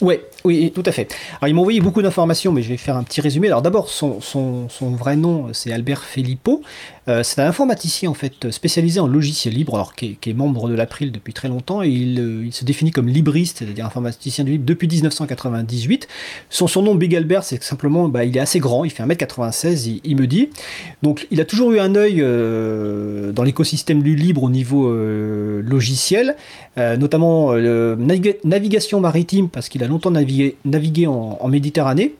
Ouais, 0.00 0.24
oui, 0.44 0.72
tout 0.74 0.82
à 0.86 0.92
fait. 0.92 1.14
Alors, 1.40 1.48
ils 1.48 1.54
m'ont 1.54 1.60
envoyé 1.60 1.80
beaucoup 1.80 2.02
d'informations, 2.02 2.52
mais 2.52 2.62
je 2.62 2.68
vais 2.68 2.76
faire 2.76 2.96
un 2.96 3.04
petit 3.04 3.20
résumé. 3.20 3.46
Alors, 3.46 3.62
d'abord, 3.62 3.88
son, 3.88 4.20
son, 4.20 4.68
son 4.68 4.90
vrai 4.90 5.14
nom, 5.14 5.48
c'est 5.52 5.72
Albert 5.72 6.02
Filippo. 6.02 6.62
Euh, 7.06 7.22
c'est 7.22 7.40
un 7.40 7.46
informaticien, 7.46 8.10
en 8.10 8.14
fait, 8.14 8.50
spécialisé 8.50 8.98
en 8.98 9.06
logiciel 9.06 9.54
libre, 9.54 9.74
alors 9.74 9.94
qui 9.94 10.16
est, 10.24 10.32
membre 10.32 10.68
de 10.68 10.74
l'April 10.74 11.12
depuis 11.12 11.32
très 11.32 11.48
longtemps, 11.48 11.82
et 11.82 11.88
il, 11.88 12.18
euh, 12.18 12.50
se 12.50 12.64
définit 12.64 12.90
comme 12.90 13.08
libriste, 13.08 13.58
c'est-à-dire 13.58 13.84
informaticien 13.84 14.44
du 14.44 14.52
libre, 14.52 14.64
depuis 14.64 14.88
1998. 14.88 16.08
Son 16.48 16.66
surnom, 16.66 16.94
Big 16.94 17.14
Albert, 17.14 17.44
c'est 17.44 17.62
simplement, 17.62 18.08
bah, 18.08 18.24
il 18.24 18.36
est 18.36 18.40
assez 18.40 18.58
grand, 18.58 18.84
il 18.84 18.90
fait 18.90 19.02
1m96, 19.02 20.00
il, 20.02 20.16
me 20.16 20.26
dit. 20.26 20.48
Donc, 21.02 21.26
il 21.30 21.40
a 21.40 21.44
toujours 21.44 21.72
eu 21.72 21.78
un 21.78 21.94
œil 21.94 22.20
euh, 22.20 23.32
dans 23.32 23.42
l'écosystème 23.42 24.02
du 24.02 24.16
libre 24.16 24.42
au 24.42 24.50
niveau 24.50 24.94
logiciel, 24.94 26.36
notamment 26.76 27.52
navigation 27.54 29.00
maritime, 29.00 29.48
parce 29.48 29.68
qu'il 29.68 29.82
a 29.82 29.86
longtemps 29.86 30.10
navigué, 30.10 31.06
en, 31.06 31.38
en 31.40 31.48
Méditerranée. 31.48 32.14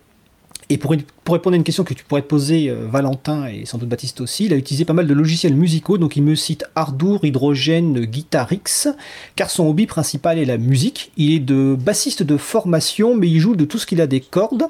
Et 0.70 0.78
pour, 0.78 0.94
pour 1.24 1.34
répondre 1.34 1.54
à 1.54 1.56
une 1.56 1.64
question 1.64 1.84
que 1.84 1.94
tu 1.94 2.04
pourrais 2.04 2.20
te 2.20 2.26
poser, 2.26 2.68
euh, 2.68 2.86
Valentin 2.86 3.46
et 3.46 3.64
sans 3.64 3.78
doute 3.78 3.88
Baptiste 3.88 4.20
aussi, 4.20 4.44
il 4.44 4.52
a 4.52 4.56
utilisé 4.56 4.84
pas 4.84 4.92
mal 4.92 5.06
de 5.06 5.14
logiciels 5.14 5.54
musicaux, 5.54 5.96
donc 5.96 6.16
il 6.16 6.22
me 6.22 6.34
cite 6.34 6.64
Ardour, 6.74 7.24
Hydrogène, 7.24 8.04
Guitarix, 8.04 8.88
car 9.34 9.48
son 9.48 9.66
hobby 9.66 9.86
principal 9.86 10.38
est 10.38 10.44
la 10.44 10.58
musique. 10.58 11.12
Il 11.16 11.32
est 11.32 11.40
de 11.40 11.76
bassiste 11.80 12.22
de 12.22 12.36
formation, 12.36 13.16
mais 13.16 13.28
il 13.28 13.40
joue 13.40 13.56
de 13.56 13.64
tout 13.64 13.78
ce 13.78 13.86
qu'il 13.86 14.02
a 14.02 14.06
des 14.06 14.20
cordes. 14.20 14.64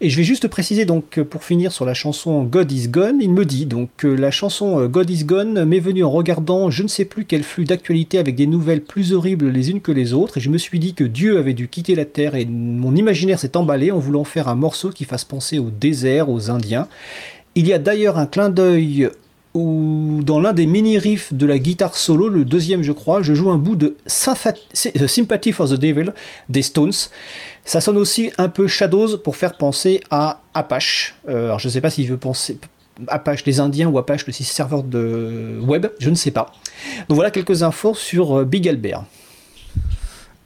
Et 0.00 0.08
je 0.08 0.16
vais 0.16 0.24
juste 0.24 0.48
préciser 0.48 0.86
donc 0.86 1.18
euh, 1.18 1.24
pour 1.24 1.44
finir 1.44 1.70
sur 1.70 1.84
la 1.84 1.94
chanson 1.94 2.44
God 2.44 2.72
is 2.72 2.88
Gone, 2.88 3.18
il 3.20 3.30
me 3.30 3.44
dit 3.44 3.66
donc 3.66 3.90
que 3.98 4.08
la 4.08 4.30
chanson 4.30 4.80
euh, 4.80 4.88
God 4.88 5.10
is 5.10 5.24
Gone 5.24 5.64
m'est 5.64 5.80
venue 5.80 6.02
en 6.02 6.10
regardant 6.10 6.70
je 6.70 6.82
ne 6.82 6.88
sais 6.88 7.04
plus 7.04 7.26
quel 7.26 7.42
flux 7.42 7.64
d'actualité 7.64 8.18
avec 8.18 8.36
des 8.36 8.46
nouvelles 8.46 8.82
plus 8.82 9.12
horribles 9.12 9.50
les 9.50 9.70
unes 9.70 9.82
que 9.82 9.92
les 9.92 10.14
autres, 10.14 10.38
et 10.38 10.40
je 10.40 10.48
me 10.48 10.58
suis 10.58 10.78
dit 10.78 10.94
que 10.94 11.04
Dieu 11.04 11.38
avait 11.38 11.52
dû 11.52 11.68
quitter 11.68 11.94
la 11.94 12.06
terre 12.06 12.36
et 12.36 12.46
mon 12.46 12.96
imaginaire 12.96 13.38
s'est 13.38 13.56
emballé 13.56 13.90
en 13.90 13.98
voulant 13.98 14.24
faire 14.24 14.48
un 14.48 14.54
morceau 14.54 14.90
qui 14.90 15.04
fasse 15.04 15.24
penser 15.24 15.58
au 15.58 15.70
aux 16.28 16.50
Indiens. 16.50 16.88
Il 17.54 17.66
y 17.66 17.72
a 17.72 17.78
d'ailleurs 17.78 18.18
un 18.18 18.26
clin 18.26 18.50
d'œil 18.50 19.10
où 19.54 20.20
dans 20.22 20.40
l'un 20.40 20.52
des 20.52 20.66
mini-riffs 20.66 21.32
de 21.34 21.44
la 21.44 21.58
guitare 21.58 21.96
solo, 21.96 22.28
le 22.28 22.44
deuxième 22.44 22.82
je 22.82 22.92
crois, 22.92 23.22
je 23.22 23.34
joue 23.34 23.50
un 23.50 23.56
bout 23.56 23.76
de 23.76 23.96
euh, 24.06 25.06
Sympathy 25.08 25.52
for 25.52 25.68
the 25.68 25.74
Devil 25.74 26.12
des 26.48 26.62
Stones. 26.62 26.92
Ça 27.64 27.80
sonne 27.80 27.96
aussi 27.96 28.30
un 28.38 28.48
peu 28.48 28.68
Shadows 28.68 29.18
pour 29.18 29.36
faire 29.36 29.56
penser 29.56 30.00
à 30.10 30.40
Apache. 30.54 31.16
Euh, 31.28 31.46
alors 31.46 31.58
je 31.58 31.68
ne 31.68 31.72
sais 31.72 31.80
pas 31.80 31.90
s'il 31.90 32.08
veut 32.08 32.16
penser 32.16 32.58
Apache 33.08 33.44
les 33.44 33.60
Indiens 33.60 33.88
ou 33.88 33.98
Apache 33.98 34.26
le 34.26 34.32
serveur 34.32 34.82
de 34.82 35.58
web, 35.62 35.86
je 35.98 36.10
ne 36.10 36.14
sais 36.14 36.30
pas. 36.30 36.52
Donc 37.08 37.16
voilà 37.16 37.30
quelques 37.30 37.62
infos 37.62 37.94
sur 37.94 38.38
euh, 38.38 38.44
Big 38.44 38.68
Albert. 38.68 39.04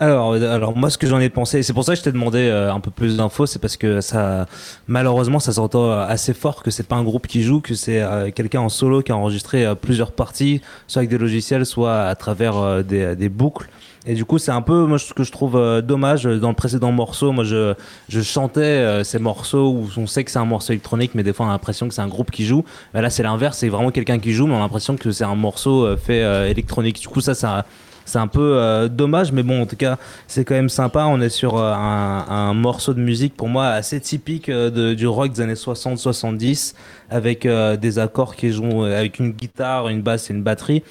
Alors, 0.01 0.33
euh, 0.33 0.53
alors 0.53 0.77
moi, 0.77 0.91
ce 0.91 0.99
que 0.99 1.07
j'en 1.07 1.21
ai 1.21 1.29
pensé, 1.29 1.63
c'est 1.63 1.73
pour 1.73 1.85
ça 1.85 1.93
que 1.93 1.99
je 1.99 2.03
t'ai 2.03 2.11
demandé 2.11 2.39
euh, 2.39 2.73
un 2.73 2.81
peu 2.81 2.91
plus 2.91 3.17
d'infos, 3.17 3.47
c'est 3.47 3.61
parce 3.61 3.77
que 3.77 4.01
ça, 4.01 4.47
malheureusement, 4.89 5.39
ça 5.39 5.53
s'entend 5.53 5.85
euh, 5.85 6.05
assez 6.07 6.35
fort 6.35 6.65
que 6.65 6.73
c'est 6.73 6.83
pas 6.89 6.97
un 6.97 7.05
groupe 7.05 7.29
qui 7.29 7.43
joue, 7.43 7.61
que 7.61 7.75
c'est 7.75 8.03
quelqu'un 8.35 8.61
en 8.61 8.69
solo 8.69 9.03
qui 9.03 9.13
a 9.13 9.17
enregistré 9.17 9.73
plusieurs 9.81 10.11
parties, 10.11 10.61
soit 10.89 11.01
avec 11.01 11.11
des 11.11 11.19
logiciels, 11.19 11.65
soit 11.65 12.03
à 12.03 12.15
travers 12.17 12.83
des, 12.83 13.29
boucles. 13.29 13.69
Et 14.07 14.15
du 14.15 14.25
coup, 14.25 14.39
c'est 14.39 14.51
un 14.51 14.61
peu 14.63 14.85
moi 14.85 14.99
ce 14.99 15.15
que 15.15 15.23
je 15.23 15.33
trouve 15.33 15.81
dommage 15.83 16.25
dans 16.25 16.49
le 16.49 16.55
précédent 16.55 16.93
morceau. 16.93 17.33
Moi, 17.33 17.45
je, 17.45 17.75
je 18.09 18.21
chantais 18.21 19.03
ces 19.05 19.19
morceaux 19.19 19.71
où 19.71 19.89
on 19.97 20.07
sait 20.07 20.25
que 20.25 20.31
c'est 20.31 20.39
un 20.39 20.45
morceau 20.45 20.73
électronique, 20.73 21.13
mais 21.15 21.23
des 21.23 21.33
fois 21.33 21.47
on 21.47 21.49
a 21.49 21.53
l'impression 21.53 21.89
que 21.89 21.95
c'est 21.95 22.03
un 22.03 22.09
groupe 22.09 22.31
qui 22.31 22.45
joue. 22.45 22.65
Mais 22.93 23.01
là, 23.01 23.11
c'est 23.11 23.23
l'inverse, 23.23 23.59
c'est 23.59 23.69
vraiment 23.69 23.91
quelqu'un 23.91 24.19
qui 24.19 24.33
joue, 24.33 24.47
mais 24.47 24.55
on 24.55 24.59
a 24.59 24.61
l'impression 24.61 24.97
que 24.97 25.13
c'est 25.13 25.25
un 25.25 25.37
morceau 25.37 25.97
fait 25.97 26.51
électronique. 26.51 27.01
Du 27.01 27.09
coup, 27.09 27.21
ça, 27.21 27.35
ça 27.35 27.65
c'est 28.05 28.19
un 28.19 28.27
peu 28.27 28.57
euh, 28.57 28.89
dommage, 28.89 29.33
mais 29.33 29.43
bon, 29.43 29.63
en 29.63 29.67
tout 29.67 29.77
cas, 29.77 29.99
c'est 30.27 30.45
quand 30.45 30.55
même 30.55 30.69
sympa. 30.69 31.07
On 31.07 31.21
est 31.21 31.29
sur 31.29 31.57
euh, 31.57 31.73
un, 31.73 32.27
un 32.29 32.55
morceau 32.55 32.95
de 32.95 33.01
musique 33.01 33.35
pour 33.37 33.49
moi 33.49 33.69
assez 33.69 34.01
typique 34.01 34.49
euh, 34.49 34.95
du 34.95 35.07
rock 35.07 35.33
des 35.33 35.41
années 35.41 35.55
60-70, 35.55 36.75
avec 37.11 37.47
euh, 37.47 37.77
des 37.77 37.99
accords 37.99 38.37
qui 38.37 38.53
jouent 38.53 38.85
euh, 38.85 38.99
avec 38.99 39.19
une 39.19 39.33
guitare, 39.33 39.89
une 39.89 40.03
basse 40.03 40.31
et 40.31 40.35
une 40.35 40.43
batterie. 40.43 40.83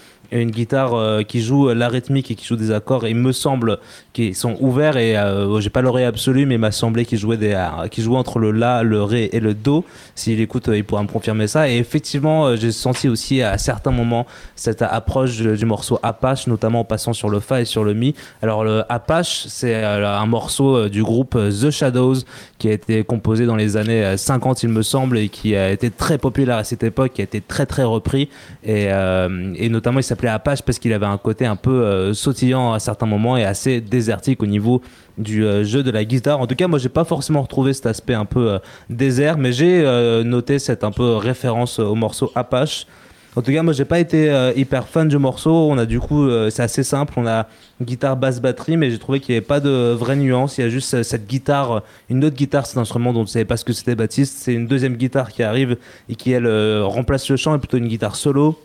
Une 0.41 0.51
guitare 0.51 0.93
euh, 0.95 1.23
qui 1.23 1.41
joue 1.41 1.69
la 1.69 1.88
rythmique 1.88 2.31
et 2.31 2.36
qui 2.36 2.45
joue 2.45 2.55
des 2.55 2.71
accords. 2.71 3.05
Et 3.05 3.11
il 3.11 3.15
me 3.15 3.31
semble 3.31 3.79
qu'ils 4.13 4.36
sont 4.36 4.57
ouverts 4.59 4.97
et 4.97 5.17
euh, 5.17 5.59
j'ai 5.59 5.69
pas 5.69 5.81
l'oreille 5.81 6.05
absolue, 6.05 6.45
mais 6.45 6.55
il 6.55 6.59
m'a 6.59 6.71
semblé 6.71 7.05
qu'ils 7.05 7.19
jouaient 7.19 7.38
des, 7.38 7.53
euh, 7.53 7.88
jouaient 7.97 8.17
entre 8.17 8.39
le 8.39 8.51
la, 8.51 8.84
le 8.84 9.03
ré 9.03 9.29
et 9.31 9.39
le 9.39 9.53
do. 9.53 9.86
S'il 10.15 10.39
écoute, 10.41 10.67
euh, 10.69 10.77
il 10.77 10.84
pourra 10.84 11.03
me 11.03 11.07
confirmer 11.07 11.47
ça. 11.47 11.69
Et 11.69 11.77
effectivement, 11.77 12.45
euh, 12.45 12.55
j'ai 12.55 12.71
senti 12.71 13.07
aussi 13.07 13.41
à 13.41 13.57
certains 13.57 13.91
moments 13.91 14.25
cette 14.55 14.81
approche 14.81 15.38
du, 15.38 15.65
morceau 15.65 15.99
Apache, 16.03 16.47
notamment 16.47 16.81
en 16.81 16.84
passant 16.84 17.13
sur 17.13 17.29
le 17.29 17.39
fa 17.39 17.61
et 17.61 17.65
sur 17.65 17.84
le 17.84 17.93
mi. 17.93 18.15
Alors 18.41 18.63
le 18.63 18.84
Apache, 18.89 19.45
c'est 19.47 19.75
euh, 19.75 20.07
un 20.07 20.25
morceau 20.25 20.75
euh, 20.75 20.89
du 20.89 21.03
groupe 21.03 21.36
euh, 21.36 21.51
The 21.51 21.71
Shadows 21.71 22.23
qui 22.63 22.69
a 22.69 22.71
été 22.71 23.03
composé 23.03 23.45
dans 23.45 23.57
les 23.57 23.75
années 23.75 24.05
euh, 24.05 24.15
50, 24.15 24.63
il 24.63 24.69
me 24.69 24.84
semble, 24.84 25.17
et 25.17 25.27
qui 25.27 25.53
a 25.53 25.69
été 25.69 25.89
très 25.89 26.17
populaire 26.17 26.55
à 26.55 26.63
cette 26.63 26.84
époque, 26.84 27.11
qui 27.11 27.19
a 27.21 27.25
été 27.25 27.41
très 27.41 27.65
très 27.65 27.84
repris. 27.84 28.29
Et, 28.63 28.88
euh, 28.88 29.53
et 29.57 29.67
notamment, 29.67 29.99
il 29.99 30.03
s'appelait 30.24 30.34
Apache 30.34 30.61
parce 30.61 30.80
qu'il 30.80 30.93
avait 30.93 31.05
un 31.05 31.17
côté 31.17 31.45
un 31.45 31.55
peu 31.55 31.84
euh, 31.84 32.13
sautillant 32.13 32.74
à 32.74 32.80
certains 32.80 33.05
moments 33.05 33.38
et 33.38 33.43
assez 33.43 33.82
désertique 33.82 34.41
au 34.41 34.45
niveau 34.45 34.82
du 35.17 35.45
euh, 35.45 35.63
jeu 35.63 35.84
de 35.84 35.91
la 35.91 36.05
guitare. 36.05 36.39
En 36.39 36.47
tout 36.47 36.55
cas, 36.55 36.67
moi, 36.67 36.80
j'ai 36.80 36.89
pas 36.89 37.03
forcément 37.03 37.41
retrouvé 37.41 37.74
cet 37.74 37.86
aspect 37.86 38.13
un 38.13 38.26
peu 38.26 38.51
euh, 38.51 38.59
désert, 38.89 39.38
mais 39.38 39.51
j'ai 39.51 39.84
noté 40.24 40.59
cette 40.59 40.84
un 40.84 40.91
peu 40.91 41.15
référence 41.15 41.80
au 41.80 41.95
morceau 41.95 42.32
Apache. 42.36 42.88
En 43.36 43.41
tout 43.41 43.51
cas, 43.51 43.63
moi, 43.63 43.74
j'ai 43.74 43.86
pas 43.86 43.99
été 43.99 44.32
hyper 44.55 44.88
fan 44.88 45.07
du 45.07 45.17
morceau. 45.17 45.51
On 45.71 45.78
a 45.80 45.86
du 45.86 45.99
coup, 45.99 46.30
c'est 46.51 46.61
assez 46.61 46.84
simple. 46.84 47.13
On 47.17 47.26
a 47.26 47.47
guitare, 47.82 48.15
basse, 48.15 48.39
batterie, 48.39 48.78
mais 48.78 48.91
j'ai 48.91 48.99
trouvé 48.99 49.19
qu'il 49.19 49.34
n'y 49.34 49.38
avait 49.38 49.45
pas 49.45 49.59
de 49.59 49.91
vraie 49.97 50.15
nuance. 50.15 50.57
Il 50.57 50.61
y 50.61 50.63
a 50.65 50.69
juste 50.69 51.01
cette 51.01 51.26
guitare, 51.26 51.82
une 52.09 52.24
autre 52.24 52.36
guitare, 52.36 52.67
cet 52.67 52.78
instrument 52.78 53.11
dont 53.11 53.26
je 53.26 53.32
savais 53.32 53.45
pas 53.45 53.57
ce 53.57 53.65
que 53.65 53.74
c'était 53.74 53.95
Baptiste. 53.95 54.38
C'est 54.38 54.53
une 54.53 54.67
deuxième 54.67 54.95
guitare 54.95 55.32
qui 55.32 55.41
arrive 55.41 55.78
et 56.09 56.15
qui, 56.15 56.32
elle, 56.32 56.47
remplace 56.84 57.28
le 57.30 57.38
chant 57.38 57.55
et 57.55 57.57
plutôt 57.57 57.78
une 57.78 57.88
guitare 57.88 58.15
solo 58.15 58.59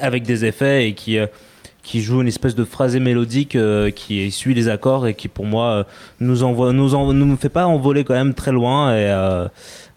avec 0.00 0.24
des 0.24 0.44
effets 0.44 0.88
et 0.88 0.94
qui, 0.94 1.18
euh, 1.18 1.26
qui 1.84 2.00
joue 2.00 2.22
une 2.22 2.28
espèce 2.28 2.54
de 2.54 2.64
phrasé 2.64 2.98
mélodique 2.98 3.54
euh, 3.54 3.90
qui 3.90 4.30
suit 4.32 4.54
les 4.54 4.68
accords 4.68 5.06
et 5.06 5.14
qui 5.14 5.28
pour 5.28 5.44
moi 5.44 5.66
euh, 5.66 5.84
nous 6.18 6.42
envoie 6.42 6.72
nous 6.72 6.94
en, 6.94 7.12
nous 7.12 7.36
fait 7.36 7.50
pas 7.50 7.66
envoler 7.66 8.04
quand 8.04 8.14
même 8.14 8.34
très 8.34 8.50
loin 8.52 8.90
et, 8.92 9.10
euh, 9.10 9.46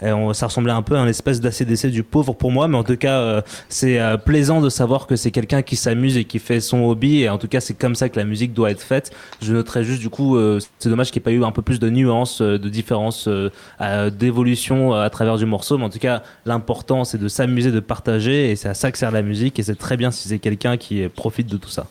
et 0.01 0.11
on- 0.11 0.33
ça 0.33 0.47
ressemblait 0.47 0.71
un 0.73 0.81
peu 0.81 0.95
à 0.95 0.99
un 0.99 1.07
espèce 1.07 1.41
d'ACDC 1.41 1.87
du 1.89 2.03
pauvre 2.03 2.33
pour 2.33 2.51
moi 2.51 2.67
mais 2.67 2.77
en 2.77 2.83
tout 2.83 2.97
cas 2.97 3.19
euh, 3.19 3.41
c'est 3.69 3.99
euh, 3.99 4.17
plaisant 4.17 4.61
de 4.61 4.69
savoir 4.69 5.07
que 5.07 5.15
c'est 5.15 5.31
quelqu'un 5.31 5.61
qui 5.63 5.75
s'amuse 5.75 6.17
et 6.17 6.25
qui 6.25 6.39
fait 6.39 6.59
son 6.59 6.83
hobby 6.85 7.21
et 7.23 7.29
en 7.29 7.37
tout 7.37 7.47
cas 7.47 7.59
c'est 7.59 7.73
comme 7.73 7.95
ça 7.95 8.09
que 8.09 8.17
la 8.19 8.25
musique 8.25 8.53
doit 8.53 8.69
être 8.71 8.81
faite. 8.81 9.11
Je 9.41 9.53
noterais 9.53 9.83
juste 9.83 9.99
du 10.01 10.09
coup 10.09 10.37
euh, 10.37 10.59
c'est 10.79 10.89
dommage 10.89 11.11
qu'il 11.11 11.19
n'y 11.19 11.23
ait 11.23 11.37
pas 11.39 11.43
eu 11.43 11.43
un 11.47 11.51
peu 11.51 11.61
plus 11.61 11.79
de 11.79 11.89
nuances 11.89 12.41
euh, 12.41 12.57
de 12.59 12.69
différences 12.69 13.27
euh, 13.27 13.49
euh, 13.81 14.09
d'évolution 14.09 14.93
euh, 14.93 15.03
à 15.03 15.09
travers 15.09 15.37
du 15.37 15.45
morceau 15.45 15.77
mais 15.77 15.85
en 15.85 15.89
tout 15.89 15.99
cas 15.99 16.21
l'important 16.45 17.03
c'est 17.03 17.17
de 17.17 17.27
s'amuser 17.27 17.71
de 17.71 17.79
partager 17.79 18.51
et 18.51 18.55
c'est 18.55 18.69
à 18.69 18.73
ça 18.73 18.91
que 18.91 18.97
sert 18.97 19.11
la 19.11 19.21
musique 19.23 19.57
et 19.59 19.63
c'est 19.63 19.75
très 19.75 19.97
bien 19.97 20.11
si 20.11 20.27
c'est 20.29 20.39
quelqu'un 20.39 20.77
qui 20.77 21.07
profite 21.09 21.47
de 21.47 21.57
tout 21.57 21.69
ça. 21.69 21.87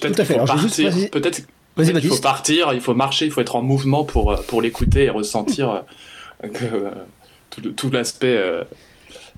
Peut-être 0.00 0.16
qu'il 0.16 0.24
faut 0.24 0.32
Alors, 0.34 0.46
partir. 0.46 0.92
Peut-être 1.10 2.00
qu'il 2.00 2.08
faut 2.08 2.16
partir, 2.22 2.72
il 2.72 2.80
faut 2.80 2.94
marcher, 2.94 3.26
il 3.26 3.30
faut 3.30 3.42
être 3.42 3.56
en 3.56 3.62
mouvement 3.62 4.04
pour, 4.04 4.34
pour 4.48 4.62
l'écouter 4.62 5.04
et 5.04 5.10
ressentir 5.10 5.82
que, 6.42 6.64
euh, 6.64 6.90
tout, 7.62 7.70
tout 7.72 7.90
l'aspect. 7.90 8.36
euh, 8.36 8.64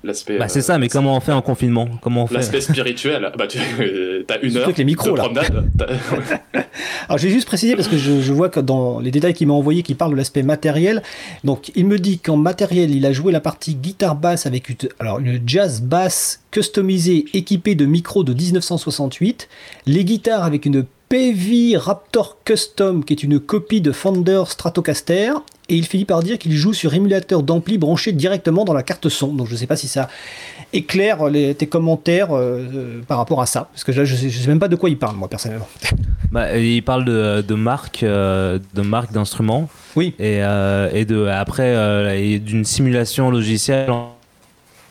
l'aspect 0.03 0.37
Bah, 0.37 0.47
c'est 0.47 0.59
euh, 0.59 0.61
ça, 0.63 0.77
mais 0.77 0.87
comment 0.87 1.15
on 1.15 1.19
fait 1.19 1.31
en 1.31 1.41
confinement? 1.41 1.87
Comment 2.01 2.23
on 2.23 2.27
fait? 2.27 2.35
L'aspect 2.35 2.61
spirituel, 2.61 3.31
bah, 3.37 3.47
tu 3.47 3.57
as 4.29 4.37
une 4.41 4.57
heure 4.57 4.65
avec 4.65 4.77
les 4.77 4.85
micros, 4.85 5.11
de 5.11 5.17
là. 5.17 5.23
promenade. 5.23 5.69
Alors, 7.07 7.17
je 7.17 7.27
vais 7.27 7.33
juste 7.33 7.47
préciser 7.47 7.75
parce 7.75 7.87
que 7.87 7.97
je, 7.97 8.21
je 8.21 8.33
vois 8.33 8.49
que 8.49 8.59
dans 8.59 8.99
les 8.99 9.11
détails 9.11 9.33
qu'il 9.33 9.47
m'a 9.47 9.53
envoyé, 9.53 9.83
qui 9.83 9.95
parlent 9.95 10.11
de 10.11 10.17
l'aspect 10.17 10.43
matériel. 10.43 11.01
Donc, 11.43 11.71
il 11.75 11.85
me 11.85 11.97
dit 11.99 12.19
qu'en 12.19 12.37
matériel, 12.37 12.93
il 12.95 13.05
a 13.05 13.11
joué 13.11 13.31
la 13.31 13.41
partie 13.41 13.75
guitare 13.75 14.15
basse 14.15 14.45
avec 14.45 14.69
une, 14.69 14.75
alors, 14.99 15.19
une 15.19 15.41
jazz 15.45 15.81
basse 15.81 16.41
customisée 16.51 17.25
équipée 17.33 17.75
de 17.75 17.85
micros 17.85 18.23
de 18.23 18.33
1968, 18.33 19.49
les 19.85 20.05
guitares 20.05 20.43
avec 20.43 20.65
une 20.65 20.85
PV 21.09 21.75
Raptor 21.77 22.37
Custom 22.45 23.03
qui 23.03 23.13
est 23.13 23.23
une 23.23 23.39
copie 23.39 23.81
de 23.81 23.91
Fender 23.91 24.43
Stratocaster. 24.47 25.31
Et 25.71 25.75
il 25.75 25.85
finit 25.85 26.05
par 26.05 26.23
dire 26.23 26.39
qu'il 26.39 26.53
joue 26.53 26.73
sur 26.73 26.93
émulateur 26.95 27.43
d'ampli 27.43 27.77
branché 27.77 28.11
directement 28.11 28.65
dans 28.65 28.73
la 28.73 28.81
carte 28.81 29.07
son. 29.09 29.33
Donc 29.33 29.47
je 29.47 29.53
ne 29.53 29.57
sais 29.57 29.67
pas 29.67 29.75
si 29.75 29.87
ça 29.87 30.07
éclaire 30.73 31.29
les- 31.29 31.53
tes 31.53 31.67
commentaires 31.67 32.31
euh, 32.31 32.65
euh, 32.73 33.01
par 33.07 33.17
rapport 33.17 33.39
à 33.41 33.45
ça. 33.45 33.69
Parce 33.71 33.83
que 33.83 33.91
là, 33.91 34.03
je 34.03 34.13
ne 34.25 34.29
sais, 34.31 34.47
même 34.47 34.59
pas 34.59 34.67
de 34.67 34.75
quoi 34.75 34.89
il 34.89 34.97
parle, 34.97 35.15
moi, 35.15 35.27
personnellement. 35.27 35.67
Bah, 36.31 36.59
il 36.59 36.83
parle 36.83 37.05
de, 37.05 37.41
de 37.41 37.55
marques, 37.55 38.03
euh, 38.03 38.59
de 38.75 38.81
marques 38.83 39.11
d'instruments. 39.11 39.67
Oui. 39.95 40.13
Et, 40.19 40.43
euh, 40.43 40.87
et 40.93 41.03
de 41.05 41.25
après 41.25 41.73
euh, 41.75 42.37
d'une 42.37 42.65
simulation 42.65 43.31
logicielle. 43.31 43.89
En 43.89 44.11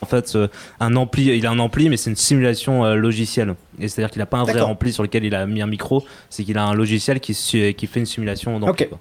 fait, 0.06 0.34
euh, 0.36 0.48
un 0.80 0.96
ampli, 0.96 1.36
il 1.36 1.46
a 1.46 1.50
un 1.50 1.58
ampli, 1.58 1.88
mais 1.88 1.96
c'est 1.96 2.10
une 2.10 2.16
simulation 2.16 2.84
euh, 2.84 2.94
logicielle. 2.94 3.54
Et 3.78 3.88
c'est-à-dire 3.88 4.10
qu'il 4.10 4.20
n'a 4.20 4.26
pas 4.26 4.38
un 4.38 4.44
vrai 4.44 4.60
ampli 4.60 4.92
sur 4.92 5.02
lequel 5.02 5.24
il 5.24 5.34
a 5.34 5.46
mis 5.46 5.62
un 5.62 5.66
micro, 5.66 6.04
c'est 6.30 6.44
qu'il 6.44 6.58
a 6.58 6.64
un 6.64 6.74
logiciel 6.74 7.20
qui, 7.20 7.34
fait 7.34 7.74
une 8.00 8.06
simulation 8.06 8.58
d'ampli. 8.58 8.84
Ok. 8.84 8.88
quoi. 8.88 8.98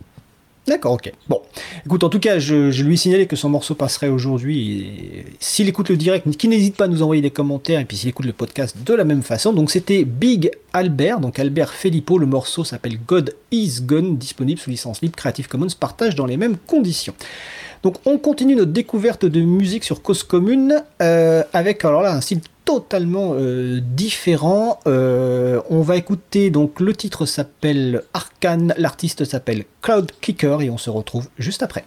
D'accord, 0.68 0.94
ok. 0.94 1.14
Bon, 1.30 1.42
écoute, 1.86 2.04
en 2.04 2.10
tout 2.10 2.20
cas, 2.20 2.40
je, 2.40 2.72
je 2.72 2.84
lui 2.84 2.96
ai 2.96 2.98
signalé 2.98 3.26
que 3.26 3.38
son 3.38 3.48
morceau 3.48 3.74
passerait 3.74 4.10
aujourd'hui. 4.10 5.24
S'il 5.40 5.70
écoute 5.70 5.88
le 5.88 5.96
direct, 5.96 6.30
qu'il 6.36 6.50
n'hésite 6.50 6.76
pas 6.76 6.86
à 6.86 6.88
nous 6.90 7.02
envoyer 7.02 7.22
des 7.22 7.32
commentaires, 7.32 7.80
et 7.80 7.86
puis 7.86 7.96
s'il 7.96 8.10
écoute 8.10 8.26
le 8.26 8.34
podcast 8.34 8.76
de 8.86 8.94
la 8.94 9.06
même 9.06 9.24
façon. 9.24 9.54
Donc 9.54 9.72
c'était 9.72 10.04
Big 10.04 10.52
Albert, 10.74 11.22
donc 11.22 11.40
Albert 11.40 11.74
Filippo. 11.74 12.18
Le 12.18 12.26
morceau 12.26 12.66
s'appelle 12.66 13.00
God 13.08 13.34
Is 13.52 13.80
Gone, 13.84 14.18
disponible 14.18 14.60
sous 14.60 14.70
licence 14.70 15.02
libre 15.02 15.16
Creative 15.16 15.48
Commons, 15.48 15.68
partage 15.80 16.16
dans 16.16 16.26
les 16.26 16.36
mêmes 16.36 16.58
conditions. 16.58 17.14
Donc 17.88 17.96
on 18.06 18.18
continue 18.18 18.54
notre 18.54 18.74
découverte 18.74 19.24
de 19.24 19.40
musique 19.40 19.86
sur 19.86 20.02
Cause 20.02 20.24
Commune 20.24 20.84
euh, 21.02 21.42
avec 21.54 21.86
alors 21.86 22.02
là 22.02 22.12
un 22.12 22.20
style 22.20 22.42
totalement 22.66 23.32
euh, 23.36 23.80
différent. 23.82 24.82
Euh, 24.88 25.62
on 25.70 25.80
va 25.84 25.96
écouter 25.96 26.50
donc 26.50 26.82
le 26.82 26.94
titre 26.94 27.26
s'appelle 27.26 28.04
Arcane, 28.14 28.74
l'artiste 28.78 29.24
s'appelle 29.24 29.64
Cloud 29.82 30.12
Kicker 30.20 30.64
et 30.64 30.70
on 30.70 30.78
se 30.78 30.90
retrouve 30.90 31.30
juste 31.40 31.64
après. 31.64 31.86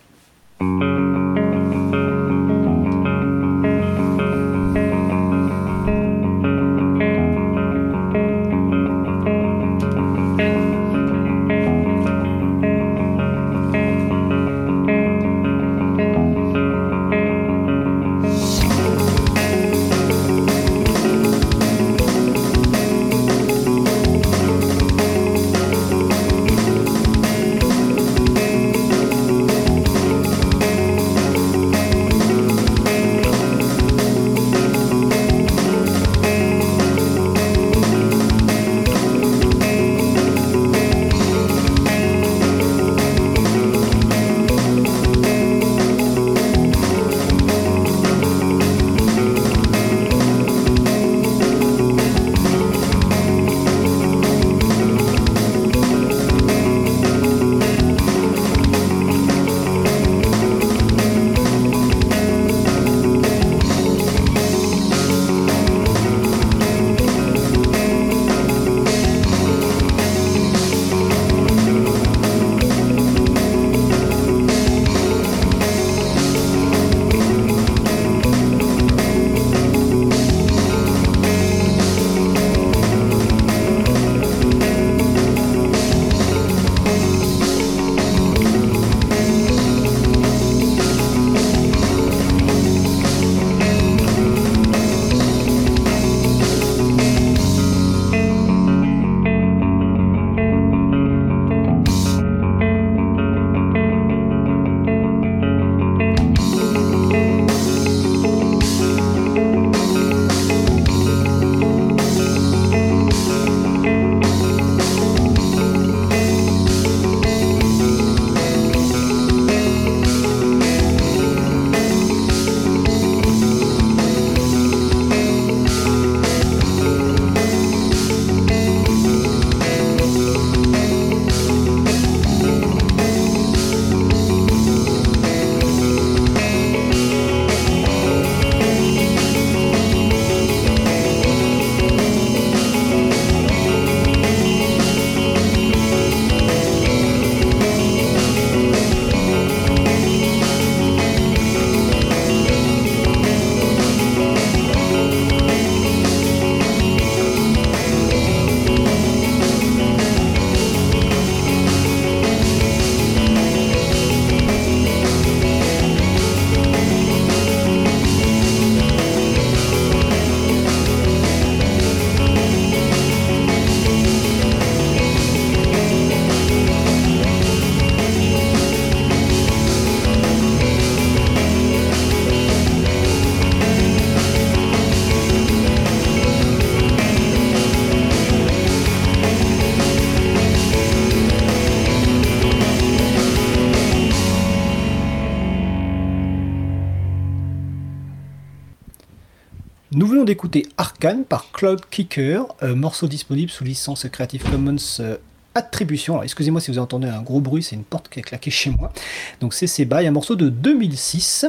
D'écouter 200.30 200.64
Arcane 200.76 201.24
par 201.24 201.50
Cloud 201.50 201.80
Kicker, 201.90 202.44
euh, 202.62 202.76
morceau 202.76 203.08
disponible 203.08 203.50
sous 203.50 203.64
licence 203.64 204.06
Creative 204.12 204.44
Commons 204.48 204.76
euh, 205.00 205.16
Attribution. 205.56 206.14
Alors 206.14 206.22
excusez-moi 206.22 206.60
si 206.60 206.70
vous 206.70 206.78
entendez 206.78 207.08
un 207.08 207.20
gros 207.20 207.40
bruit, 207.40 207.64
c'est 207.64 207.74
une 207.74 207.82
porte 207.82 208.08
qui 208.08 208.20
a 208.20 208.22
claqué 208.22 208.48
chez 208.48 208.70
moi. 208.70 208.92
Donc 209.40 209.54
c'est 209.54 209.66
Seba, 209.66 209.96
un 209.96 210.10
morceau 210.12 210.36
de 210.36 210.48
2006. 210.48 211.46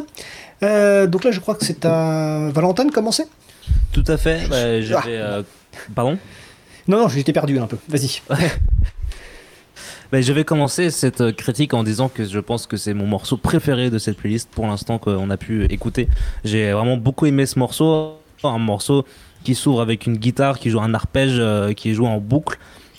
Euh, 0.63 1.05
donc 1.05 1.23
là 1.25 1.29
je 1.29 1.39
crois 1.39 1.53
que 1.53 1.63
c'est 1.63 1.85
à 1.85 2.49
Valentin 2.51 2.85
de 2.85 2.91
commencer 2.91 3.25
Tout 3.91 4.03
à 4.07 4.17
fait. 4.17 4.47
Bah, 4.49 4.81
j'avais, 4.81 5.17
euh, 5.17 5.43
Pardon? 5.93 6.17
Non, 6.87 7.01
non, 7.01 7.07
j'étais 7.07 7.33
perdu 7.33 7.59
un 7.59 7.67
peu. 7.67 7.77
Vas-y. 7.87 8.23
Ben, 10.11 10.21
je 10.21 10.33
vais 10.33 10.43
commencer 10.43 10.91
cette 10.91 11.31
critique 11.37 11.73
en 11.73 11.85
disant 11.85 12.09
que 12.09 12.25
je 12.25 12.39
pense 12.39 12.67
que 12.67 12.75
c'est 12.75 12.93
mon 12.93 13.07
morceau 13.07 13.37
préféré 13.37 13.89
de 13.89 13.97
cette 13.97 14.17
playlist 14.17 14.49
pour 14.49 14.67
l'instant 14.67 14.97
qu'on 14.97 15.29
a 15.29 15.37
pu 15.37 15.63
écouter. 15.67 16.09
J'ai 16.43 16.73
vraiment 16.73 16.97
beaucoup 16.97 17.27
aimé 17.27 17.45
ce 17.45 17.57
morceau. 17.57 18.20
Un 18.43 18.57
morceau 18.57 19.05
qui 19.43 19.55
s'ouvre 19.55 19.81
avec 19.81 20.05
une 20.05 20.17
guitare 20.17 20.59
qui 20.59 20.69
joue 20.69 20.79
un 20.79 20.93
arpège 20.93 21.37
euh, 21.37 21.73
qui 21.73 21.91
est 21.91 21.93
joué 21.93 22.07
en 22.07 22.19
boucle 22.19 22.57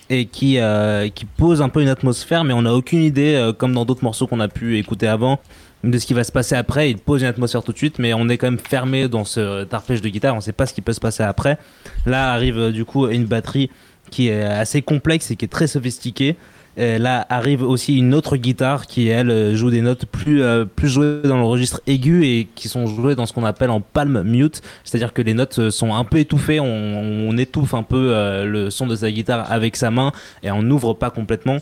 et 0.09 0.25
qui, 0.25 0.59
euh, 0.59 1.09
qui 1.09 1.25
pose 1.25 1.61
un 1.61 1.69
peu 1.69 1.81
une 1.81 1.89
atmosphère, 1.89 2.43
mais 2.43 2.53
on 2.53 2.63
n'a 2.63 2.73
aucune 2.73 3.01
idée, 3.01 3.35
euh, 3.35 3.53
comme 3.53 3.73
dans 3.73 3.85
d'autres 3.85 4.03
morceaux 4.03 4.27
qu'on 4.27 4.39
a 4.39 4.47
pu 4.47 4.77
écouter 4.77 5.07
avant, 5.07 5.39
de 5.83 5.97
ce 5.97 6.05
qui 6.05 6.13
va 6.13 6.23
se 6.23 6.31
passer 6.31 6.55
après. 6.55 6.91
Il 6.91 6.97
pose 6.97 7.21
une 7.21 7.27
atmosphère 7.27 7.63
tout 7.63 7.71
de 7.71 7.77
suite, 7.77 7.99
mais 7.99 8.13
on 8.13 8.29
est 8.29 8.37
quand 8.37 8.47
même 8.47 8.59
fermé 8.59 9.07
dans 9.07 9.25
ce 9.25 9.65
arpège 9.73 10.01
de 10.01 10.09
guitare, 10.09 10.33
on 10.33 10.37
ne 10.37 10.41
sait 10.41 10.53
pas 10.53 10.65
ce 10.65 10.73
qui 10.73 10.81
peut 10.81 10.93
se 10.93 10.99
passer 10.99 11.23
après. 11.23 11.57
Là 12.05 12.31
arrive 12.31 12.71
du 12.71 12.85
coup 12.85 13.07
une 13.07 13.25
batterie 13.25 13.69
qui 14.11 14.27
est 14.27 14.43
assez 14.43 14.81
complexe 14.81 15.31
et 15.31 15.35
qui 15.35 15.45
est 15.45 15.49
très 15.49 15.67
sophistiquée. 15.67 16.35
Et 16.75 16.97
là 16.97 17.25
arrive 17.29 17.61
aussi 17.61 17.97
une 17.97 18.15
autre 18.15 18.35
guitare 18.35 18.87
qui 18.87 19.07
elle 19.07 19.29
euh, 19.29 19.55
joue 19.55 19.69
des 19.69 19.81
notes 19.81 20.05
plus 20.07 20.41
euh, 20.41 20.65
plus 20.65 20.89
jouées 20.89 21.21
dans 21.23 21.37
le 21.37 21.43
registre 21.43 21.81
aigu 21.85 22.25
et 22.25 22.47
qui 22.55 22.67
sont 22.67 22.87
jouées 22.87 23.13
dans 23.13 23.27
ce 23.27 23.33
qu'on 23.33 23.45
appelle 23.45 23.69
en 23.69 23.79
palm 23.79 24.23
mute, 24.23 24.61
c'est-à-dire 24.83 25.13
que 25.13 25.21
les 25.21 25.35
notes 25.35 25.59
euh, 25.59 25.69
sont 25.69 25.93
un 25.93 26.03
peu 26.03 26.17
étouffées, 26.17 26.59
on, 26.59 27.37
étouffe 27.37 27.73
un 27.73 27.83
peu 27.83 28.09
euh, 28.09 28.45
le 28.45 28.69
son 28.69 28.87
de 28.87 28.95
sa 28.95 29.11
guitare 29.11 29.51
avec 29.51 29.75
sa 29.75 29.91
main 29.91 30.11
et 30.41 30.51
on 30.51 30.61
n'ouvre 30.63 30.93
pas 30.93 31.09
complètement. 31.09 31.57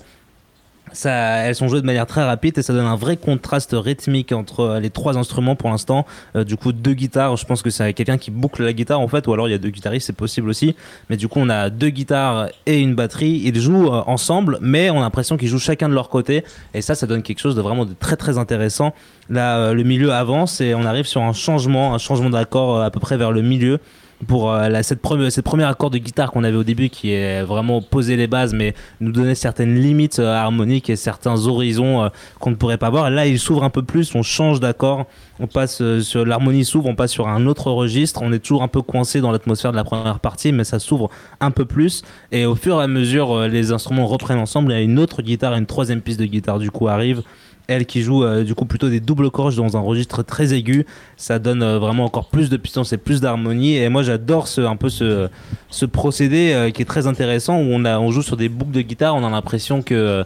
Ça, 0.94 1.12
elles 1.12 1.56
sont 1.56 1.68
jouées 1.68 1.82
de 1.82 1.86
manière 1.86 2.06
très 2.06 2.24
rapide 2.24 2.58
et 2.58 2.62
ça 2.62 2.74
donne 2.74 2.86
un 2.86 2.96
vrai 2.96 3.16
contraste 3.16 3.74
rythmique 3.74 4.32
entre 4.32 4.60
euh, 4.62 4.80
les 4.80 4.90
trois 4.90 5.18
instruments 5.18 5.56
pour 5.56 5.70
l'instant. 5.70 6.06
Euh, 6.36 6.44
du 6.44 6.58
coup, 6.58 6.74
deux 6.74 6.94
guitares, 6.94 7.38
je 7.38 7.46
pense 7.46 7.62
que 7.62 7.70
c'est 7.70 7.94
quelqu'un 7.94 8.18
qui 8.18 8.30
boucle 8.30 8.64
la 8.64 8.74
guitare 8.74 9.00
en 9.00 9.08
fait, 9.08 9.26
ou 9.28 9.34
alors 9.34 9.48
il 9.48 9.52
y 9.52 9.54
a 9.54 9.58
deux 9.58 9.70
guitaristes, 9.70 10.08
c'est 10.08 10.16
possible 10.16 10.50
aussi. 10.50 10.76
Mais 11.10 11.18
du 11.18 11.28
coup, 11.28 11.40
on 11.40 11.50
a 11.50 11.70
deux 11.70 11.90
guitares 11.90 12.50
et 12.66 12.80
une 12.80 12.94
batterie. 12.96 13.42
Ils 13.46 13.60
jouent 13.60 13.88
euh, 13.88 14.04
ensemble, 14.06 14.58
mais 14.62 14.90
on 14.90 14.98
a 14.98 15.02
l'impression 15.02 15.38
qu'ils 15.38 15.48
jouent 15.48 15.60
chacun 15.60 15.88
de 15.88 15.94
leur 15.94 16.10
côté. 16.10 16.44
Et 16.74 16.82
ça, 16.82 16.96
ça 16.96 17.08
donne 17.08 17.24
quelque 17.24 17.40
chose 17.40 17.56
de 17.56 17.62
vraiment 17.62 17.86
de 17.86 17.94
très 17.94 18.18
très 18.18 18.38
intéressant. 18.38 18.94
Là, 19.30 19.58
euh, 19.58 19.74
le 19.74 19.84
milieu 19.84 20.12
avance 20.12 20.60
et 20.60 20.76
on 20.76 20.84
arrive 20.84 21.06
sur 21.06 21.22
un 21.22 21.34
changement, 21.34 21.94
un 21.94 22.00
changement 22.00 22.30
d'accord 22.30 22.82
à 22.82 22.92
peu 22.92 23.00
près 23.00 23.18
vers 23.18 23.32
le 23.32 23.42
milieu 23.42 23.80
pour 24.28 24.52
euh, 24.52 24.70
la, 24.70 24.84
cette, 24.84 25.02
première, 25.02 25.68
accord 25.70 25.90
de 25.90 25.98
guitare 25.98 26.32
qu'on 26.32 26.44
avait 26.44 26.58
au 26.58 26.64
début 26.64 26.90
qui 26.90 27.12
est 27.12 27.44
vraiment 27.44 27.82
poser 27.82 28.16
les 28.16 28.28
bases 28.28 28.54
mais 28.54 28.74
nous 29.00 29.12
donner 29.12 29.36
certaines 29.36 29.76
limites 29.76 30.20
euh, 30.20 30.34
harmoniques 30.34 30.90
et 30.90 30.96
certains 30.96 31.46
horizons 31.48 32.04
euh, 32.04 32.10
qu'on 32.40 32.52
ne 32.52 32.56
pourrait 32.56 32.78
pas 32.78 32.90
voir. 32.90 33.10
Là, 33.10 33.28
il 33.28 33.40
s'ouvre 33.40 33.64
un 33.64 33.70
peu 33.70 33.84
plus, 33.84 34.14
on 34.16 34.24
change 34.24 34.60
d'accord, 34.60 35.06
on 35.40 35.48
passe 35.48 35.82
euh, 35.82 36.02
sur 36.02 36.26
l'harmonie 36.26 36.66
s'ouvre, 36.66 36.88
on 36.88 36.96
passe 36.96 37.12
sur 37.12 37.28
un 37.28 37.46
autre 37.48 37.72
registre. 37.72 38.22
On 38.24 38.32
est 38.32 38.40
toujours 38.40 38.64
un 38.64 38.68
peu 38.68 38.82
coincé 38.82 39.22
dans 39.22 39.32
l'atmosphère 39.32 39.72
de 39.72 39.78
la 39.78 39.84
première 39.84 40.20
partie, 40.20 40.52
mais 40.52 40.64
ça 40.64 40.80
s'ouvre 40.80 41.10
un 41.40 41.52
peu 41.52 41.66
plus. 41.66 42.04
Et 42.32 42.46
au 42.46 42.56
fur 42.56 42.80
et 42.80 42.84
à 42.84 42.88
mesure, 42.88 43.48
les 43.48 43.72
instruments 43.72 44.08
reprennent 44.08 44.40
ensemble. 44.40 44.72
Il 44.72 44.76
y 44.76 44.78
a 44.78 44.82
une 44.82 45.00
autre 45.00 45.22
guitare, 45.22 45.56
une 45.56 45.66
troisième 45.66 46.02
piste 46.02 46.20
de 46.20 46.26
guitare 46.26 46.60
du 46.60 46.72
coup 46.72 46.88
arrive 46.88 47.24
elle 47.72 47.86
qui 47.86 48.02
joue 48.02 48.24
euh, 48.24 48.44
du 48.44 48.56
coup 48.56 48.66
plutôt 48.66 48.90
des 48.90 49.00
doubles 49.00 49.32
corches 49.32 49.56
dans 49.56 49.78
un 49.78 49.80
registre 49.80 50.24
très 50.24 50.54
aigu 50.54 50.86
ça 51.18 51.40
donne 51.40 51.64
euh, 51.64 51.80
vraiment 51.80 52.06
encore 52.06 52.30
plus 52.30 52.50
de 52.50 52.58
puissance 52.58 52.94
et 52.94 52.98
plus 52.98 53.22
d'harmonie 53.22 53.78
et 53.78 53.90
moi 53.90 54.04
j'adore 54.04 54.48
ce 54.48 54.62
un 54.62 54.76
peu 54.76 54.90
ce 54.90 55.86
procédé 55.86 56.52
euh, 56.54 56.70
qui 56.72 56.82
est 56.82 56.86
très 56.86 57.08
intéressant 57.08 57.58
où 57.58 57.74
on 57.74 58.12
joue 58.12 58.22
sur 58.22 58.38
des 58.38 58.50
boucles 58.50 58.72
de 58.72 58.82
guitare 58.82 59.16
on 59.16 59.26
a 59.26 59.30
l'impression 59.30 59.82
que 59.82 60.26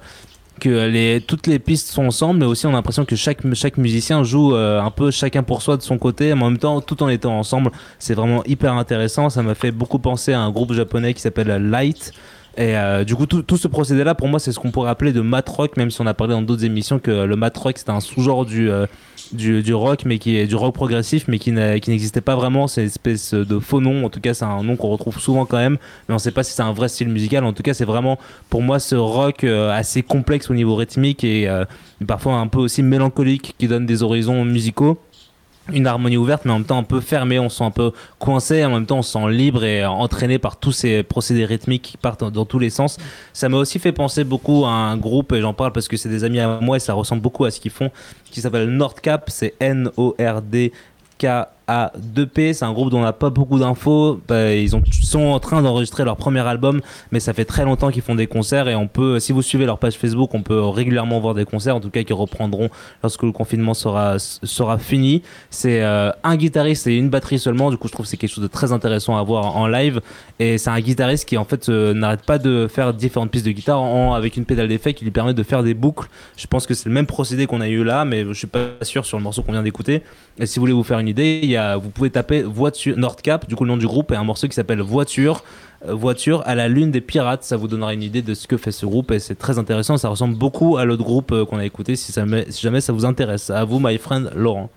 toutes 1.28 1.48
les 1.48 1.60
pistes 1.60 1.90
sont 1.90 2.06
ensemble, 2.06 2.40
mais 2.40 2.46
aussi 2.46 2.66
on 2.66 2.70
a 2.70 2.74
l'impression 2.74 3.04
que 3.04 3.18
chaque, 3.18 3.44
musicien 3.78 4.24
joue 4.24 4.56
un 4.56 4.90
peu 4.90 5.12
chacun 5.12 5.44
pour 5.44 5.62
soi 5.62 5.76
de 5.76 5.82
son 5.82 5.98
côté, 5.98 6.34
mais 6.34 6.44
en 6.44 6.50
même 6.50 6.58
temps 6.58 6.80
tout 6.80 7.04
en 7.04 7.10
étant 7.10 7.38
ensemble. 7.38 7.72
C'est 8.00 8.14
vraiment 8.14 8.42
hyper 8.46 8.74
intéressant. 8.74 9.30
Ça 9.30 9.44
m'a 9.44 9.54
fait 9.54 9.72
beaucoup 9.72 10.00
penser 10.00 10.32
à 10.32 10.40
un 10.40 10.50
groupe 10.52 10.72
japonais 10.72 11.14
qui 11.14 11.22
s'appelle 11.22 11.50
Light. 11.70 12.14
Et 12.58 12.78
euh, 12.78 13.04
du 13.04 13.16
coup, 13.16 13.26
tout, 13.26 13.42
tout 13.42 13.58
ce 13.58 13.68
procédé-là, 13.68 14.16
pour 14.16 14.28
moi, 14.28 14.40
c'est 14.40 14.52
ce 14.52 14.60
qu'on 14.60 14.72
pourrait 14.72 14.90
appeler 14.90 15.12
de 15.12 15.22
mat 15.22 15.48
rock, 15.48 15.76
même 15.76 15.92
si 15.92 16.00
on 16.02 16.08
a 16.08 16.14
parlé 16.14 16.34
dans 16.34 16.42
d'autres 16.42 16.64
émissions 16.64 17.00
que 17.00 17.12
le 17.12 17.36
mat 17.36 17.56
rock 17.58 17.78
c'était 17.78 17.92
un 17.92 18.00
sous-genre 18.00 18.46
du, 18.46 18.72
euh, 18.72 18.86
du, 19.34 19.62
du 19.62 19.74
rock, 19.74 20.04
mais 20.06 20.20
qui 20.20 20.38
est 20.38 20.48
du 20.48 20.56
rock 20.56 20.74
progressif, 20.74 21.28
mais 21.28 21.38
qui 21.38 21.52
n'existait 21.52 22.22
pas 22.22 22.36
vraiment. 22.36 22.68
C'est 22.68 22.82
une 22.82 22.88
espèce 22.88 23.34
de 23.34 23.60
faux 23.60 23.82
nom. 23.82 24.06
En 24.06 24.10
tout 24.10 24.22
cas, 24.22 24.34
c'est 24.34 24.46
un 24.46 24.64
nom 24.64 24.78
qu'on 24.78 24.90
retrouve 24.90 25.20
souvent 25.20 25.46
quand 25.46 25.58
même, 25.58 25.78
mais 26.08 26.16
on 26.16 26.20
sait 26.20 26.32
pas 26.32 26.44
si 26.44 26.54
c'est 26.54 26.62
un 26.62 26.74
vrai 26.74 26.88
style 26.88 27.10
musical. 27.10 27.44
En 27.44 27.54
tout 27.54 27.64
cas, 27.64 27.74
c'est 27.74 27.86
vraiment 27.86 28.18
pour 28.50 28.62
moi 28.62 28.80
ce 28.80 28.96
rock 28.96 29.44
euh, 29.44 29.72
assez 29.72 30.02
complexe 30.02 30.50
au 30.50 30.54
niveau 30.54 30.76
rythmique 30.76 31.24
et 31.24 31.50
euh, 31.50 31.66
parfois 32.08 32.36
un 32.36 32.48
peu 32.48 32.60
aussi 32.60 32.84
mélancolique 32.84 33.56
qui 33.58 33.68
donne 33.68 33.86
des 33.86 34.02
horizons 34.04 34.46
musicaux 34.46 34.98
une 35.74 35.88
harmonie 35.88 36.18
ouverte 36.18 36.46
mais 36.46 36.52
en 36.52 36.60
même 36.60 36.66
temps 36.66 36.78
un 36.78 36.84
peu 36.84 37.00
fermée. 37.02 37.40
On 37.40 37.50
se 37.50 37.58
sent 37.58 37.64
un 37.64 37.72
peu 37.72 37.92
coincé 38.20 38.64
en 38.66 38.72
même 38.72 38.86
temps 38.86 39.00
on 39.00 39.02
se 39.02 39.14
sent 39.14 39.30
libre 39.30 39.64
et 39.64 39.86
entraîné 39.86 40.40
par 40.40 40.58
tous 40.58 40.72
ces 40.72 41.04
procédés 41.04 41.46
rythmiques 41.46 41.82
qui 41.82 41.98
partent 41.98 42.24
dans, 42.24 42.46
tous 42.46 42.60
les 42.60 42.70
sens. 42.70 42.98
Ça 43.34 43.50
m'a 43.50 43.58
aussi 43.58 43.80
fait 43.80 43.92
penser 43.92 44.24
beaucoup 44.24 44.66
à 44.66 44.70
un 44.70 44.98
groupe 44.98 45.32
et 45.34 45.42
j'en 45.42 45.54
parle 45.54 45.72
parce 45.72 45.88
que 45.88 45.98
c'est 45.98 46.10
des 46.10 46.24
amis 46.24 46.40
à 46.40 46.60
moi 46.62 46.78
et 46.78 46.80
ça 46.80 46.94
ressemble 46.94 47.22
beaucoup 47.22 47.46
à 47.46 47.52
ce 47.52 47.60
qu'ils 47.60 47.72
font 47.72 47.92
qui 48.32 48.42
s'appelle 48.42 48.70
Nordcap 48.70 49.30
c'est 49.30 49.56
N-O-R-D 49.60 50.74
K-A-2-P, 51.68 52.54
c'est 52.54 52.66
un 52.66 52.74
groupe 52.74 52.90
dont 52.90 53.00
on 53.00 53.04
n'a 53.04 53.14
pas 53.14 53.30
beaucoup 53.30 53.60
d'infos. 53.60 54.20
Bah, 54.28 54.54
ils 54.54 54.76
ont, 54.76 54.84
sont 55.04 55.26
en 55.26 55.40
train 55.40 55.62
d'enregistrer 55.62 56.04
leur 56.04 56.18
premier 56.18 56.42
album, 56.42 56.82
mais 57.12 57.20
ça 57.20 57.34
fait 57.34 57.46
très 57.46 57.66
longtemps 57.66 57.92
qu'ils 57.92 58.02
font 58.02 58.16
des 58.16 58.28
concerts 58.28 58.68
et 58.68 58.76
on 58.76 58.88
peut, 58.88 59.20
si 59.20 59.32
vous 59.32 59.42
suivez 59.42 59.66
leur 59.66 59.80
page 59.80 59.96
Facebook, 59.96 60.34
on 60.34 60.42
peut 60.42 60.62
régulièrement 60.62 61.20
voir 61.20 61.34
des 61.34 61.46
concerts, 61.46 61.76
en 61.76 61.80
tout 61.80 61.90
cas 61.90 62.04
qui 62.04 62.14
reprendront 62.14 62.70
lorsque 63.04 63.24
le 63.24 63.32
confinement 63.32 63.74
sera, 63.74 64.18
fini. 64.80 65.22
C'est 65.50 65.84
euh, 65.84 66.12
un 66.24 66.36
guitariste 66.36 66.88
et 66.88 66.98
une 66.98 67.10
batterie 67.10 67.40
seulement, 67.40 67.72
du 67.72 67.78
coup 67.78 67.88
je 67.88 67.94
trouve 67.94 68.06
que 68.06 68.10
c'est 68.10 68.18
quelque 68.18 68.34
chose 68.34 68.44
de 68.44 68.50
très 68.50 68.72
intéressant 68.72 69.18
à 69.18 69.24
voir 69.24 69.56
en 69.56 69.68
live. 69.68 70.02
Et 70.40 70.58
c'est 70.58 70.70
un 70.70 70.80
guitariste 70.80 71.28
qui 71.28 71.38
en 71.38 71.46
fait 71.46 71.70
euh, 71.70 71.94
n'arrête 71.94 72.24
pas 72.24 72.38
de 72.38 72.68
faire 72.68 72.94
différentes 72.94 73.32
pistes 73.32 73.46
de 73.46 73.52
guitare 73.52 73.82
avec 74.14 74.38
une 74.38 74.46
pédale 74.46 74.68
d'effet 74.68 74.94
qui 74.94 75.04
lui 75.04 75.12
permet 75.12 75.34
de 75.34 75.44
faire 75.44 75.64
des 75.64 75.74
boucles. 75.74 76.08
Je 76.38 76.48
pense 76.48 76.66
que 76.66 76.74
c'est 76.74 76.90
le 76.90 76.94
même 76.94 77.06
procédé 77.06 77.46
qu'on 77.48 77.62
a 77.62 77.68
eu 77.68 77.84
là, 77.84 78.06
mais 78.06 78.26
je 78.26 78.34
suis 78.34 78.48
pas 78.48 78.60
sûr 78.82 79.06
sur 79.06 79.18
le 79.18 79.24
morceau 79.24 79.44
qu'on 79.44 79.52
vient 79.52 79.64
d'écouter. 79.64 80.02
Et 80.38 80.46
si 80.46 80.60
vous 80.60 80.64
voulez 80.64 80.74
vous 80.74 80.84
faire 80.84 81.00
une 81.00 81.08
idée, 81.08 81.40
il 81.42 81.50
y 81.50 81.55
a, 81.55 81.55
vous 81.82 81.90
pouvez 81.90 82.10
taper 82.10 82.44
voiture 82.44 82.98
Nordcap, 82.98 83.48
du 83.48 83.56
coup 83.56 83.64
le 83.64 83.70
nom 83.70 83.78
du 83.78 83.88
groupe, 83.88 84.12
et 84.12 84.16
un 84.16 84.24
morceau 84.24 84.48
qui 84.48 84.54
s'appelle 84.54 84.82
Voiture. 84.82 85.44
euh, 85.88 85.94
Voiture 85.94 86.42
à 86.46 86.56
la 86.56 86.68
lune 86.68 86.92
des 86.92 87.02
pirates, 87.02 87.44
ça 87.44 87.58
vous 87.58 87.68
donnera 87.68 87.94
une 87.94 88.04
idée 88.04 88.22
de 88.22 88.34
ce 88.34 88.48
que 88.48 88.58
fait 88.58 88.72
ce 88.72 88.86
groupe 88.86 89.12
et 89.12 89.20
c'est 89.20 89.36
très 89.36 89.60
intéressant. 89.60 89.98
Ça 89.98 90.10
ressemble 90.10 90.36
beaucoup 90.36 90.78
à 90.78 90.86
l'autre 90.86 91.04
groupe 91.04 91.32
euh, 91.32 91.46
qu'on 91.46 91.58
a 91.58 91.66
écouté. 91.66 91.96
Si, 91.96 92.14
jamais 92.14 92.82
ça 92.82 92.94
vous 92.94 93.06
intéresse, 93.06 93.50
à 93.50 93.64
vous, 93.66 93.80
my 93.80 93.98
friend 93.98 94.32
Laurent. 94.36 94.70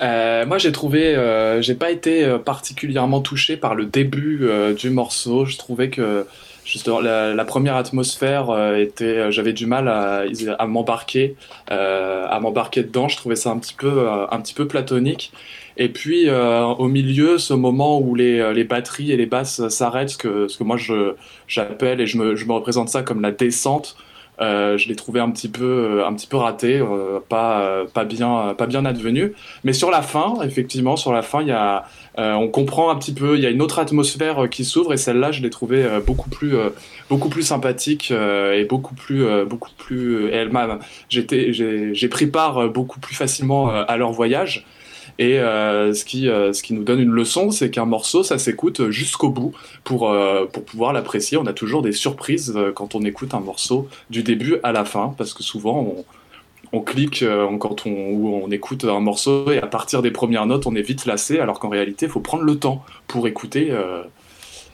Euh, 0.00 0.46
moi, 0.46 0.58
j'ai 0.58 0.72
trouvé, 0.72 1.14
euh, 1.14 1.62
j'ai 1.62 1.74
pas 1.74 1.90
été 1.90 2.36
particulièrement 2.44 3.20
touché 3.20 3.56
par 3.56 3.74
le 3.74 3.86
début 3.86 4.48
du 4.76 4.90
morceau. 4.90 5.44
Je 5.44 5.56
trouvais 5.56 5.90
que 5.90 6.26
justement 6.64 7.00
la, 7.00 7.44
première 7.44 7.76
atmosphère 7.76 8.50
euh, 8.50 8.76
était, 8.76 9.04
euh, 9.04 9.30
j'avais 9.30 9.52
du 9.52 9.66
mal 9.66 9.88
à, 9.88 10.66
m'embarquer, 10.66 11.36
euh, 11.70 12.26
à 12.28 12.40
m'embarquer 12.40 12.82
dedans. 12.82 13.08
Je 13.08 13.16
trouvais 13.16 13.36
ça 13.36 13.50
un 13.50 13.58
petit 13.58 13.74
peu, 13.74 14.08
un 14.08 14.40
petit 14.40 14.54
peu 14.54 14.66
platonique. 14.66 15.32
Et 15.78 15.88
puis 15.88 16.28
au 16.30 16.88
milieu, 16.88 17.38
ce 17.38 17.54
moment 17.54 17.98
où 17.98 18.14
les, 18.14 18.52
les 18.52 18.64
batteries 18.64 19.10
et 19.10 19.16
les 19.16 19.24
basses 19.24 19.68
s'arrêtent, 19.68 20.10
ce 20.10 20.18
que, 20.18 20.46
ce 20.46 20.58
que 20.58 20.64
moi 20.64 20.76
j'appelle 21.48 22.00
et 22.00 22.06
je 22.06 22.18
me, 22.18 22.36
je 22.36 22.44
me 22.44 22.52
représente 22.52 22.90
ça 22.90 23.02
comme 23.02 23.22
la 23.22 23.30
descente. 23.30 23.96
Je 24.38 24.88
l'ai 24.88 24.96
trouvé 24.96 25.20
un 25.20 25.30
petit 25.30 25.48
peu, 25.48 26.04
un 26.04 26.12
petit 26.12 26.26
peu 26.26 26.36
raté, 26.36 26.84
pas, 27.30 27.84
pas 27.94 28.04
bien, 28.04 28.54
pas 28.56 28.66
bien 28.66 28.84
advenu. 28.84 29.32
Mais 29.64 29.72
sur 29.72 29.90
la 29.90 30.02
fin, 30.02 30.34
effectivement, 30.42 30.96
sur 30.96 31.12
la 31.12 31.22
fin, 31.22 31.40
il 31.40 31.48
y 31.48 31.52
a, 31.52 31.86
on 32.18 32.48
comprend 32.48 32.90
un 32.90 32.96
petit 32.96 33.14
peu, 33.14 33.36
il 33.36 33.42
y 33.42 33.46
a 33.46 33.50
une 33.50 33.62
autre 33.62 33.78
atmosphère 33.78 34.44
euh, 34.44 34.46
qui 34.46 34.64
s'ouvre 34.64 34.92
et 34.92 34.96
celle-là, 34.98 35.32
je 35.32 35.40
l'ai 35.40 35.50
trouvée 35.50 35.84
euh, 35.84 36.00
beaucoup 36.00 36.28
plus, 36.28 36.56
euh, 36.56 36.70
beaucoup 37.08 37.30
plus 37.30 37.42
sympathique 37.42 38.10
euh, 38.10 38.52
et 38.52 38.64
beaucoup 38.64 38.94
plus, 38.94 39.24
euh, 39.24 39.44
beaucoup 39.44 39.70
plus. 39.78 40.28
elle 40.30 40.50
m'a, 40.50 40.78
j'ai, 41.08 42.08
pris 42.08 42.26
part 42.26 42.58
euh, 42.58 42.68
beaucoup 42.68 43.00
plus 43.00 43.14
facilement 43.14 43.70
euh, 43.70 43.84
à 43.88 43.96
leur 43.96 44.12
voyage. 44.12 44.66
Et 45.18 45.38
euh, 45.38 45.92
ce, 45.92 46.04
qui, 46.04 46.28
euh, 46.28 46.52
ce 46.52 46.62
qui 46.62 46.72
nous 46.72 46.84
donne 46.84 47.00
une 47.00 47.12
leçon, 47.12 47.50
c'est 47.50 47.70
qu'un 47.70 47.84
morceau, 47.84 48.22
ça 48.22 48.38
s'écoute 48.38 48.90
jusqu'au 48.90 49.28
bout 49.28 49.52
pour, 49.84 50.10
euh, 50.10 50.46
pour 50.46 50.64
pouvoir 50.64 50.92
l'apprécier. 50.92 51.36
On 51.36 51.46
a 51.46 51.52
toujours 51.52 51.82
des 51.82 51.92
surprises 51.92 52.52
euh, 52.56 52.72
quand 52.72 52.94
on 52.94 53.02
écoute 53.02 53.34
un 53.34 53.40
morceau 53.40 53.88
du 54.10 54.22
début 54.22 54.56
à 54.62 54.72
la 54.72 54.84
fin, 54.84 55.14
parce 55.18 55.34
que 55.34 55.42
souvent 55.42 55.80
on, 55.80 56.04
on 56.72 56.80
clique 56.80 57.22
euh, 57.22 57.46
quand 57.58 57.86
on, 57.86 57.90
ou 58.12 58.42
on 58.44 58.50
écoute 58.50 58.84
un 58.84 59.00
morceau 59.00 59.50
et 59.52 59.58
à 59.58 59.66
partir 59.66 60.02
des 60.02 60.10
premières 60.10 60.46
notes, 60.46 60.66
on 60.66 60.74
est 60.74 60.82
vite 60.82 61.04
lassé, 61.06 61.38
alors 61.38 61.58
qu'en 61.58 61.68
réalité, 61.68 62.06
il 62.06 62.12
faut 62.12 62.20
prendre 62.20 62.44
le 62.44 62.56
temps 62.58 62.84
pour 63.08 63.26
écouter 63.28 63.68
euh, 63.70 64.02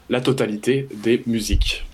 la 0.08 0.20
totalité 0.20 0.88
des 0.94 1.22
musiques. 1.26 1.84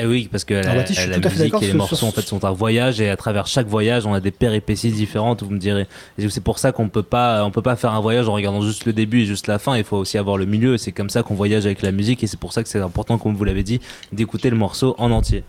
Eh 0.00 0.06
oui, 0.06 0.28
parce 0.30 0.44
que 0.44 0.54
la, 0.54 0.70
à 0.70 0.84
fait 0.84 1.18
musique 1.28 1.54
et 1.60 1.66
les 1.66 1.72
morceaux 1.72 1.96
sur- 1.96 2.06
en 2.06 2.12
fait 2.12 2.22
sont 2.22 2.44
un 2.44 2.52
voyage 2.52 3.00
et 3.00 3.10
à 3.10 3.16
travers 3.16 3.48
chaque 3.48 3.66
voyage 3.66 4.06
on 4.06 4.14
a 4.14 4.20
des 4.20 4.30
péripéties 4.30 4.92
différentes. 4.92 5.42
Vous 5.42 5.50
me 5.50 5.58
direz. 5.58 5.88
Et 6.18 6.28
c'est 6.28 6.40
pour 6.42 6.60
ça 6.60 6.70
qu'on 6.70 6.88
peut 6.88 7.02
pas, 7.02 7.44
on 7.44 7.50
peut 7.50 7.62
pas 7.62 7.74
faire 7.74 7.92
un 7.92 8.00
voyage 8.00 8.28
en 8.28 8.34
regardant 8.34 8.62
juste 8.62 8.84
le 8.84 8.92
début 8.92 9.22
et 9.22 9.24
juste 9.26 9.48
la 9.48 9.58
fin. 9.58 9.76
Il 9.76 9.82
faut 9.82 9.96
aussi 9.96 10.16
avoir 10.16 10.36
le 10.36 10.46
milieu. 10.46 10.74
et 10.74 10.78
C'est 10.78 10.92
comme 10.92 11.10
ça 11.10 11.24
qu'on 11.24 11.34
voyage 11.34 11.66
avec 11.66 11.82
la 11.82 11.90
musique 11.90 12.22
et 12.22 12.28
c'est 12.28 12.38
pour 12.38 12.52
ça 12.52 12.62
que 12.62 12.68
c'est 12.68 12.78
important, 12.80 13.18
comme 13.18 13.34
vous 13.34 13.42
l'avez 13.42 13.64
dit, 13.64 13.80
d'écouter 14.12 14.50
le 14.50 14.56
morceau 14.56 14.94
en 14.98 15.10
entier. 15.10 15.42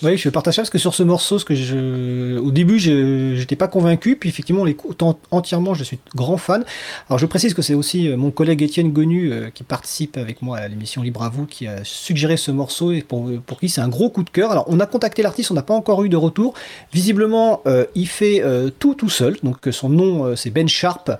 Oui, 0.00 0.16
je 0.16 0.28
partage 0.28 0.54
ça 0.54 0.62
parce 0.62 0.70
que 0.70 0.78
sur 0.78 0.94
ce 0.94 1.02
morceau, 1.02 1.40
ce 1.40 1.44
que 1.44 1.56
je, 1.56 2.38
au 2.38 2.52
début, 2.52 2.78
je 2.78 3.34
j'étais 3.34 3.56
pas 3.56 3.66
convaincu, 3.66 4.14
puis 4.14 4.28
effectivement, 4.28 4.64
l'écoutant 4.64 5.18
entièrement, 5.32 5.74
je 5.74 5.82
suis 5.82 5.98
grand 6.14 6.36
fan. 6.36 6.64
Alors, 7.08 7.18
je 7.18 7.26
précise 7.26 7.52
que 7.52 7.62
c'est 7.62 7.74
aussi 7.74 8.08
euh, 8.08 8.16
mon 8.16 8.30
collègue 8.30 8.62
Étienne 8.62 8.92
Gonu 8.92 9.32
euh, 9.32 9.50
qui 9.50 9.64
participe 9.64 10.16
avec 10.16 10.40
moi 10.40 10.58
à 10.58 10.68
l'émission 10.68 11.02
Libre 11.02 11.24
à 11.24 11.28
vous, 11.28 11.46
qui 11.46 11.66
a 11.66 11.82
suggéré 11.82 12.36
ce 12.36 12.52
morceau 12.52 12.92
et 12.92 13.02
pour, 13.02 13.28
pour 13.44 13.58
qui 13.58 13.68
c'est 13.68 13.80
un 13.80 13.88
gros 13.88 14.08
coup 14.08 14.22
de 14.22 14.30
cœur. 14.30 14.52
Alors, 14.52 14.66
on 14.68 14.78
a 14.78 14.86
contacté 14.86 15.22
l'artiste, 15.22 15.50
on 15.50 15.54
n'a 15.54 15.62
pas 15.62 15.74
encore 15.74 16.04
eu 16.04 16.08
de 16.08 16.16
retour. 16.16 16.54
Visiblement, 16.92 17.60
euh, 17.66 17.84
il 17.96 18.06
fait 18.06 18.40
euh, 18.42 18.70
tout 18.78 18.94
tout 18.94 19.10
seul, 19.10 19.36
donc 19.42 19.66
euh, 19.66 19.72
son 19.72 19.88
nom 19.88 20.26
euh, 20.26 20.36
c'est 20.36 20.50
Ben 20.50 20.68
Sharp 20.68 21.10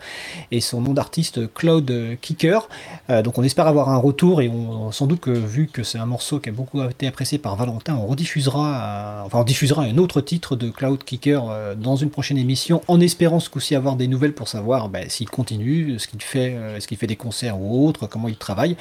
et 0.53 0.61
son 0.61 0.83
nom 0.83 0.93
d'artiste 0.93 1.53
Cloud 1.53 1.91
euh, 1.91 2.15
Kicker. 2.21 2.69
Euh, 3.11 3.23
donc, 3.23 3.39
on 3.39 3.43
espère 3.43 3.67
avoir 3.67 3.89
un 3.89 3.97
retour 3.97 4.41
et 4.41 4.49
on, 4.49 4.93
sans 4.93 5.07
doute 5.07 5.21
que 5.21 5.31
vu 5.31 5.67
que 5.67 5.83
c'est 5.83 5.99
un 5.99 6.07
morceau 6.07 6.39
qui 6.39 6.49
a 6.49 6.53
beaucoup 6.53 6.81
été 6.83 7.09
apprécié 7.09 7.39
par 7.39 7.57
Valentin, 7.57 7.97
on 7.97 8.07
rediffusera, 8.07 8.68
euh, 8.69 9.23
enfin 9.27 9.41
on 9.41 9.45
diffusera 9.45 9.83
un 9.83 9.99
autre 9.99 10.21
titre 10.21 10.57
de 10.57 10.71
Cloud 10.71 11.03
Kicker 11.05 11.43
euh, 11.51 11.75
dans 11.75 11.97
une 11.97 12.11
prochaine 12.11 12.39
émission, 12.39 12.83
en 12.89 13.01
espérant 13.01 13.41
ce 13.41 13.51
coup-ci 13.51 13.75
avoir 13.75 13.97
des 13.97 14.09
nouvelles 14.09 14.35
pour 14.35 14.49
savoir 14.49 14.89
ben, 14.89 15.09
s'il 15.09 15.29
continue, 15.29 15.99
ce 15.99 16.09
qu'il 16.09 16.23
fait, 16.23 16.55
euh, 16.55 16.77
est-ce 16.77 16.89
qu'il 16.89 16.97
fait 16.97 17.07
des 17.07 17.17
concerts 17.17 17.61
ou 17.61 17.87
autre, 17.87 18.07
comment 18.07 18.29
il 18.29 18.37
travaille. 18.37 18.77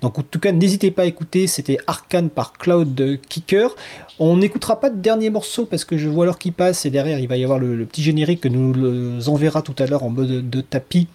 Donc 0.00 0.18
en 0.18 0.22
tout 0.22 0.38
cas, 0.38 0.52
n'hésitez 0.52 0.90
pas 0.90 1.02
à 1.02 1.06
écouter, 1.06 1.46
c'était 1.46 1.78
Arcane 1.86 2.30
par 2.30 2.52
Cloud 2.52 3.20
Kicker. 3.28 3.74
On 4.18 4.36
n'écoutera 4.36 4.80
pas 4.80 4.90
de 4.90 4.96
dernier 4.96 5.30
morceau 5.30 5.66
parce 5.66 5.84
que 5.84 5.96
je 5.98 6.08
vois 6.08 6.24
l'heure 6.24 6.38
qui 6.38 6.50
passe 6.50 6.86
et 6.86 6.90
derrière 6.90 7.18
il 7.18 7.28
va 7.28 7.36
y 7.36 7.44
avoir 7.44 7.58
le, 7.58 7.84
petit 7.86 8.02
générique 8.02 8.40
que 8.40 8.48
nous 8.48 9.28
enverra 9.28 9.62
tout 9.62 9.74
à 9.78 9.86
l'heure 9.86 10.04
en 10.04 10.10
mode 10.10 10.48
de 10.48 10.60
tapis 10.60 11.08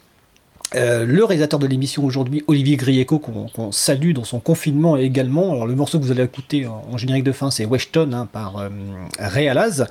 euh, 0.75 1.05
le 1.05 1.23
réalisateur 1.23 1.59
de 1.59 1.67
l'émission 1.67 2.03
aujourd'hui, 2.03 2.43
Olivier 2.47 2.75
Grieco, 2.75 3.19
qu'on 3.19 3.71
salue 3.71 4.11
dans 4.11 4.25
son 4.25 4.39
confinement 4.39 4.97
également. 4.97 5.51
Alors 5.51 5.65
le 5.65 5.75
morceau 5.75 5.97
que 5.97 6.03
vous 6.03 6.11
allez 6.11 6.23
écouter 6.23 6.67
en, 6.67 6.97
générique 6.97 7.23
de 7.23 7.31
fin, 7.31 7.51
c'est 7.51 7.65
Weshton 7.65 8.11
hein, 8.13 8.27
par 8.31 8.57
euh, 8.57 8.69
Ray 9.17 9.47
Alaz. 9.47 9.87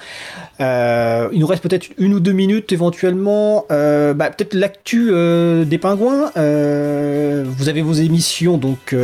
Euh, 0.60 1.28
il 1.32 1.40
nous 1.40 1.46
reste 1.46 1.62
peut-être 1.62 1.88
une 1.98 2.14
ou 2.14 2.20
deux 2.20 2.32
minutes 2.32 2.72
éventuellement. 2.72 3.64
Euh, 3.70 4.12
bah, 4.12 4.30
peut-être 4.30 4.54
l'actu 4.54 5.08
euh, 5.10 5.64
des 5.64 5.78
pingouins. 5.78 6.30
Vous 6.34 7.68
avez 7.68 7.82
vos 7.82 7.94
émissions 7.94 8.58
donc 8.58 8.94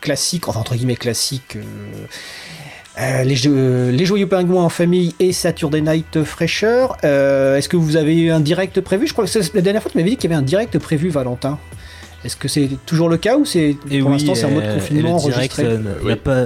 classiques, 0.00 0.48
enfin 0.48 0.60
entre 0.60 0.76
guillemets 0.76 0.96
classiques. 0.96 1.58
Euh, 2.98 3.02
euh, 3.02 3.22
les, 3.24 3.36
jeux- 3.36 3.90
les 3.90 4.04
Joyeux 4.06 4.26
Pingouins 4.26 4.64
en 4.64 4.68
famille 4.68 5.14
et 5.20 5.32
Saturday 5.32 5.80
Night 5.80 6.22
Fraîcheur. 6.24 6.96
Euh, 7.04 7.56
Est-ce 7.56 7.68
que 7.68 7.76
vous 7.76 7.96
avez 7.96 8.16
eu 8.18 8.30
un 8.30 8.40
direct 8.40 8.80
prévu? 8.80 9.06
Je 9.06 9.12
crois 9.12 9.24
que 9.24 9.30
c'est- 9.30 9.54
la 9.54 9.60
dernière 9.60 9.82
fois, 9.82 9.90
tu 9.90 9.98
m'avais 9.98 10.10
dit 10.10 10.16
qu'il 10.16 10.30
y 10.30 10.32
avait 10.32 10.40
un 10.42 10.44
direct 10.44 10.78
prévu, 10.78 11.08
Valentin. 11.10 11.58
Est-ce 12.24 12.36
que 12.36 12.48
c'est 12.48 12.70
toujours 12.86 13.08
le 13.08 13.18
cas 13.18 13.36
ou 13.36 13.44
c'est 13.44 13.76
Et 13.90 14.00
pour 14.00 14.08
oui, 14.10 14.14
l'instant 14.14 14.34
c'est 14.34 14.46
en 14.46 14.50
mode 14.50 14.74
confinement 14.74 15.18
et 15.18 15.26
le 15.26 15.32
direct 15.32 15.58
enregistré? 15.58 15.64
euh, 15.64 15.78
n'a 15.78 15.90
Oui. 16.02 16.16
pas. 16.16 16.44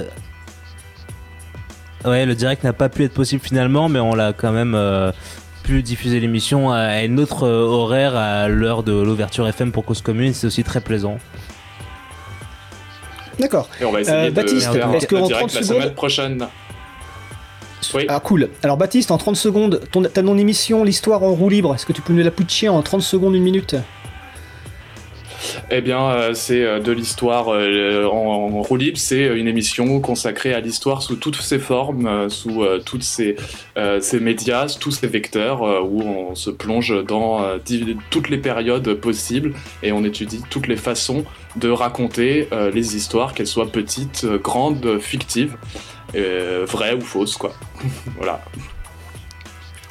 Ouais, 2.05 2.25
le 2.25 2.35
direct 2.35 2.63
n'a 2.63 2.73
pas 2.73 2.89
pu 2.89 3.03
être 3.03 3.13
possible 3.13 3.41
finalement, 3.43 3.87
mais 3.89 3.99
on 3.99 4.13
l'a 4.15 4.33
quand 4.33 4.51
même 4.51 4.73
euh, 4.75 5.11
pu 5.63 5.81
diffuser 5.83 6.19
l'émission 6.19 6.71
à 6.71 7.03
une 7.03 7.19
autre 7.19 7.43
euh, 7.47 7.61
horaire 7.63 8.15
à 8.15 8.47
l'heure 8.47 8.83
de 8.83 8.91
l'ouverture 8.91 9.47
FM 9.47 9.71
pour 9.71 9.85
Cause 9.85 10.01
Commune. 10.01 10.33
C'est 10.33 10.47
aussi 10.47 10.63
très 10.63 10.81
plaisant. 10.81 11.17
D'accord. 13.41 13.67
Et 13.81 13.85
on 13.85 13.91
va 13.91 14.01
essayer 14.01 14.17
Euh, 14.17 14.25
de 14.29 14.35
Baptiste, 14.35 14.71
faire 14.71 14.93
est-ce 14.93 15.07
que 15.07 15.15
en 15.15 15.27
direct 15.27 15.49
30 15.49 15.53
la 15.55 15.63
semaine 15.63 15.93
prochaine. 15.93 16.47
Oui. 17.95 18.05
Ah 18.07 18.19
cool. 18.19 18.49
Alors 18.61 18.77
Baptiste, 18.77 19.09
en 19.11 19.17
30 19.17 19.35
secondes, 19.35 19.81
ton, 19.91 20.03
ta 20.03 20.21
non-émission, 20.21 20.83
l'histoire 20.83 21.23
en 21.23 21.31
roue 21.33 21.49
libre, 21.49 21.73
est-ce 21.73 21.85
que 21.85 21.93
tu 21.93 22.01
peux 22.01 22.13
nous 22.13 22.23
la 22.23 22.29
pitcher 22.31 22.69
en 22.69 22.81
30 22.81 23.01
secondes, 23.01 23.33
une 23.35 23.43
minute? 23.43 23.75
Eh 25.69 25.81
bien, 25.81 26.01
euh, 26.09 26.33
c'est 26.33 26.63
euh, 26.63 26.79
de 26.79 26.91
l'histoire 26.91 27.47
euh, 27.49 28.05
en, 28.05 28.53
en 28.57 28.61
roue 28.61 28.75
libre. 28.75 28.97
C'est 28.97 29.25
une 29.37 29.47
émission 29.47 29.99
consacrée 29.99 30.53
à 30.53 30.59
l'histoire 30.59 31.01
sous 31.01 31.15
toutes 31.15 31.41
ses 31.41 31.59
formes, 31.59 32.05
euh, 32.05 32.29
sous 32.29 32.63
euh, 32.63 32.79
toutes 32.85 33.03
ses, 33.03 33.35
euh, 33.77 33.99
ses 34.01 34.19
médias, 34.19 34.67
sous 34.67 34.79
tous 34.79 34.91
ses 34.91 35.07
vecteurs, 35.07 35.63
euh, 35.63 35.81
où 35.81 36.01
on 36.01 36.35
se 36.35 36.49
plonge 36.49 36.93
dans 37.05 37.41
euh, 37.43 37.57
toutes 38.09 38.29
les 38.29 38.37
périodes 38.37 38.93
possibles 38.95 39.53
et 39.83 39.91
on 39.91 40.03
étudie 40.03 40.41
toutes 40.49 40.67
les 40.67 40.77
façons 40.77 41.23
de 41.55 41.69
raconter 41.69 42.47
euh, 42.51 42.71
les 42.71 42.95
histoires, 42.95 43.33
qu'elles 43.33 43.47
soient 43.47 43.71
petites, 43.71 44.25
grandes, 44.25 44.99
fictives, 44.99 45.55
euh, 46.15 46.65
vraies 46.67 46.93
ou 46.93 47.01
fausses, 47.01 47.37
quoi. 47.37 47.53
voilà. 48.17 48.41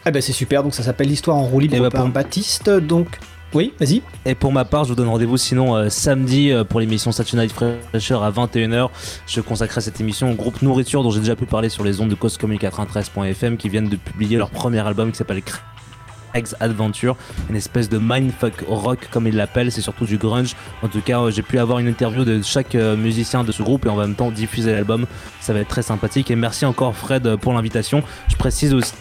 Ah 0.05 0.11
ben 0.11 0.23
c'est 0.23 0.33
super, 0.33 0.63
donc 0.63 0.75
ça 0.75 0.83
s'appelle 0.83 1.09
l'histoire 1.09 1.37
en 1.37 1.45
roue 1.45 1.61
libre 1.61 1.77
Eh 1.77 1.91
par 1.91 2.03
pour- 2.05 2.11
Baptiste, 2.11 2.71
donc... 2.71 3.19
Oui, 3.53 3.73
vas-y. 3.81 4.01
Et 4.27 4.37
pour 4.37 4.53
ma 4.53 4.65
part, 4.65 4.85
je 4.85 4.91
vous 4.91 4.95
donne 4.95 5.09
rendez-vous 5.09 5.37
sinon 5.37 5.75
euh, 5.75 5.89
samedi 5.89 6.53
euh, 6.53 6.63
pour 6.63 6.79
l'émission 6.79 7.11
Saturday 7.11 7.47
Night 7.47 7.53
Fraîcheur 7.53 8.23
à 8.23 8.31
21h. 8.31 8.91
Je 9.27 9.41
consacrerai 9.41 9.81
cette 9.81 10.01
émission 10.01 10.31
au 10.31 10.35
groupe 10.35 10.63
Nourriture 10.63 11.03
dont 11.03 11.11
j'ai 11.11 11.19
déjà 11.19 11.35
pu 11.35 11.47
parler 11.47 11.69
sur 11.69 11.83
les 11.83 12.01
ondes 12.01 12.11
de 12.11 12.15
Cause 12.15 12.39
Commune 12.39 12.59
93.fm 12.59 13.57
qui 13.57 13.69
viennent 13.69 13.89
de 13.89 13.97
publier 13.97 14.37
leur 14.37 14.51
premier 14.51 14.79
album 14.79 15.11
qui 15.11 15.19
s'appelle 15.19 15.43
Craig's 15.43 16.55
Adventure, 16.61 17.17
une 17.49 17.57
espèce 17.57 17.89
de 17.89 17.99
mindfuck 17.99 18.55
rock 18.69 19.09
comme 19.11 19.27
ils 19.27 19.35
l'appellent, 19.35 19.73
c'est 19.73 19.81
surtout 19.81 20.05
du 20.05 20.17
grunge. 20.17 20.55
En 20.85 20.89
tout 20.89 21.01
cas, 21.01 21.21
euh, 21.21 21.33
j'ai 21.33 21.43
pu 21.43 21.59
avoir 21.59 21.81
une 21.81 21.89
interview 21.89 22.25
de 22.25 22.43
chaque 22.43 22.77
musicien 22.77 23.43
de 23.43 23.51
ce 23.51 23.65
groupe 23.65 23.85
et 23.85 23.89
en 23.89 23.97
même 23.97 24.15
temps 24.15 24.31
diffuser 24.31 24.71
l'album. 24.71 25.07
Ça 25.41 25.53
va 25.53 25.59
être 25.59 25.69
très 25.69 25.83
sympathique 25.83 26.31
et 26.31 26.37
merci 26.37 26.67
encore 26.67 26.95
Fred 26.95 27.35
pour 27.35 27.53
l'invitation. 27.53 28.05
Je 28.29 28.37
précise 28.37 28.75
aussi 28.75 28.93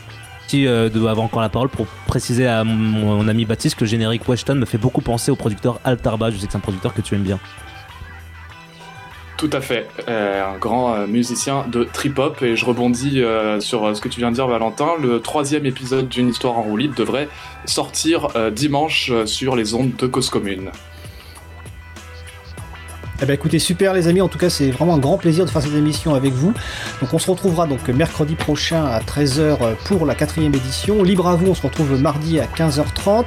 euh, 0.56 0.90
de 0.90 1.00
avoir 1.06 1.26
encore 1.26 1.42
la 1.42 1.50
parole 1.50 1.70
pour 1.70 1.86
préciser 2.08 2.48
à 2.48 2.64
mon, 2.64 3.28
ami 3.28 3.46
Baptiste 3.46 3.76
que 3.76 3.86
générique 3.86 4.28
Weshton 4.28 4.56
me 4.56 4.66
fait 4.66 4.78
beaucoup 4.78 5.02
penser 5.02 5.32
au 5.32 5.36
producteur 5.36 5.80
Altarba. 5.84 6.32
Je 6.32 6.38
sais 6.38 6.46
que 6.46 6.52
c'est 6.52 6.58
un 6.58 6.62
producteur 6.62 6.94
que 6.94 7.02
tu 7.02 7.16
aimes 7.16 7.24
bien. 7.24 7.40
Tout 9.38 9.50
à 9.54 9.62
fait, 9.62 9.88
Euh, 10.10 10.44
un 10.54 10.58
grand 10.58 10.94
euh, 10.94 11.08
musicien 11.08 11.66
de 11.72 11.86
trip-hop 11.86 12.42
et 12.42 12.58
je 12.58 12.66
rebondis 12.66 13.24
sur 13.60 13.96
ce 13.96 14.02
que 14.02 14.10
tu 14.10 14.20
viens 14.20 14.32
de 14.32 14.36
dire 14.36 14.48
Valentin. 14.48 14.90
Le 15.02 15.22
troisième 15.22 15.66
épisode 15.66 16.10
d'une 16.10 16.30
histoire 16.30 16.58
en 16.58 16.64
roue 16.64 16.78
devrait 16.78 17.30
sortir 17.66 18.30
dimanche 18.52 19.12
sur 19.26 19.56
les 19.56 19.74
ondes 19.74 19.96
de 19.96 20.08
Cause 20.08 20.30
Commune. 20.30 20.72
Eh 23.22 23.26
ben 23.26 23.34
écoutez, 23.34 23.60
super 23.60 23.94
les 23.94 24.08
amis, 24.08 24.22
en 24.22 24.30
tout 24.30 24.38
cas 24.38 24.50
c'est 24.50 24.72
vraiment 24.72 24.96
un 24.96 24.98
grand 24.98 25.18
plaisir 25.18 25.44
de 25.44 25.50
faire 25.50 25.62
cette 25.62 25.74
émission 25.74 26.16
avec 26.16 26.32
vous. 26.32 26.54
Donc 27.02 27.14
on 27.14 27.20
se 27.20 27.30
retrouvera 27.30 27.68
donc 27.68 27.86
mercredi 27.90 28.36
prochain 28.36 28.86
à 28.86 29.02
13h 29.02 29.58
pour 29.84 30.06
la 30.06 30.16
quatrième 30.16 30.56
édition. 30.56 31.04
Libre 31.04 31.28
à 31.28 31.36
vous, 31.36 31.48
on 31.48 31.54
se 31.54 31.64
retrouve 31.64 32.00
mardi 32.00 32.40
à 32.40 32.46
15h30. 32.46 33.26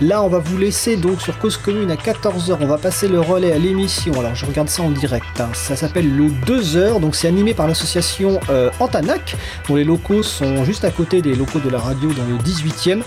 Là 0.00 0.22
on 0.22 0.28
va 0.28 0.38
vous 0.38 0.56
laisser 0.56 0.96
donc 0.96 1.20
sur 1.20 1.38
Cause 1.38 1.58
Commune 1.58 1.90
à 1.90 1.96
14h, 1.96 2.56
on 2.58 2.66
va 2.66 2.78
passer 2.78 3.06
le 3.06 3.20
relais 3.20 3.52
à 3.52 3.58
l'émission. 3.58 4.18
Alors 4.18 4.34
je 4.34 4.46
regarde 4.46 4.70
ça 4.70 4.82
en 4.82 4.90
direct, 4.90 5.38
hein. 5.38 5.50
ça 5.52 5.76
s'appelle 5.76 6.10
le 6.10 6.28
2h, 6.28 6.98
donc 7.00 7.14
c'est 7.14 7.28
animé 7.28 7.52
par 7.52 7.68
l'association 7.68 8.40
euh, 8.48 8.70
Antanac, 8.80 9.36
dont 9.68 9.76
les 9.76 9.84
locaux 9.84 10.22
sont 10.22 10.64
juste 10.64 10.86
à 10.86 10.90
côté 10.90 11.20
des 11.20 11.34
locaux 11.34 11.60
de 11.60 11.68
la 11.68 11.78
radio 11.78 12.10
dans 12.14 12.24
le 12.24 12.38
18e. 12.38 13.02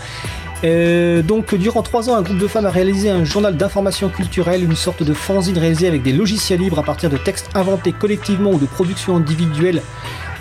Euh, 0.64 1.22
donc, 1.22 1.54
durant 1.56 1.84
trois 1.84 2.10
ans, 2.10 2.16
un 2.16 2.22
groupe 2.22 2.38
de 2.38 2.48
femmes 2.48 2.66
a 2.66 2.72
réalisé 2.72 3.10
un 3.10 3.24
journal 3.24 3.56
d'information 3.56 4.10
culturelle, 4.10 4.64
une 4.64 4.76
sorte 4.76 5.04
de 5.04 5.14
fanzine 5.14 5.58
réalisé 5.58 5.88
avec 5.88 6.02
des 6.02 6.14
logiciels 6.14 6.60
libres 6.60 6.80
à 6.80 6.84
partir 6.84 7.10
de 7.10 7.18
textes 7.18 7.50
inventés 7.54 7.92
collectivement 7.92 8.52
ou 8.52 8.60
de 8.60 8.66
productions 8.66 9.16
individuelles 9.16 9.82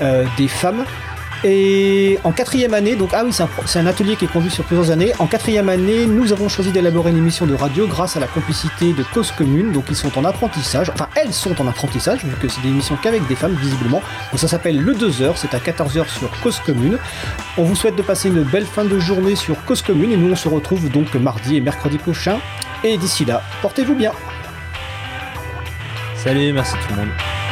euh, 0.00 0.24
des 0.36 0.48
femmes. 0.48 0.84
Et 1.48 2.18
en 2.24 2.32
quatrième 2.32 2.74
année, 2.74 2.96
donc 2.96 3.10
ah 3.12 3.22
oui, 3.24 3.32
c'est 3.32 3.44
un, 3.44 3.82
un 3.82 3.86
atelier 3.86 4.16
qui 4.16 4.24
est 4.24 4.28
conduit 4.28 4.50
sur 4.50 4.64
plusieurs 4.64 4.90
années. 4.90 5.12
En 5.20 5.28
quatrième 5.28 5.68
année, 5.68 6.06
nous 6.06 6.32
avons 6.32 6.48
choisi 6.48 6.72
d'élaborer 6.72 7.12
une 7.12 7.18
émission 7.18 7.46
de 7.46 7.54
radio 7.54 7.86
grâce 7.86 8.16
à 8.16 8.20
la 8.20 8.26
complicité 8.26 8.92
de 8.92 9.04
Cause 9.14 9.30
Commune. 9.30 9.70
Donc 9.70 9.84
ils 9.88 9.94
sont 9.94 10.18
en 10.18 10.24
apprentissage, 10.24 10.90
enfin 10.90 11.08
elles 11.14 11.32
sont 11.32 11.60
en 11.62 11.68
apprentissage 11.68 12.24
vu 12.24 12.34
que 12.42 12.48
c'est 12.48 12.60
des 12.62 12.68
émissions 12.70 12.96
qu'avec 13.00 13.24
des 13.28 13.36
femmes 13.36 13.54
visiblement. 13.54 14.02
Donc 14.32 14.40
ça 14.40 14.48
s'appelle 14.48 14.80
le 14.80 14.92
2h, 14.92 15.34
c'est 15.36 15.54
à 15.54 15.58
14h 15.58 16.08
sur 16.08 16.32
Cause 16.42 16.58
Commune. 16.66 16.98
On 17.56 17.62
vous 17.62 17.76
souhaite 17.76 17.94
de 17.94 18.02
passer 18.02 18.28
une 18.28 18.42
belle 18.42 18.66
fin 18.66 18.84
de 18.84 18.98
journée 18.98 19.36
sur 19.36 19.64
Cause 19.66 19.82
Commune 19.82 20.10
et 20.10 20.16
nous 20.16 20.32
on 20.32 20.36
se 20.36 20.48
retrouve 20.48 20.90
donc 20.90 21.14
mardi 21.14 21.58
et 21.58 21.60
mercredi 21.60 21.98
prochain. 21.98 22.40
Et 22.82 22.98
d'ici 22.98 23.24
là, 23.24 23.40
portez-vous 23.62 23.94
bien. 23.94 24.10
Salut, 26.16 26.52
merci 26.52 26.72
tout 26.72 26.94
le 26.96 27.02
monde. 27.02 27.45